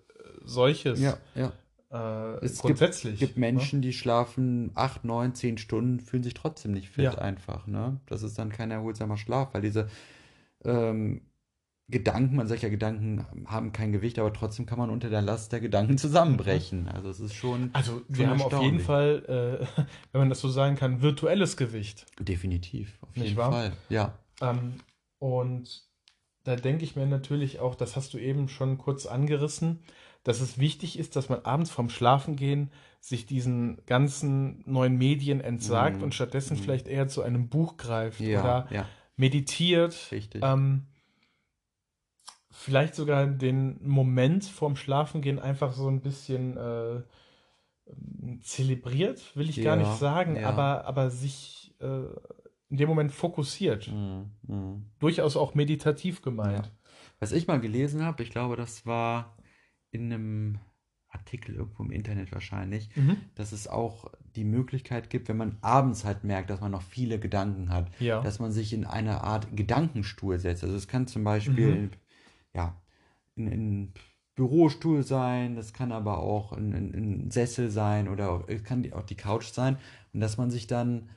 solches. 0.45 1.01
Ja, 1.01 1.19
ja. 1.35 1.53
Äh, 1.91 2.45
es 2.45 2.59
grundsätzlich. 2.59 3.19
Gibt, 3.19 3.35
gibt 3.35 3.39
ne? 3.39 3.53
Menschen, 3.53 3.79
ne? 3.79 3.87
die 3.87 3.93
schlafen 3.93 4.73
acht, 4.75 5.05
neun, 5.05 5.35
zehn 5.35 5.57
Stunden, 5.57 6.01
fühlen 6.01 6.25
sich 6.25 6.35
trotzdem 6.35 6.73
nicht 6.73 6.91
fit 6.91 7.05
ja. 7.05 7.15
einfach. 7.15 7.67
Ne? 7.67 8.01
Das 8.07 8.23
ist 8.23 8.39
dann 8.39 8.51
kein 8.51 8.71
erholsamer 8.71 9.17
Schlaf, 9.17 9.55
weil 9.55 9.63
diese 9.63 9.89
ähm, 10.65 11.23
Gedanken, 11.91 12.37
man 12.37 12.47
sagt 12.47 12.63
ja, 12.63 12.69
Gedanken 12.69 13.25
haben 13.47 13.73
kein 13.73 13.93
Gewicht, 13.93 14.19
aber 14.19 14.31
trotzdem 14.33 14.67
kann 14.67 14.79
man 14.79 14.91
unter 14.91 15.09
der 15.09 15.23
Last 15.23 15.53
der 15.53 15.61
Gedanken 15.61 15.97
zusammenbrechen. 15.97 16.87
Also 16.87 17.09
es 17.09 17.19
ist 17.19 17.35
schon. 17.35 17.71
Also 17.73 18.03
wir 18.09 18.29
haben 18.29 18.43
auf 18.43 18.63
jeden 18.63 18.81
Fall, 18.81 19.25
äh, 19.79 19.83
wenn 20.13 20.21
man 20.21 20.29
das 20.29 20.41
so 20.41 20.51
sagen 20.51 20.77
kann, 20.77 21.01
virtuelles 21.01 21.57
Gewicht. 21.57 22.05
Definitiv, 22.19 22.99
auf 23.01 23.17
jeden 23.17 23.37
wahr? 23.37 23.53
Fall. 23.53 23.73
Ja. 23.89 24.19
Ähm, 24.43 24.75
und 25.19 25.89
da 26.45 26.57
denke 26.57 26.85
ich 26.85 26.95
mir 26.95 27.07
natürlich 27.07 27.61
auch, 27.61 27.75
das 27.75 27.97
hast 27.97 28.13
du 28.13 28.19
eben 28.19 28.49
schon 28.49 28.77
kurz 28.77 29.07
angerissen, 29.07 29.81
dass 30.25 30.43
es 30.43 30.59
wichtig 30.59 30.99
ist, 30.99 31.17
dass 31.17 31.31
man 31.31 31.41
abends 31.45 31.71
vorm 31.71 31.89
Schlafengehen 31.89 32.71
sich 33.01 33.25
diesen 33.25 33.85
ganzen 33.87 34.63
neuen 34.67 34.99
Medien 34.99 35.41
entsagt 35.41 36.01
mm. 36.01 36.03
und 36.03 36.15
stattdessen 36.15 36.59
mm. 36.59 36.61
vielleicht 36.61 36.89
eher 36.89 37.09
zu 37.09 37.23
einem 37.23 37.49
Buch 37.49 37.77
greift 37.79 38.21
ja, 38.21 38.41
oder 38.41 38.69
ja. 38.71 38.87
meditiert. 39.17 40.09
Richtig. 40.11 40.43
Ähm, 40.45 40.88
vielleicht 42.59 42.97
sogar 42.97 43.27
den 43.27 43.79
Moment 43.87 44.45
vorm 44.45 44.75
Schlafengehen 44.75 45.39
einfach 45.39 45.73
so 45.73 45.89
ein 45.89 46.01
bisschen 46.01 46.57
äh, 46.57 47.03
zelebriert, 48.43 49.37
will 49.37 49.49
ich 49.49 49.57
ja, 49.57 49.65
gar 49.65 49.77
nicht 49.77 49.97
sagen, 49.99 50.37
ja. 50.37 50.49
aber, 50.49 50.85
aber 50.85 51.11
sich 51.11 51.75
äh, 51.81 52.03
in 52.69 52.77
dem 52.77 52.89
Moment 52.89 53.13
fokussiert. 53.13 53.89
Mhm, 53.89 54.31
mh. 54.43 54.83
Durchaus 54.99 55.37
auch 55.37 55.55
meditativ 55.55 56.21
gemeint. 56.21 56.67
Ja. 56.67 56.73
Was 57.21 57.33
ich 57.33 57.47
mal 57.47 57.61
gelesen 57.61 58.05
habe, 58.05 58.23
ich 58.25 58.31
glaube, 58.31 58.57
das 58.57 58.85
war 58.85 59.37
in 59.91 60.13
einem 60.13 60.59
Artikel 61.11 61.55
irgendwo 61.55 61.85
im 61.85 61.93
Internet 61.93 62.33
wahrscheinlich, 62.33 62.91
mhm. 62.97 63.19
dass 63.37 63.53
es 63.53 63.69
auch 63.69 64.11
die 64.37 64.45
Möglichkeit 64.45 65.11
gibt, 65.11 65.29
wenn 65.29 65.39
man 65.39 65.57
abends 65.63 66.05
halt 66.05 66.25
merkt, 66.25 66.51
dass 66.51 66.61
man 66.61 66.73
noch 66.73 66.83
viele 66.83 67.19
Gedanken 67.21 67.71
hat, 67.71 67.89
ja. 68.01 68.21
dass 68.21 68.41
man 68.41 68.51
sich 68.51 68.73
in 68.73 68.85
eine 68.85 69.23
Art 69.23 69.57
Gedankenstuhl 69.57 70.39
setzt. 70.39 70.65
Also 70.65 70.77
es 70.77 70.89
kann 70.89 71.07
zum 71.07 71.23
Beispiel 71.23 71.75
mhm 71.75 71.91
ja, 72.55 72.81
ein, 73.37 73.47
ein 73.47 73.93
Bürostuhl 74.35 75.03
sein, 75.03 75.57
das 75.57 75.73
kann 75.73 75.91
aber 75.91 76.19
auch 76.19 76.53
ein, 76.53 76.73
ein, 76.73 76.95
ein 76.95 77.31
Sessel 77.31 77.71
sein 77.71 78.09
oder 78.09 78.31
auch, 78.31 78.47
kann 78.63 78.83
die, 78.83 78.93
auch 78.93 79.03
die 79.03 79.17
Couch 79.17 79.47
sein 79.53 79.79
und 80.13 80.21
dass 80.21 80.37
man 80.37 80.51
sich 80.51 80.67
dann 80.67 81.09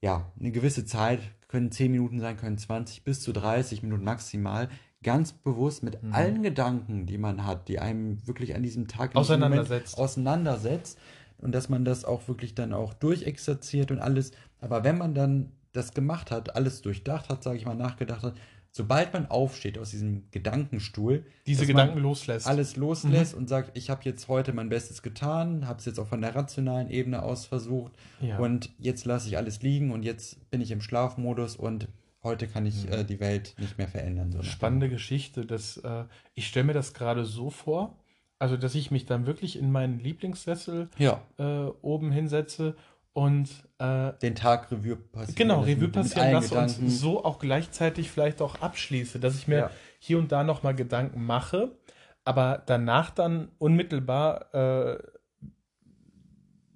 ja 0.00 0.32
eine 0.38 0.50
gewisse 0.50 0.84
Zeit, 0.84 1.20
können 1.48 1.70
10 1.70 1.92
Minuten 1.92 2.18
sein, 2.20 2.36
können 2.36 2.58
20 2.58 3.04
bis 3.04 3.20
zu 3.20 3.32
30 3.32 3.82
Minuten 3.82 4.02
maximal, 4.02 4.68
ganz 5.04 5.32
bewusst 5.32 5.84
mit 5.84 6.02
mhm. 6.02 6.12
allen 6.12 6.42
Gedanken, 6.42 7.06
die 7.06 7.18
man 7.18 7.46
hat, 7.46 7.68
die 7.68 7.78
einem 7.78 8.26
wirklich 8.26 8.56
an 8.56 8.64
diesem 8.64 8.88
Tag 8.88 9.14
auseinandersetzt. 9.14 9.96
auseinandersetzt 9.96 10.98
und 11.38 11.52
dass 11.52 11.68
man 11.68 11.84
das 11.84 12.04
auch 12.04 12.26
wirklich 12.26 12.56
dann 12.56 12.72
auch 12.72 12.92
durchexerziert 12.94 13.92
und 13.92 14.00
alles. 14.00 14.32
Aber 14.60 14.82
wenn 14.82 14.98
man 14.98 15.14
dann 15.14 15.52
das 15.72 15.94
gemacht 15.94 16.30
hat, 16.30 16.56
alles 16.56 16.82
durchdacht 16.82 17.28
hat, 17.28 17.42
sage 17.42 17.58
ich 17.58 17.66
mal, 17.66 17.74
nachgedacht 17.74 18.22
hat, 18.22 18.34
sobald 18.76 19.12
man 19.12 19.26
aufsteht 19.26 19.78
aus 19.78 19.90
diesem 19.90 20.24
Gedankenstuhl, 20.32 21.24
diese 21.46 21.64
Gedanken 21.64 22.00
loslässt. 22.00 22.48
Alles 22.48 22.74
loslässt 22.74 23.34
mhm. 23.34 23.42
und 23.42 23.48
sagt, 23.48 23.78
ich 23.78 23.88
habe 23.88 24.00
jetzt 24.04 24.26
heute 24.26 24.52
mein 24.52 24.68
Bestes 24.68 25.00
getan, 25.00 25.68
habe 25.68 25.78
es 25.78 25.84
jetzt 25.84 26.00
auch 26.00 26.08
von 26.08 26.20
der 26.20 26.34
rationalen 26.34 26.90
Ebene 26.90 27.22
aus 27.22 27.46
versucht 27.46 27.92
ja. 28.20 28.36
und 28.38 28.70
jetzt 28.78 29.04
lasse 29.04 29.28
ich 29.28 29.36
alles 29.36 29.62
liegen 29.62 29.92
und 29.92 30.02
jetzt 30.02 30.50
bin 30.50 30.60
ich 30.60 30.72
im 30.72 30.80
Schlafmodus 30.80 31.54
und 31.54 31.86
heute 32.24 32.48
kann 32.48 32.66
ich 32.66 32.86
mhm. 32.86 32.92
äh, 32.92 33.04
die 33.04 33.20
Welt 33.20 33.54
nicht 33.58 33.78
mehr 33.78 33.86
verändern. 33.86 34.32
So 34.32 34.42
Spannende 34.42 34.88
Geschichte. 34.88 35.46
Das, 35.46 35.76
äh, 35.76 36.04
ich 36.34 36.48
stelle 36.48 36.66
mir 36.66 36.72
das 36.72 36.94
gerade 36.94 37.24
so 37.24 37.50
vor, 37.50 37.96
also 38.40 38.56
dass 38.56 38.74
ich 38.74 38.90
mich 38.90 39.06
dann 39.06 39.26
wirklich 39.26 39.56
in 39.56 39.70
meinen 39.70 40.00
Lieblingssessel 40.00 40.88
ja. 40.98 41.22
äh, 41.38 41.70
oben 41.80 42.10
hinsetze 42.10 42.74
und 43.14 43.48
äh, 43.78 44.12
den 44.20 44.34
Tag 44.34 44.70
Revue 44.70 44.96
passieren 44.96 45.36
Genau, 45.36 45.60
Revue 45.60 45.88
passieren 45.88 46.32
lasse 46.32 46.58
und 46.58 46.90
so 46.90 47.24
auch 47.24 47.38
gleichzeitig 47.38 48.10
vielleicht 48.10 48.42
auch 48.42 48.60
abschließe, 48.60 49.20
dass 49.20 49.36
ich 49.36 49.48
mir 49.48 49.56
ja. 49.56 49.70
hier 50.00 50.18
und 50.18 50.32
da 50.32 50.44
nochmal 50.44 50.74
Gedanken 50.74 51.24
mache, 51.24 51.78
aber 52.24 52.62
danach 52.66 53.10
dann 53.10 53.52
unmittelbar 53.58 54.52
äh, 54.52 54.98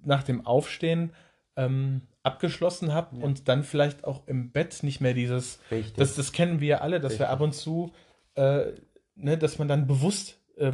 nach 0.03 0.23
dem 0.23 0.45
Aufstehen 0.45 1.11
ähm, 1.57 2.03
abgeschlossen 2.23 2.93
habe 2.93 3.17
ja. 3.17 3.25
und 3.25 3.49
dann 3.49 3.63
vielleicht 3.63 4.05
auch 4.05 4.25
im 4.25 4.51
Bett 4.51 4.81
nicht 4.81 5.01
mehr 5.01 5.13
dieses, 5.13 5.59
das, 5.97 6.15
das 6.15 6.31
kennen 6.31 6.61
wir 6.61 6.67
ja 6.67 6.77
alle, 6.77 7.01
dass 7.01 7.13
Richtig. 7.13 7.27
wir 7.27 7.29
ab 7.31 7.41
und 7.41 7.53
zu, 7.53 7.91
äh, 8.35 8.71
ne, 9.15 9.37
dass 9.37 9.59
man 9.59 9.67
dann 9.67 9.87
bewusst 9.87 10.39
äh, 10.55 10.71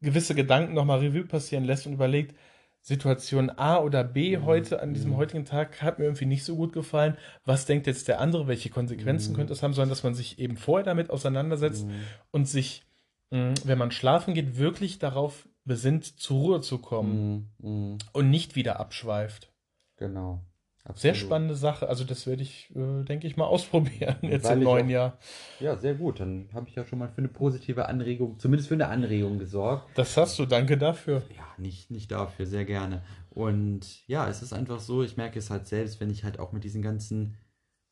gewisse 0.00 0.36
Gedanken 0.36 0.74
nochmal 0.74 1.00
Revue 1.00 1.24
passieren 1.24 1.64
lässt 1.64 1.88
und 1.88 1.92
überlegt, 1.92 2.36
Situation 2.82 3.50
A 3.50 3.78
oder 3.78 4.04
B 4.04 4.36
mhm. 4.36 4.44
heute 4.44 4.82
an 4.82 4.94
diesem 4.94 5.12
mhm. 5.12 5.16
heutigen 5.16 5.44
Tag 5.44 5.82
hat 5.82 5.98
mir 5.98 6.06
irgendwie 6.06 6.26
nicht 6.26 6.44
so 6.44 6.56
gut 6.56 6.72
gefallen. 6.72 7.16
Was 7.44 7.66
denkt 7.66 7.86
jetzt 7.86 8.08
der 8.08 8.20
andere? 8.20 8.46
Welche 8.48 8.70
Konsequenzen 8.70 9.32
mhm. 9.32 9.36
könnte 9.36 9.52
es 9.52 9.62
haben? 9.62 9.74
Sondern 9.74 9.90
dass 9.90 10.02
man 10.02 10.14
sich 10.14 10.38
eben 10.38 10.56
vorher 10.56 10.84
damit 10.84 11.10
auseinandersetzt 11.10 11.86
und 12.30 12.48
sich, 12.48 12.84
mh, 13.30 13.54
wenn 13.64 13.78
man 13.78 13.90
schlafen 13.90 14.34
geht, 14.34 14.56
wirklich 14.58 14.98
darauf 14.98 15.48
besinnt, 15.64 16.04
zur 16.04 16.38
Ruhe 16.38 16.60
zu 16.62 16.78
kommen 16.78 17.50
und 18.12 18.30
nicht 18.30 18.56
wieder 18.56 18.80
abschweift. 18.80 19.52
Genau. 19.96 20.40
Absolut. 20.84 21.00
Sehr 21.00 21.14
spannende 21.14 21.54
Sache. 21.54 21.88
Also 21.88 22.04
das 22.04 22.26
werde 22.26 22.42
ich, 22.42 22.70
äh, 22.74 23.04
denke 23.04 23.26
ich 23.26 23.36
mal, 23.36 23.44
ausprobieren 23.44 24.16
jetzt 24.22 24.44
Weil 24.44 24.58
im 24.58 24.64
neuen 24.64 24.86
auch, 24.86 24.90
Jahr. 24.90 25.18
Ja, 25.60 25.76
sehr 25.76 25.94
gut. 25.94 26.20
Dann 26.20 26.48
habe 26.54 26.68
ich 26.68 26.74
ja 26.74 26.84
schon 26.84 26.98
mal 26.98 27.08
für 27.08 27.18
eine 27.18 27.28
positive 27.28 27.86
Anregung, 27.86 28.38
zumindest 28.38 28.68
für 28.68 28.74
eine 28.74 28.88
Anregung 28.88 29.38
gesorgt. 29.38 29.90
Das 29.94 30.16
hast 30.16 30.38
du, 30.38 30.46
danke 30.46 30.78
dafür. 30.78 31.22
Ja, 31.36 31.46
nicht, 31.58 31.90
nicht 31.90 32.10
dafür, 32.10 32.46
sehr 32.46 32.64
gerne. 32.64 33.02
Und 33.28 34.06
ja, 34.08 34.28
es 34.28 34.42
ist 34.42 34.52
einfach 34.54 34.80
so, 34.80 35.02
ich 35.02 35.16
merke 35.18 35.38
es 35.38 35.50
halt 35.50 35.66
selbst, 35.66 36.00
wenn 36.00 36.10
ich 36.10 36.24
halt 36.24 36.38
auch 36.38 36.52
mit 36.52 36.64
diesen 36.64 36.80
ganzen 36.82 37.36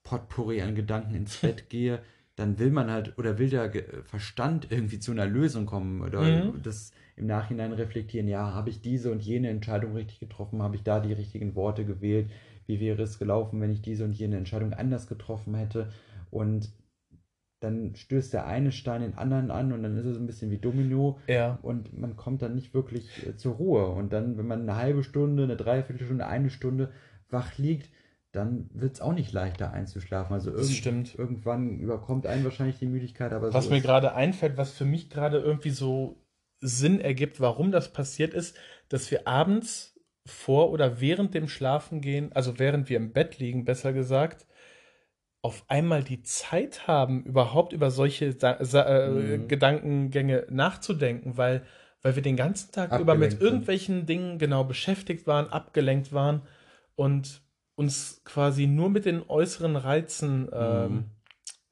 Potpourri 0.03 0.63
an 0.63 0.75
Gedanken 0.75 1.15
ins 1.15 1.37
Bett 1.43 1.69
gehe, 1.69 2.01
dann 2.37 2.59
will 2.59 2.71
man 2.71 2.91
halt 2.91 3.19
oder 3.19 3.39
will 3.39 3.51
der 3.51 3.71
Verstand 4.05 4.69
irgendwie 4.71 4.99
zu 5.01 5.11
einer 5.11 5.27
Lösung 5.27 5.67
kommen 5.67 6.01
oder 6.03 6.23
Mhm. 6.23 6.63
das 6.63 6.93
im 7.17 7.27
Nachhinein 7.27 7.73
reflektieren, 7.73 8.29
ja, 8.29 8.55
habe 8.55 8.71
ich 8.71 8.81
diese 8.81 9.11
und 9.11 9.23
jene 9.25 9.49
Entscheidung 9.49 9.95
richtig 9.95 10.21
getroffen, 10.21 10.63
habe 10.63 10.77
ich 10.77 10.85
da 10.85 11.01
die 11.01 11.13
richtigen 11.13 11.57
Worte 11.57 11.85
gewählt, 11.85 12.31
wie 12.69 12.79
wäre 12.79 13.03
es 13.03 13.19
gelaufen, 13.19 13.61
wenn 13.61 13.73
ich 13.73 13.83
diese 13.83 14.05
und 14.05 14.13
jene 14.13 14.37
Entscheidung 14.37 14.73
anders 14.75 15.09
getroffen 15.09 15.55
hätte 15.55 15.89
und 16.31 16.71
dann 17.61 17.97
stößt 17.97 18.33
der 18.35 18.47
eine 18.47 18.71
Stein 18.71 19.01
den 19.01 19.15
anderen 19.19 19.51
an 19.51 19.73
und 19.73 19.83
dann 19.83 19.97
ist 19.97 20.05
es 20.05 20.17
ein 20.17 20.27
bisschen 20.27 20.51
wie 20.53 20.59
Domino 20.59 21.19
Ja. 21.27 21.59
und 21.63 21.99
man 21.99 22.15
kommt 22.17 22.43
dann 22.43 22.55
nicht 22.55 22.73
wirklich 22.73 23.27
äh, 23.27 23.37
zur 23.37 23.55
Ruhe. 23.55 23.89
Und 23.89 24.13
dann, 24.13 24.39
wenn 24.39 24.47
man 24.47 24.61
eine 24.63 24.77
halbe 24.77 25.03
Stunde, 25.03 25.43
eine 25.43 25.57
Dreiviertelstunde, 25.57 26.25
eine 26.27 26.51
Stunde 26.51 26.93
wach 27.31 27.59
liegt, 27.59 27.91
dann 28.31 28.71
wird 28.73 28.95
es 28.95 29.01
auch 29.01 29.13
nicht 29.13 29.33
leichter 29.33 29.73
einzuschlafen. 29.73 30.35
Also 30.35 30.51
irgend, 30.53 30.69
stimmt. 30.69 31.19
irgendwann 31.19 31.81
überkommt 31.81 32.27
einen 32.27 32.45
wahrscheinlich 32.45 32.79
die 32.79 32.87
Müdigkeit, 32.87 33.33
aber 33.33 33.53
Was 33.53 33.65
so 33.65 33.71
mir 33.71 33.81
gerade 33.81 34.15
einfällt, 34.15 34.57
was 34.57 34.73
für 34.73 34.85
mich 34.85 35.11
gerade 35.11 35.39
irgendwie 35.39 35.71
so 35.71 36.23
Sinn 36.61 37.01
ergibt, 37.01 37.41
warum 37.41 37.73
das 37.73 37.93
passiert 37.93 38.35
ist, 38.35 38.57
dass 38.89 39.11
wir 39.11 39.27
abends 39.27 39.98
vor 40.31 40.71
oder 40.71 41.01
während 41.01 41.35
dem 41.35 41.49
Schlafengehen, 41.49 42.33
also 42.33 42.59
während 42.59 42.89
wir 42.89 42.97
im 42.99 43.13
Bett 43.13 43.39
liegen, 43.39 43.65
besser 43.65 43.93
gesagt, 43.93 44.47
auf 45.43 45.65
einmal 45.69 46.03
die 46.03 46.23
Zeit 46.23 46.87
haben, 46.89 47.23
überhaupt 47.25 47.73
über 47.73 47.91
solche 47.91 48.33
Sa 48.33 48.59
Sa 48.65 48.83
äh, 48.87 49.39
Mhm. 49.39 49.49
Gedankengänge 49.49 50.47
nachzudenken, 50.51 51.37
weil, 51.37 51.65
weil 52.03 52.17
wir 52.17 52.23
den 52.23 52.37
ganzen 52.37 52.73
Tag 52.73 52.99
über 52.99 53.15
mit 53.15 53.33
Abgelenkt 53.33 53.33
sind. 53.33 53.43
irgendwelchen 53.43 54.07
Dingen 54.07 54.39
genau 54.39 54.65
beschäftigt 54.65 55.27
waren, 55.27 55.49
abgelenkt 55.49 56.13
waren 56.13 56.43
und 56.97 57.43
uns 57.77 58.23
quasi 58.25 58.67
nur 58.67 58.91
mit 58.91 59.05
den 59.05 59.23
äußeren 59.29 59.77
Reizen 59.77 60.49
ähm, 60.53 60.93
Mhm. 60.93 61.05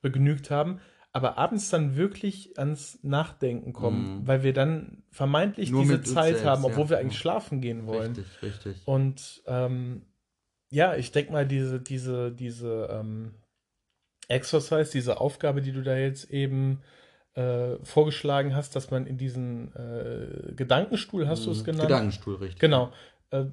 begnügt 0.00 0.50
haben, 0.50 0.80
aber 1.16 1.38
abends 1.38 1.70
dann 1.70 1.96
wirklich 1.96 2.58
ans 2.58 2.98
Nachdenken 3.02 3.72
kommen, 3.72 4.20
Mhm. 4.20 4.26
weil 4.26 4.42
wir 4.42 4.52
dann 4.52 5.02
vermeintlich 5.10 5.70
Nur 5.70 5.80
diese 5.82 6.02
Zeit 6.02 6.34
selbst, 6.34 6.44
haben, 6.44 6.64
obwohl 6.64 6.84
ja, 6.84 6.90
wir 6.90 6.98
eigentlich 6.98 7.14
ja. 7.14 7.20
schlafen 7.20 7.60
gehen 7.62 7.86
wollen. 7.86 8.12
richtig, 8.14 8.42
richtig. 8.42 8.76
Und 8.86 9.42
ähm, 9.46 10.02
ja, 10.70 10.94
ich 10.94 11.12
denke 11.12 11.32
mal, 11.32 11.46
diese, 11.46 11.80
diese, 11.80 12.32
diese 12.32 12.88
ähm, 12.90 13.32
Exercise, 14.28 14.90
diese 14.92 15.20
Aufgabe, 15.20 15.62
die 15.62 15.72
du 15.72 15.82
da 15.82 15.96
jetzt 15.96 16.30
eben 16.30 16.82
äh, 17.34 17.76
vorgeschlagen 17.82 18.54
hast, 18.54 18.74
dass 18.76 18.90
man 18.90 19.06
in 19.06 19.16
diesen 19.18 19.74
äh, 19.74 20.52
Gedankenstuhl, 20.54 21.28
hast 21.28 21.46
du 21.46 21.50
es 21.50 21.60
Mhm. 21.60 21.64
genannt? 21.64 21.82
Gedankenstuhl, 21.88 22.34
richtig. 22.36 22.58
Genau. 22.60 22.92
Äh, 23.30 23.44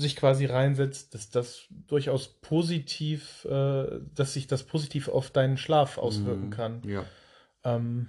sich 0.00 0.16
quasi 0.16 0.46
reinsetzt, 0.46 1.14
dass 1.14 1.30
das 1.30 1.66
durchaus 1.86 2.28
positiv, 2.40 3.44
äh, 3.44 4.00
dass 4.14 4.34
sich 4.34 4.46
das 4.46 4.64
positiv 4.64 5.08
auf 5.08 5.30
deinen 5.30 5.56
Schlaf 5.56 5.98
auswirken 5.98 6.46
Mhm. 6.46 6.50
kann. 6.50 6.82
Ja. 6.84 7.04
Ähm, 7.64 8.08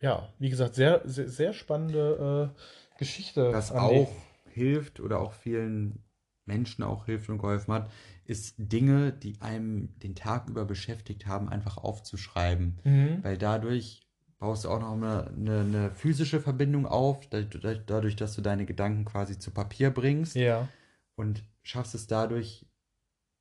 ja, 0.00 0.28
wie 0.38 0.50
gesagt, 0.50 0.74
sehr, 0.74 1.02
sehr, 1.04 1.28
sehr 1.28 1.52
spannende 1.52 2.52
äh, 2.54 2.98
Geschichte. 2.98 3.52
Was 3.52 3.72
auch 3.72 4.12
hilft 4.50 5.00
oder 5.00 5.20
auch 5.20 5.32
vielen 5.32 6.02
Menschen 6.44 6.84
auch 6.84 7.06
hilft 7.06 7.28
und 7.28 7.38
geholfen 7.38 7.74
hat, 7.74 7.90
ist 8.24 8.54
Dinge, 8.58 9.12
die 9.12 9.40
einem 9.40 9.98
den 10.00 10.14
Tag 10.14 10.48
über 10.48 10.64
beschäftigt 10.64 11.26
haben, 11.26 11.48
einfach 11.48 11.76
aufzuschreiben. 11.76 12.78
Mhm. 12.84 13.18
Weil 13.22 13.38
dadurch 13.38 14.02
baust 14.38 14.64
du 14.64 14.68
auch 14.68 14.80
noch 14.80 14.92
eine, 14.92 15.28
eine, 15.28 15.60
eine 15.60 15.90
physische 15.92 16.40
Verbindung 16.40 16.86
auf, 16.86 17.26
dadurch, 17.30 17.80
dadurch, 17.86 18.16
dass 18.16 18.34
du 18.34 18.42
deine 18.42 18.66
Gedanken 18.66 19.04
quasi 19.04 19.38
zu 19.38 19.50
Papier 19.50 19.90
bringst 19.90 20.36
Ja. 20.36 20.68
Und 21.16 21.42
schaffst 21.62 21.94
es 21.94 22.06
dadurch, 22.06 22.66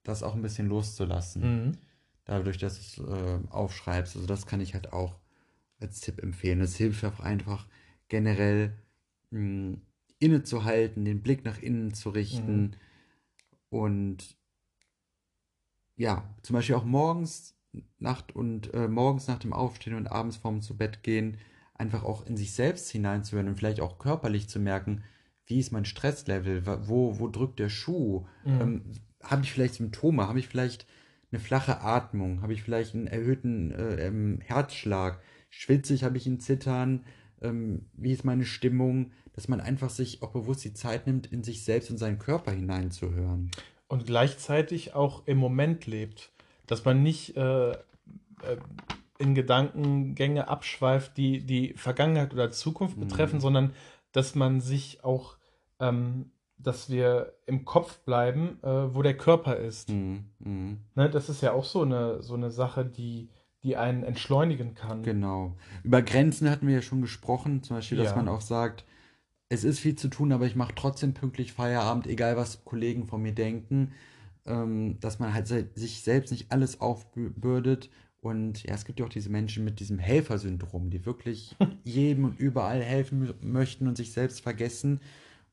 das 0.04 0.24
auch 0.24 0.36
ein 0.36 0.42
bisschen 0.42 0.68
loszulassen. 0.68 1.42
Mhm. 1.68 1.72
Dadurch, 2.26 2.58
dass 2.58 2.96
du 2.96 3.04
es 3.04 3.10
äh, 3.10 3.40
aufschreibst. 3.50 4.16
Also 4.16 4.28
das 4.28 4.48
kann 4.48 4.62
ich 4.62 4.74
halt 4.74 4.94
auch 4.94 5.20
als 5.80 6.00
Tipp 6.00 6.22
empfehlen. 6.22 6.62
Es 6.62 6.76
hilft 6.76 7.04
auch 7.06 7.20
einfach 7.20 7.68
generell 8.08 8.74
mh, 9.30 9.78
innezuhalten, 10.20 11.06
den 11.06 11.22
Blick 11.22 11.46
nach 11.46 11.60
innen 11.60 11.94
zu 11.94 12.10
richten 12.10 12.62
Mhm. 12.62 12.72
und 13.70 14.38
ja, 15.98 16.28
zum 16.42 16.56
Beispiel 16.56 16.76
auch 16.76 16.84
morgens, 16.86 17.56
Nacht 18.00 18.36
und 18.36 18.74
äh, 18.74 18.88
morgens 18.88 19.28
nach 19.28 19.40
dem 19.40 19.54
Aufstehen 19.54 19.96
und 19.96 20.08
abends 20.08 20.38
vorm 20.38 20.62
zu 20.62 20.78
Bett 20.78 21.04
gehen, 21.04 21.38
einfach 21.74 22.04
auch 22.04 22.26
in 22.26 22.38
sich 22.38 22.54
selbst 22.54 22.90
hineinzuhören 22.90 23.50
und 23.50 23.56
vielleicht 23.58 23.82
auch 23.82 24.00
körperlich 24.00 24.48
zu 24.48 24.60
merken, 24.60 25.04
wie 25.48 25.60
ist 25.60 25.72
mein 25.72 25.86
Stresslevel, 25.86 26.64
wo, 26.88 27.20
wo 27.20 27.28
drückt 27.28 27.60
der 27.60 27.70
Schuh, 27.70 28.26
Mhm. 28.44 28.62
ähm, 28.62 28.82
habe 29.24 29.44
ich 29.44 29.52
vielleicht 29.52 29.76
Symptome, 29.76 30.28
habe 30.28 30.40
ich 30.40 30.48
vielleicht 30.48 30.86
eine 31.32 31.40
flache 31.40 31.82
Atmung, 31.82 32.42
habe 32.42 32.54
ich 32.54 32.64
vielleicht 32.64 32.94
einen 32.96 33.08
erhöhten 33.08 33.72
äh, 33.72 34.08
ähm, 34.08 34.40
Herzschlag, 34.44 35.20
schwitze 35.50 35.94
ich, 35.94 36.04
habe 36.04 36.18
ich 36.18 36.26
ein 36.28 36.40
Zittern, 36.40 37.04
ähm, 37.42 37.86
wie 37.94 38.12
ist 38.12 38.24
meine 38.24 38.46
Stimmung, 38.46 39.12
dass 39.34 39.48
man 39.48 39.60
einfach 39.60 39.90
sich 39.90 40.22
auch 40.22 40.32
bewusst 40.32 40.64
die 40.64 40.74
Zeit 40.74 41.08
nimmt, 41.08 41.28
in 41.28 41.44
sich 41.44 41.64
selbst 41.64 41.90
und 41.92 41.98
seinen 41.98 42.20
Körper 42.20 42.52
hineinzuhören. 42.52 43.52
Und 43.88 44.06
gleichzeitig 44.06 44.94
auch 44.94 45.28
im 45.28 45.38
Moment 45.38 45.86
lebt. 45.88 46.32
Dass 46.68 46.86
man 46.86 47.04
nicht 47.04 47.36
äh, 47.38 47.72
äh, 47.72 47.78
in 49.20 49.36
Gedankengänge 49.36 50.48
abschweift, 50.48 51.18
die 51.18 51.46
die 51.46 51.74
Vergangenheit 51.74 52.34
oder 52.34 52.52
Zukunft 52.52 52.98
Mhm. 52.98 53.02
betreffen, 53.02 53.40
sondern 53.40 53.74
dass 54.16 54.34
man 54.36 54.62
sich 54.62 55.04
auch, 55.04 55.38
ähm, 55.80 56.32
dass 56.58 56.90
wir 56.90 57.34
im 57.46 57.66
Kopf 57.66 58.00
bleiben, 58.00 58.60
äh, 58.64 58.96
wo 58.96 59.02
der 59.02 59.18
Körper 59.18 59.58
ist. 59.58 59.90
Mhm. 59.90 60.26
Mhm. 60.40 60.78
Ne, 60.96 61.10
das 61.10 61.28
ist 61.30 61.42
ja 61.42 61.52
auch 61.52 61.66
so 61.66 61.82
eine, 61.82 62.24
so 62.24 62.34
eine 62.34 62.50
Sache, 62.50 62.86
die, 62.86 63.30
die 63.64 63.76
einen 63.76 64.04
entschleunigen 64.04 64.74
kann. 64.74 65.04
Genau. 65.04 65.58
Über 65.84 66.02
Grenzen 66.02 66.50
hatten 66.50 66.68
wir 66.68 66.76
ja 66.76 66.82
schon 66.82 67.02
gesprochen, 67.02 67.62
zum 67.62 67.76
Beispiel, 67.78 67.98
dass 67.98 68.12
Ja. 68.12 68.16
man 68.16 68.30
auch 68.30 68.42
sagt, 68.42 68.86
es 69.50 69.64
ist 69.64 69.80
viel 69.80 69.96
zu 69.96 70.08
tun, 70.08 70.32
aber 70.32 70.46
ich 70.46 70.56
mache 70.56 70.74
trotzdem 70.76 71.14
pünktlich 71.14 71.52
Feierabend, 71.52 72.08
egal 72.08 72.38
was 72.38 72.64
Kollegen 72.64 73.06
von 73.08 73.22
mir 73.22 73.34
denken, 73.34 73.92
ähm, 74.46 74.98
dass 75.02 75.20
man 75.20 75.34
halt 75.34 75.48
se 75.48 75.70
sich 75.76 76.04
selbst 76.04 76.32
nicht 76.32 76.52
alles 76.52 76.80
aufbürdet. 76.80 77.90
Und 78.26 78.64
ja, 78.64 78.74
es 78.74 78.86
gibt 78.86 79.00
ja 79.00 79.06
auch 79.06 79.10
diese 79.10 79.30
Menschen 79.30 79.64
mit 79.64 79.80
diesem 79.80 80.00
Helfersyndrom, 80.00 80.90
die 80.90 81.06
wirklich 81.06 81.56
jedem 81.84 82.26
und 82.26 82.40
überall 82.40 82.82
helfen 82.82 83.28
mö- 83.28 83.36
möchten 83.40 83.88
und 83.88 83.96
sich 83.96 84.14
selbst 84.14 84.42
vergessen 84.42 85.00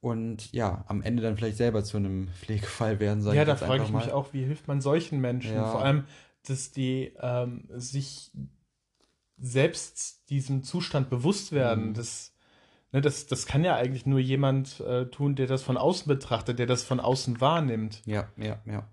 und 0.00 0.50
ja, 0.52 0.82
am 0.88 1.02
Ende 1.02 1.22
dann 1.22 1.36
vielleicht 1.36 1.58
selber 1.58 1.84
zu 1.84 1.98
einem 1.98 2.28
Pflegefall 2.28 2.98
werden, 2.98 3.20
sag 3.20 3.34
Ja, 3.34 3.44
da 3.44 3.56
frage 3.56 3.82
ich 3.82 3.92
mich 3.92 4.06
mal. 4.06 4.12
auch, 4.12 4.32
wie 4.32 4.42
hilft 4.44 4.68
man 4.68 4.80
solchen 4.80 5.20
Menschen? 5.20 5.52
Ja. 5.52 5.70
Vor 5.70 5.84
allem, 5.84 6.04
dass 6.46 6.72
die 6.72 7.12
ähm, 7.20 7.68
sich 7.74 8.32
selbst 9.38 10.30
diesem 10.30 10.62
Zustand 10.64 11.10
bewusst 11.10 11.52
werden. 11.52 11.88
Mhm. 11.88 11.94
Das, 11.94 12.32
ne, 12.90 13.02
das, 13.02 13.26
das 13.26 13.44
kann 13.44 13.64
ja 13.64 13.76
eigentlich 13.76 14.06
nur 14.06 14.18
jemand 14.18 14.80
äh, 14.80 15.04
tun, 15.10 15.34
der 15.34 15.46
das 15.46 15.62
von 15.62 15.76
außen 15.76 16.08
betrachtet, 16.08 16.58
der 16.58 16.66
das 16.66 16.84
von 16.84 17.00
außen 17.00 17.38
wahrnimmt. 17.42 18.00
Ja, 18.06 18.30
ja, 18.38 18.62
ja. 18.64 18.88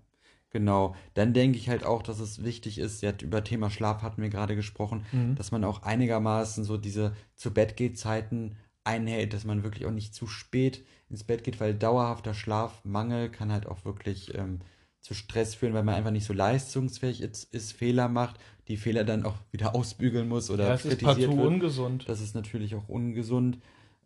Genau. 0.50 0.94
Dann 1.14 1.32
denke 1.32 1.58
ich 1.58 1.68
halt 1.68 1.84
auch, 1.84 2.02
dass 2.02 2.18
es 2.20 2.42
wichtig 2.42 2.78
ist, 2.78 3.02
ja, 3.02 3.12
über 3.22 3.44
Thema 3.44 3.70
Schlaf 3.70 4.02
hatten 4.02 4.20
wir 4.22 4.28
gerade 4.30 4.56
gesprochen, 4.56 5.04
Mhm. 5.12 5.36
dass 5.36 5.52
man 5.52 5.64
auch 5.64 5.82
einigermaßen 5.82 6.64
so 6.64 6.76
diese 6.76 7.12
zu 7.36 7.52
Bett 7.52 7.76
geht 7.76 7.98
Zeiten 7.98 8.56
einhält, 8.82 9.32
dass 9.32 9.44
man 9.44 9.62
wirklich 9.62 9.86
auch 9.86 9.90
nicht 9.92 10.14
zu 10.14 10.26
spät 10.26 10.84
ins 11.08 11.22
Bett 11.24 11.44
geht, 11.44 11.60
weil 11.60 11.74
dauerhafter 11.74 12.34
Schlafmangel 12.34 13.28
kann 13.30 13.52
halt 13.52 13.66
auch 13.66 13.84
wirklich 13.84 14.34
ähm, 14.34 14.60
zu 15.00 15.14
Stress 15.14 15.54
führen, 15.54 15.72
weil 15.74 15.82
man 15.84 15.94
einfach 15.94 16.10
nicht 16.10 16.26
so 16.26 16.32
leistungsfähig 16.34 17.20
ist, 17.22 17.44
ist, 17.54 17.72
Fehler 17.72 18.08
macht, 18.08 18.38
die 18.68 18.76
Fehler 18.76 19.04
dann 19.04 19.24
auch 19.24 19.36
wieder 19.52 19.74
ausbügeln 19.74 20.28
muss 20.28 20.50
oder 20.50 20.66
Ja, 20.68 20.74
ist 20.74 20.82
kritisiert 20.82 21.06
partout 21.30 21.36
wird. 21.36 21.46
ungesund. 21.46 22.04
Das 22.08 22.20
ist 22.20 22.34
natürlich 22.34 22.74
auch 22.74 22.88
ungesund. 22.88 23.58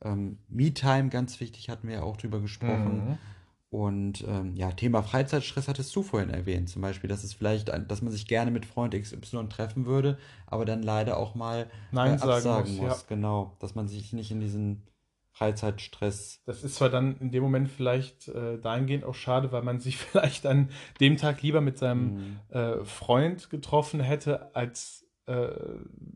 Ähm, 0.02 0.38
Me-Time, 0.48 1.08
ganz 1.08 1.40
wichtig, 1.40 1.68
hatten 1.70 1.88
wir 1.88 1.94
ja 1.96 2.02
auch 2.02 2.16
drüber 2.16 2.40
gesprochen. 2.40 3.08
Mhm. 3.10 3.18
Und 3.74 4.24
ähm, 4.28 4.54
ja, 4.54 4.70
Thema 4.70 5.02
Freizeitstress 5.02 5.66
hattest 5.66 5.96
du 5.96 6.04
vorhin 6.04 6.30
erwähnt. 6.30 6.68
Zum 6.68 6.80
Beispiel, 6.80 7.08
dass 7.10 7.24
es 7.24 7.32
vielleicht, 7.34 7.70
ein- 7.70 7.88
dass 7.88 8.02
man 8.02 8.12
sich 8.12 8.28
gerne 8.28 8.52
mit 8.52 8.66
Freund 8.66 8.94
XY 8.94 9.48
treffen 9.48 9.84
würde, 9.84 10.16
aber 10.46 10.64
dann 10.64 10.80
leider 10.84 11.16
auch 11.16 11.34
mal 11.34 11.66
Nein 11.90 12.14
äh, 12.14 12.18
sagen 12.18 12.30
absagen 12.30 12.70
muss, 12.76 12.80
muss. 12.80 13.00
ja. 13.00 13.06
Genau, 13.08 13.56
dass 13.58 13.74
man 13.74 13.88
sich 13.88 14.12
nicht 14.12 14.30
in 14.30 14.38
diesen 14.38 14.84
Freizeitstress. 15.32 16.40
Das 16.46 16.62
ist 16.62 16.76
zwar 16.76 16.88
dann 16.88 17.16
in 17.18 17.32
dem 17.32 17.42
Moment 17.42 17.68
vielleicht 17.68 18.28
äh, 18.28 18.58
dahingehend 18.60 19.02
auch 19.02 19.16
schade, 19.16 19.50
weil 19.50 19.62
man 19.62 19.80
sich 19.80 19.96
vielleicht 19.98 20.46
an 20.46 20.68
dem 21.00 21.16
Tag 21.16 21.42
lieber 21.42 21.60
mit 21.60 21.76
seinem 21.78 22.14
Mhm. 22.14 22.40
äh, 22.50 22.84
Freund 22.84 23.50
getroffen 23.50 23.98
hätte, 23.98 24.54
als, 24.54 25.04
äh, 25.26 25.48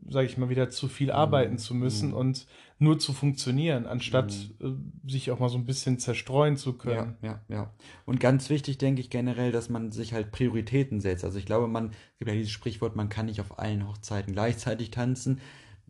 sage 0.09 0.27
ich 0.27 0.37
mal, 0.37 0.47
wieder 0.49 0.69
zu 0.69 0.87
viel 0.87 1.11
arbeiten 1.11 1.57
zu 1.57 1.75
müssen 1.75 2.11
Mhm. 2.11 2.15
und 2.15 2.47
nur 2.79 2.97
zu 2.99 3.13
funktionieren, 3.13 3.85
anstatt 3.85 4.33
äh, 4.61 4.69
sich 5.09 5.31
auch 5.31 5.39
mal 5.39 5.49
so 5.49 5.57
ein 5.57 5.65
bisschen 5.65 5.99
zerstreuen 5.99 6.57
zu 6.57 6.71
Ja, 6.71 6.77
können. 6.77 7.17
ja, 7.21 7.41
ja. 7.49 7.73
Und 8.05 8.19
ganz 8.19 8.49
wichtig, 8.49 8.77
denke 8.77 9.01
ich 9.01 9.09
generell, 9.09 9.51
dass 9.51 9.69
man 9.69 9.91
sich 9.91 10.13
halt 10.13 10.31
Prioritäten 10.31 11.01
setzt. 11.01 11.23
Also 11.25 11.37
ich 11.39 11.45
glaube, 11.45 11.67
man, 11.67 11.91
es 11.91 12.19
gibt 12.19 12.29
ja 12.29 12.35
dieses 12.35 12.51
Sprichwort, 12.51 12.95
man 12.95 13.09
kann 13.09 13.25
nicht 13.27 13.41
auf 13.41 13.59
allen 13.59 13.87
Hochzeiten 13.87 14.33
gleichzeitig 14.33 14.91
tanzen. 14.91 15.39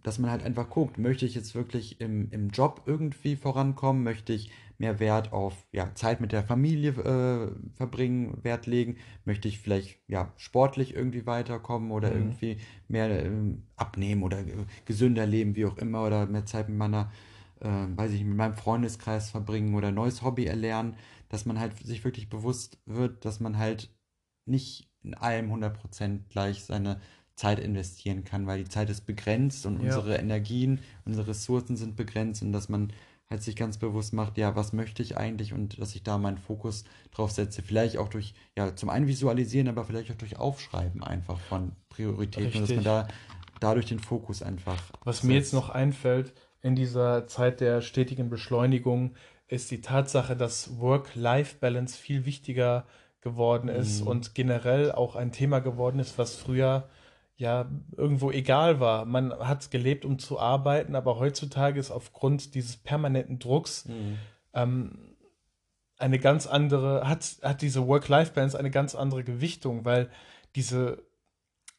dass 0.03 0.17
man 0.19 0.31
halt 0.31 0.43
einfach 0.43 0.69
guckt, 0.69 0.97
möchte 0.97 1.25
ich 1.25 1.35
jetzt 1.35 1.55
wirklich 1.55 1.99
im, 2.01 2.29
im 2.31 2.49
Job 2.49 2.83
irgendwie 2.85 3.35
vorankommen, 3.35 4.03
möchte 4.03 4.33
ich 4.33 4.49
mehr 4.79 4.99
Wert 4.99 5.33
auf 5.33 5.67
ja, 5.71 5.93
Zeit 5.95 6.21
mit 6.21 6.31
der 6.31 6.43
Familie 6.43 6.91
äh, 6.91 7.51
verbringen, 7.75 8.43
Wert 8.43 8.65
legen, 8.65 8.97
möchte 9.25 9.47
ich 9.47 9.59
vielleicht 9.59 9.99
ja, 10.07 10.33
sportlich 10.37 10.95
irgendwie 10.95 11.25
weiterkommen 11.27 11.91
oder 11.91 12.11
Mhm. 12.11 12.15
irgendwie 12.15 12.57
mehr 12.87 13.25
ähm, 13.25 13.63
abnehmen 13.75 14.23
oder 14.23 14.39
äh, 14.39 14.65
gesünder 14.85 15.25
leben, 15.27 15.55
wie 15.55 15.65
auch 15.65 15.77
immer, 15.77 16.05
oder 16.05 16.25
mehr 16.27 16.45
Zeit 16.45 16.69
mit 16.69 16.77
meiner, 16.77 17.11
äh, 17.59 17.67
weiß 17.69 18.11
ich, 18.13 18.23
mit 18.23 18.37
meinem 18.37 18.55
Freundeskreis 18.55 19.29
verbringen 19.31 19.75
oder 19.75 19.89
ein 19.89 19.95
neues 19.95 20.21
Hobby 20.23 20.45
erlernen, 20.45 20.95
dass 21.29 21.45
man 21.45 21.59
halt 21.59 21.77
sich 21.85 22.03
wirklich 22.03 22.29
bewusst 22.29 22.79
wird, 22.85 23.25
dass 23.25 23.39
man 23.39 23.57
halt 23.57 23.89
nicht 24.45 24.89
in 25.03 25.13
allem 25.13 25.49
100% 25.51 26.29
gleich 26.29 26.63
seine 26.63 26.99
Zeit 27.35 27.59
investieren 27.59 28.23
kann, 28.25 28.47
weil 28.47 28.63
die 28.63 28.69
Zeit 28.69 28.89
ist 28.89 29.01
begrenzt 29.05 29.65
und 29.65 29.77
Ja. 29.77 29.79
unsere 29.79 30.17
Energien, 30.17 30.81
unsere 31.05 31.27
Ressourcen 31.27 31.77
sind 31.77 31.95
begrenzt 31.95 32.41
und 32.41 32.51
dass 32.51 32.67
man 32.67 32.91
halt 33.29 33.43
sich 33.43 33.55
ganz 33.55 33.77
bewusst 33.77 34.13
macht, 34.13 34.37
ja, 34.39 34.55
was 34.55 34.73
möchte 34.73 35.03
ich 35.03 35.15
eigentlich 35.17 35.53
und 35.53 35.79
dass 35.79 35.93
ich 35.93 36.01
da 36.01 36.17
meinen 36.17 36.39
Fokus 36.39 36.83
drauf 37.11 37.29
setze. 37.31 37.61
Vielleicht 37.61 37.97
auch 37.97 38.07
durch, 38.09 38.33
ja, 38.57 38.75
zum 38.75 38.89
einen 38.89 39.07
visualisieren, 39.07 39.67
aber 39.67 39.85
vielleicht 39.85 40.11
auch 40.11 40.15
durch 40.15 40.37
Aufschreiben 40.37 41.03
einfach 41.03 41.39
von 41.41 41.73
Prioritäten, 41.89 42.45
und 42.47 42.61
dass 42.61 42.69
man 42.69 42.79
Richtig. 42.79 42.83
da 42.85 43.07
dadurch 43.59 43.85
den 43.85 43.99
Fokus 43.99 44.41
einfach 44.41 44.81
Was 45.03 45.21
mir 45.21 45.35
jetzt 45.35 45.51
setzt. 45.51 45.53
noch 45.53 45.69
einfällt, 45.69 46.33
in 46.61 46.75
dieser 46.75 47.27
Zeit 47.27 47.61
der 47.61 47.81
stetigen 47.81 48.29
Beschleunigung, 48.29 49.13
ist 49.47 49.69
die 49.69 49.81
Tatsache, 49.81 50.35
dass 50.35 50.79
Work-Life-Balance 50.79 51.97
viel 51.97 52.25
wichtiger 52.25 52.85
geworden 53.21 53.67
ist 53.69 54.01
Mhm. 54.01 54.07
und 54.07 54.33
generell 54.35 54.91
auch 54.91 55.15
ein 55.15 55.31
Thema 55.31 55.59
geworden 55.59 55.99
ist, 55.99 56.17
was 56.17 56.35
früher 56.35 56.89
ja 57.39 57.69
irgendwo 57.95 58.31
egal 58.31 58.81
war. 58.81 59.05
Man 59.05 59.31
hat 59.31 59.71
gelebt, 59.71 60.03
um 60.03 60.19
zu 60.19 60.39
arbeiten, 60.39 60.93
aber 60.93 61.19
heutzutage 61.19 61.79
ist 61.79 61.89
aufgrund 61.89 62.53
dieses 62.53 62.75
permanenten 62.75 63.39
Drucks 63.39 63.85
Mhm. 63.85 64.17
ähm, 64.53 65.15
eine 65.97 66.19
ganz 66.19 66.47
andere, 66.47 67.07
hat, 67.07 67.37
hat 67.41 67.61
diese 67.61 67.87
Work-Life-Balance 67.87 68.57
eine 68.59 68.71
ganz 68.71 68.93
andere 68.93 69.23
Gewichtung, 69.23 69.85
weil 69.85 70.09
diese 70.55 71.01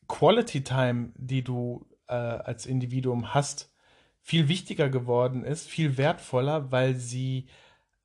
Quality 0.09 0.65
Time, 0.65 1.13
die 1.17 1.43
du 1.45 1.87
äh, 2.07 2.15
als 2.15 2.67
Individuum 2.67 3.35
hast, 3.35 3.71
viel 4.23 4.49
wichtiger 4.49 4.89
geworden 4.89 5.45
ist, 5.45 5.69
viel 5.69 5.97
wertvoller, 5.99 6.71
weil 6.73 6.97
sie 6.97 7.49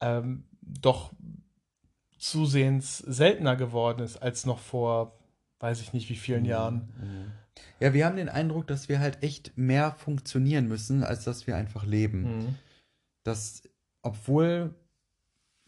ähm, 0.01 0.45
doch 0.62 1.14
zusehends 2.18 2.97
seltener 2.97 3.56
geworden 3.56 4.01
ist 4.01 4.18
als 4.18 4.45
noch 4.45 4.60
vor, 4.60 5.20
weiß 5.60 5.82
ich 5.82 5.93
nicht 5.93 6.10
wie 6.10 6.16
vielen 6.16 6.45
Jahren. 6.45 6.93
Mhm. 6.97 7.45
Ja, 7.80 7.93
wir 7.93 8.06
haben 8.06 8.18
den 8.18 8.30
Eindruck, 8.30 8.68
dass 8.68 8.89
wir 8.89 8.99
halt 8.99 9.24
echt 9.24 9.58
mehr 9.58 9.91
funktionieren 9.91 10.68
müssen, 10.68 11.03
als 11.03 11.24
dass 11.24 11.47
wir 11.47 11.56
einfach 11.56 11.86
leben. 11.86 12.22
Mhm. 12.22 12.56
dass, 13.24 13.64
obwohl, 14.01 14.76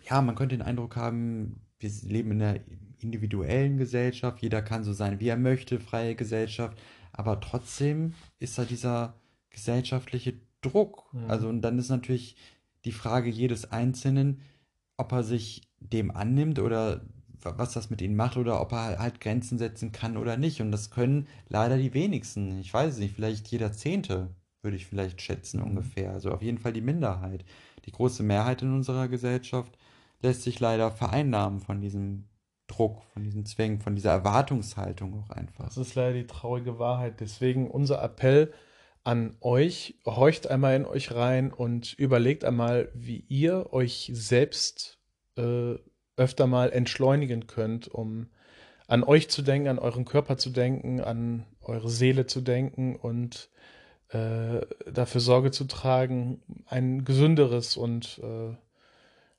ja, 0.10 0.22
man 0.22 0.36
könnte 0.36 0.58
den 0.58 0.66
Eindruck 0.66 0.96
haben, 0.96 1.62
wir 1.80 1.90
leben 2.04 2.32
in 2.32 2.42
einer 2.42 2.60
individuellen 3.00 3.78
Gesellschaft, 3.78 4.42
jeder 4.42 4.62
kann 4.62 4.84
so 4.84 4.94
sein, 4.94 5.20
wie 5.20 5.28
er 5.28 5.38
möchte, 5.38 5.80
freie 5.80 6.16
Gesellschaft, 6.16 6.78
aber 7.12 7.40
trotzdem 7.40 8.14
ist 8.40 8.58
da 8.58 8.66
dieser 8.66 9.20
gesellschaftliche 9.50 10.40
Druck. 10.62 11.12
Mhm. 11.14 11.30
Also, 11.30 11.50
und 11.50 11.62
dann 11.62 11.80
ist 11.80 11.90
natürlich 11.90 12.36
die 12.86 12.92
Frage 12.92 13.30
jedes 13.30 13.72
Einzelnen, 13.72 14.42
ob 14.98 15.12
er 15.12 15.24
sich 15.24 15.62
dem 15.80 16.12
annimmt 16.12 16.60
oder 16.60 17.06
was 17.42 17.74
das 17.74 17.90
mit 17.90 18.02
ihm 18.02 18.16
macht 18.16 18.38
oder 18.38 18.62
ob 18.62 18.72
er 18.72 19.00
halt 19.00 19.22
Grenzen 19.22 19.58
setzen 19.58 19.92
kann 19.92 20.18
oder 20.18 20.38
nicht. 20.38 20.62
Und 20.62 20.72
das 20.72 20.90
können 20.90 21.28
leider 21.48 21.78
die 21.78 21.94
wenigsten. 21.94 22.60
Ich 22.60 22.74
weiß 22.74 22.94
es 22.94 23.00
nicht, 23.00 23.16
vielleicht 23.16 23.48
jeder 23.48 23.72
Zehnte 23.72 24.30
würde 24.62 24.78
ich 24.78 24.86
vielleicht 24.86 25.22
schätzen 25.22 25.62
ungefähr. 25.62 26.12
Also 26.12 26.32
auf 26.32 26.42
jeden 26.42 26.58
Fall 26.58 26.74
die 26.74 26.82
Minderheit. 26.82 27.46
Die 27.86 27.92
große 27.92 28.24
Mehrheit 28.24 28.62
in 28.62 28.74
unserer 28.74 29.08
Gesellschaft 29.08 29.78
lässt 30.22 30.44
sich 30.44 30.60
leider 30.60 30.92
vereinnahmen 30.92 31.60
von 31.60 31.80
diesem 31.80 32.26
Druck, 32.68 33.04
von 33.14 33.24
diesen 33.24 33.46
Zwängen, 33.46 33.80
von 33.80 33.96
dieser 33.96 34.12
Erwartungshaltung 34.12 35.24
auch 35.24 35.30
einfach. 35.30 35.66
Das 35.66 35.78
ist 35.78 35.96
leider 35.96 36.14
die 36.14 36.28
traurige 36.28 36.80
Wahrheit. 36.80 37.20
Deswegen 37.20 37.70
unser 37.70 38.04
Appell 38.04 38.52
an 39.04 39.38
euch, 39.40 39.96
horcht 40.06 40.48
einmal 40.48 40.76
in 40.76 40.86
euch 40.86 41.14
rein 41.14 41.54
und 41.54 41.94
überlegt 41.94 42.44
einmal, 42.44 42.92
wie 42.94 43.24
ihr 43.30 43.72
euch 43.72 44.12
selbst 44.14 45.00
äh, 45.38 45.76
öfter 46.18 46.48
mal 46.48 46.72
entschleunigen 46.72 47.48
könnt, 47.48 47.88
um 47.88 48.28
an 48.88 49.04
euch 49.04 49.30
zu 49.30 49.42
denken, 49.42 49.68
an 49.68 49.80
euren 49.80 50.06
Körper 50.06 50.38
zu 50.38 50.50
denken, 50.50 51.02
an 51.02 51.46
eure 51.62 51.90
Seele 51.90 52.26
zu 52.26 52.42
denken 52.42 52.96
und 52.96 53.50
äh, 54.10 54.62
dafür 54.92 55.22
Sorge 55.22 55.52
zu 55.52 55.66
tragen, 55.66 56.42
ein 56.66 57.04
gesünderes 57.06 57.78
und 57.78 58.20
äh, 58.24 58.56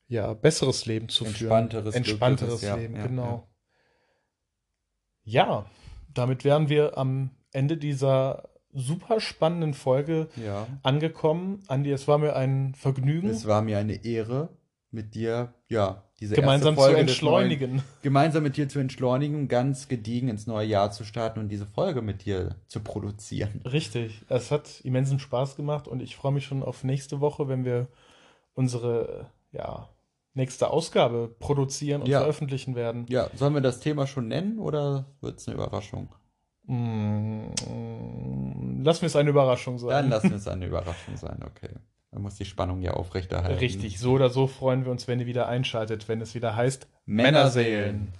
ja, 0.09 0.33
besseres 0.35 0.87
Leben 0.87 1.09
zu 1.09 1.25
Entspannteres, 1.25 1.95
führen. 1.95 1.97
Entspannteres 1.97 2.61
glückliches, 2.61 2.69
ja, 2.69 2.77
Leben, 2.77 2.97
ja, 2.97 3.03
genau. 3.07 3.49
Ja, 5.25 5.67
damit 6.15 6.45
wären 6.45 6.69
wir 6.69 6.97
am 6.97 7.31
Ende 7.53 7.77
dieser 7.77 8.49
super 8.73 9.21
spannenden 9.21 9.75
Folge 9.75 10.29
Ja. 10.37 10.67
angekommen. 10.83 11.63
Andi, 11.69 11.91
es 11.91 12.09
war 12.09 12.19
mir 12.19 12.37
ein 12.37 12.75
Vergnügen, 12.75 13.29
Es 13.29 13.47
war 13.47 13.63
mir 13.63 13.79
eine 13.79 14.05
Ehre, 14.05 14.51
mit 14.91 15.15
dir, 15.15 15.55
ja, 15.69 16.08
diese 16.21 16.35
gemeinsam 16.35 16.75
zu 16.75 16.81
des 16.81 16.89
neuen, 16.91 17.01
entschleunigen. 17.01 17.83
gemeinsam 18.03 18.43
mit 18.43 18.57
dir 18.57 18.69
zu 18.69 18.79
entschleunigen 18.79 19.47
ganz 19.49 19.89
gediegen 19.89 20.29
ins 20.29 20.47
neue 20.47 20.67
Jahr 20.67 20.91
zu 20.91 21.05
starten 21.05 21.39
und 21.41 21.49
diese 21.49 21.67
Folge 21.67 22.03
mit 22.03 22.25
dir 22.25 22.57
zu 22.67 22.81
produzieren. 22.81 23.61
Richtig, 23.65 24.23
es 24.29 24.51
hat 24.51 24.81
immensen 24.83 25.19
Spaß 25.21 25.57
gemacht 25.57 25.87
und 25.87 26.01
ich 26.03 26.17
freue 26.17 26.33
mich 26.33 26.45
schon 26.45 26.63
auf 26.63 26.83
nächste 26.85 27.21
Woche, 27.21 27.49
wenn 27.49 27.65
wir 27.65 27.89
unsere 28.55 29.31
ja, 29.53 29.89
nächste 30.35 30.71
Ausgabe 30.71 31.35
produzieren 31.39 32.03
und 32.03 32.09
Ja. 32.09 32.19
veröffentlichen 32.21 32.75
werden. 32.75 33.07
Ja, 33.09 33.29
sollen 33.35 33.55
wir 33.55 33.61
das 33.61 33.81
Thema 33.81 34.07
schon 34.07 34.29
nennen 34.29 34.59
oder 34.59 35.07
wird 35.21 35.39
es 35.39 35.47
eine 35.49 35.55
Überraschung? 35.57 36.09
Mm, 36.67 37.47
Lassen 38.83 39.03
wir 39.03 39.07
es 39.07 39.17
eine 39.17 39.31
Überraschung 39.31 39.79
sein. 39.79 39.89
Dann 39.91 40.09
lassen 40.11 40.31
wir 40.31 40.37
es 40.37 40.49
eine 40.49 40.67
Überraschung 40.67 41.17
sein, 41.17 41.43
okay. 41.45 41.71
Man 42.11 42.23
muss 42.23 42.37
die 42.37 42.45
Spannung 42.45 42.81
ja 42.81 42.93
aufrechterhalten. 42.93 43.59
Richtig, 43.59 43.99
so 43.99 44.13
oder 44.13 44.31
so 44.31 44.47
freuen 44.47 44.85
wir 44.85 44.93
uns, 44.93 45.09
wenn 45.09 45.21
ihr 45.21 45.27
wieder 45.27 45.49
einschaltet, 45.49 46.09
wenn 46.09 46.21
es 46.21 46.35
wieder 46.35 46.57
heißt 46.57 46.89
Männerseelen. 47.05 48.13